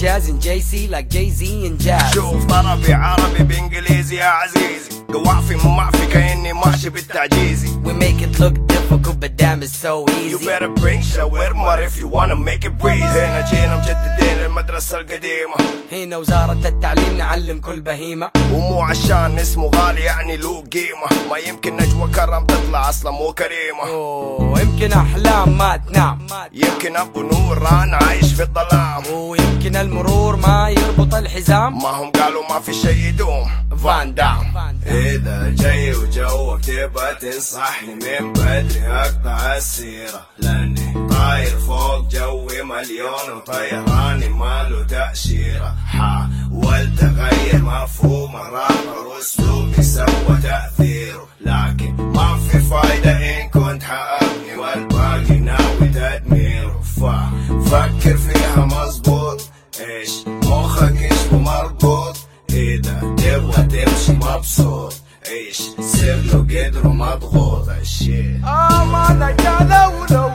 jazz 0.01 0.27
and 0.27 0.41
JC 0.41 0.89
like 0.89 1.07
Jay 1.09 1.29
Z 1.29 1.43
and 1.67 1.79
Jazz. 1.85 2.13
شوف 2.13 2.45
طربي 2.45 2.93
عربي 2.93 3.43
بإنجليزي 3.43 4.15
يا 4.15 4.25
عزيزي. 4.25 5.03
قوافي 5.13 5.55
مو 5.55 5.69
معفي 5.75 6.05
كأني 6.05 6.53
ماشي 6.53 6.89
بالتعجيزي. 6.89 7.69
We 7.85 7.93
make 7.93 8.21
it 8.21 8.39
look 8.39 8.55
difficult, 8.67 9.19
but 9.19 9.35
damn, 9.35 9.61
it's 9.61 9.75
so 9.85 10.05
You 10.07 10.37
easy. 10.37 10.45
better 10.45 10.69
bring 10.69 11.01
shawarma 11.01 11.73
if 11.87 11.93
you 11.99 12.07
wanna 12.07 12.35
make 12.35 12.63
it 12.69 12.77
breezy 12.81 13.19
هنا 13.19 13.41
جينا 13.51 13.75
مجددين 13.77 14.45
المدرسة 14.45 14.99
القديمة 14.99 15.55
هنا 15.91 16.17
وزارة 16.17 16.61
التعليم 16.65 17.17
نعلم 17.17 17.59
كل 17.59 17.81
بهيمة. 17.81 18.31
ومو 18.53 18.81
عشان 18.81 19.39
اسمه 19.39 19.71
غالي 19.75 20.01
يعني 20.01 20.37
له 20.37 20.63
قيمة. 20.73 21.29
ما 21.29 21.37
يمكن 21.37 21.75
نجوى 21.77 22.11
كرم 22.11 22.45
تطلع 22.45 22.89
أصلا 22.89 23.11
مو 23.11 23.33
كريمة. 23.33 23.87
أوه 23.87 24.61
يمكن 24.61 24.93
أحلام 24.93 25.57
ما 25.57 25.77
تنام. 25.77 26.27
يمكن 26.53 26.95
أبو 26.95 27.21
نور 27.21 27.67
أنا 27.67 27.97
عايش 27.97 28.33
في 28.33 28.43
الظلام. 28.43 29.03
ويمكن 29.13 29.75
المرور 29.75 30.35
ما 30.35 30.69
يربط 30.69 31.15
الحزام. 31.15 31.77
ما 31.83 31.89
هم 31.89 32.11
قالوا 32.11 32.43
ما 32.49 32.59
في 32.59 32.73
شي 32.73 33.07
يدوم. 33.07 33.49
فان 33.83 34.13
دام 34.15 34.53
إذا 34.85 35.55
جاي 35.57 35.95
وجوك 35.95 36.61
تبى 36.61 37.07
تنصحني 37.21 37.72
من 37.81 38.33
بدري 38.33 38.87
أقطع 38.87 39.57
السيرة 39.57 40.25
لأني 40.37 41.07
طاير 41.09 41.59
فوق 41.59 42.07
جوي 42.11 42.63
مليون 42.63 43.37
وطيراني 43.37 44.29
ماله 44.29 44.83
تأشيرة. 44.83 45.75
حاولت 45.87 46.33
والتغير 46.51 47.61
مفهوم 47.61 48.35
الرابر 48.35 49.07
وأسلوبي 49.07 49.83
سوى 49.83 50.37
تأثيره. 50.43 51.27
لكن 51.41 51.95
ما 51.95 52.37
في 52.37 52.59
فايدة 52.59 53.11
إن 53.11 53.49
كنت 53.49 53.83
حأبني 53.83 54.55
والباقي 54.57 55.39
ناوي 55.39 55.87
تدميره. 55.87 56.81
ففكر 56.81 58.17
فيها 58.17 58.65
مظبوط. 58.65 59.49
إيش؟ 59.79 60.11
مخك 60.27 60.97
إيش؟ 60.97 61.31
مربوط 61.31 62.17
إذا 62.49 63.15
تبغى 63.17 63.63
تمشي 63.63 64.11
مبسوط. 64.11 64.93
عيش 65.29 65.57
سر 65.79 66.15
لو 66.33 66.39
قدر 66.49 66.87
وما 66.87 67.15
ضغوط 67.15 67.69
الشيء 67.69 68.39
امان 68.45 69.35
جاله 69.39 69.89
ولو 69.89 70.29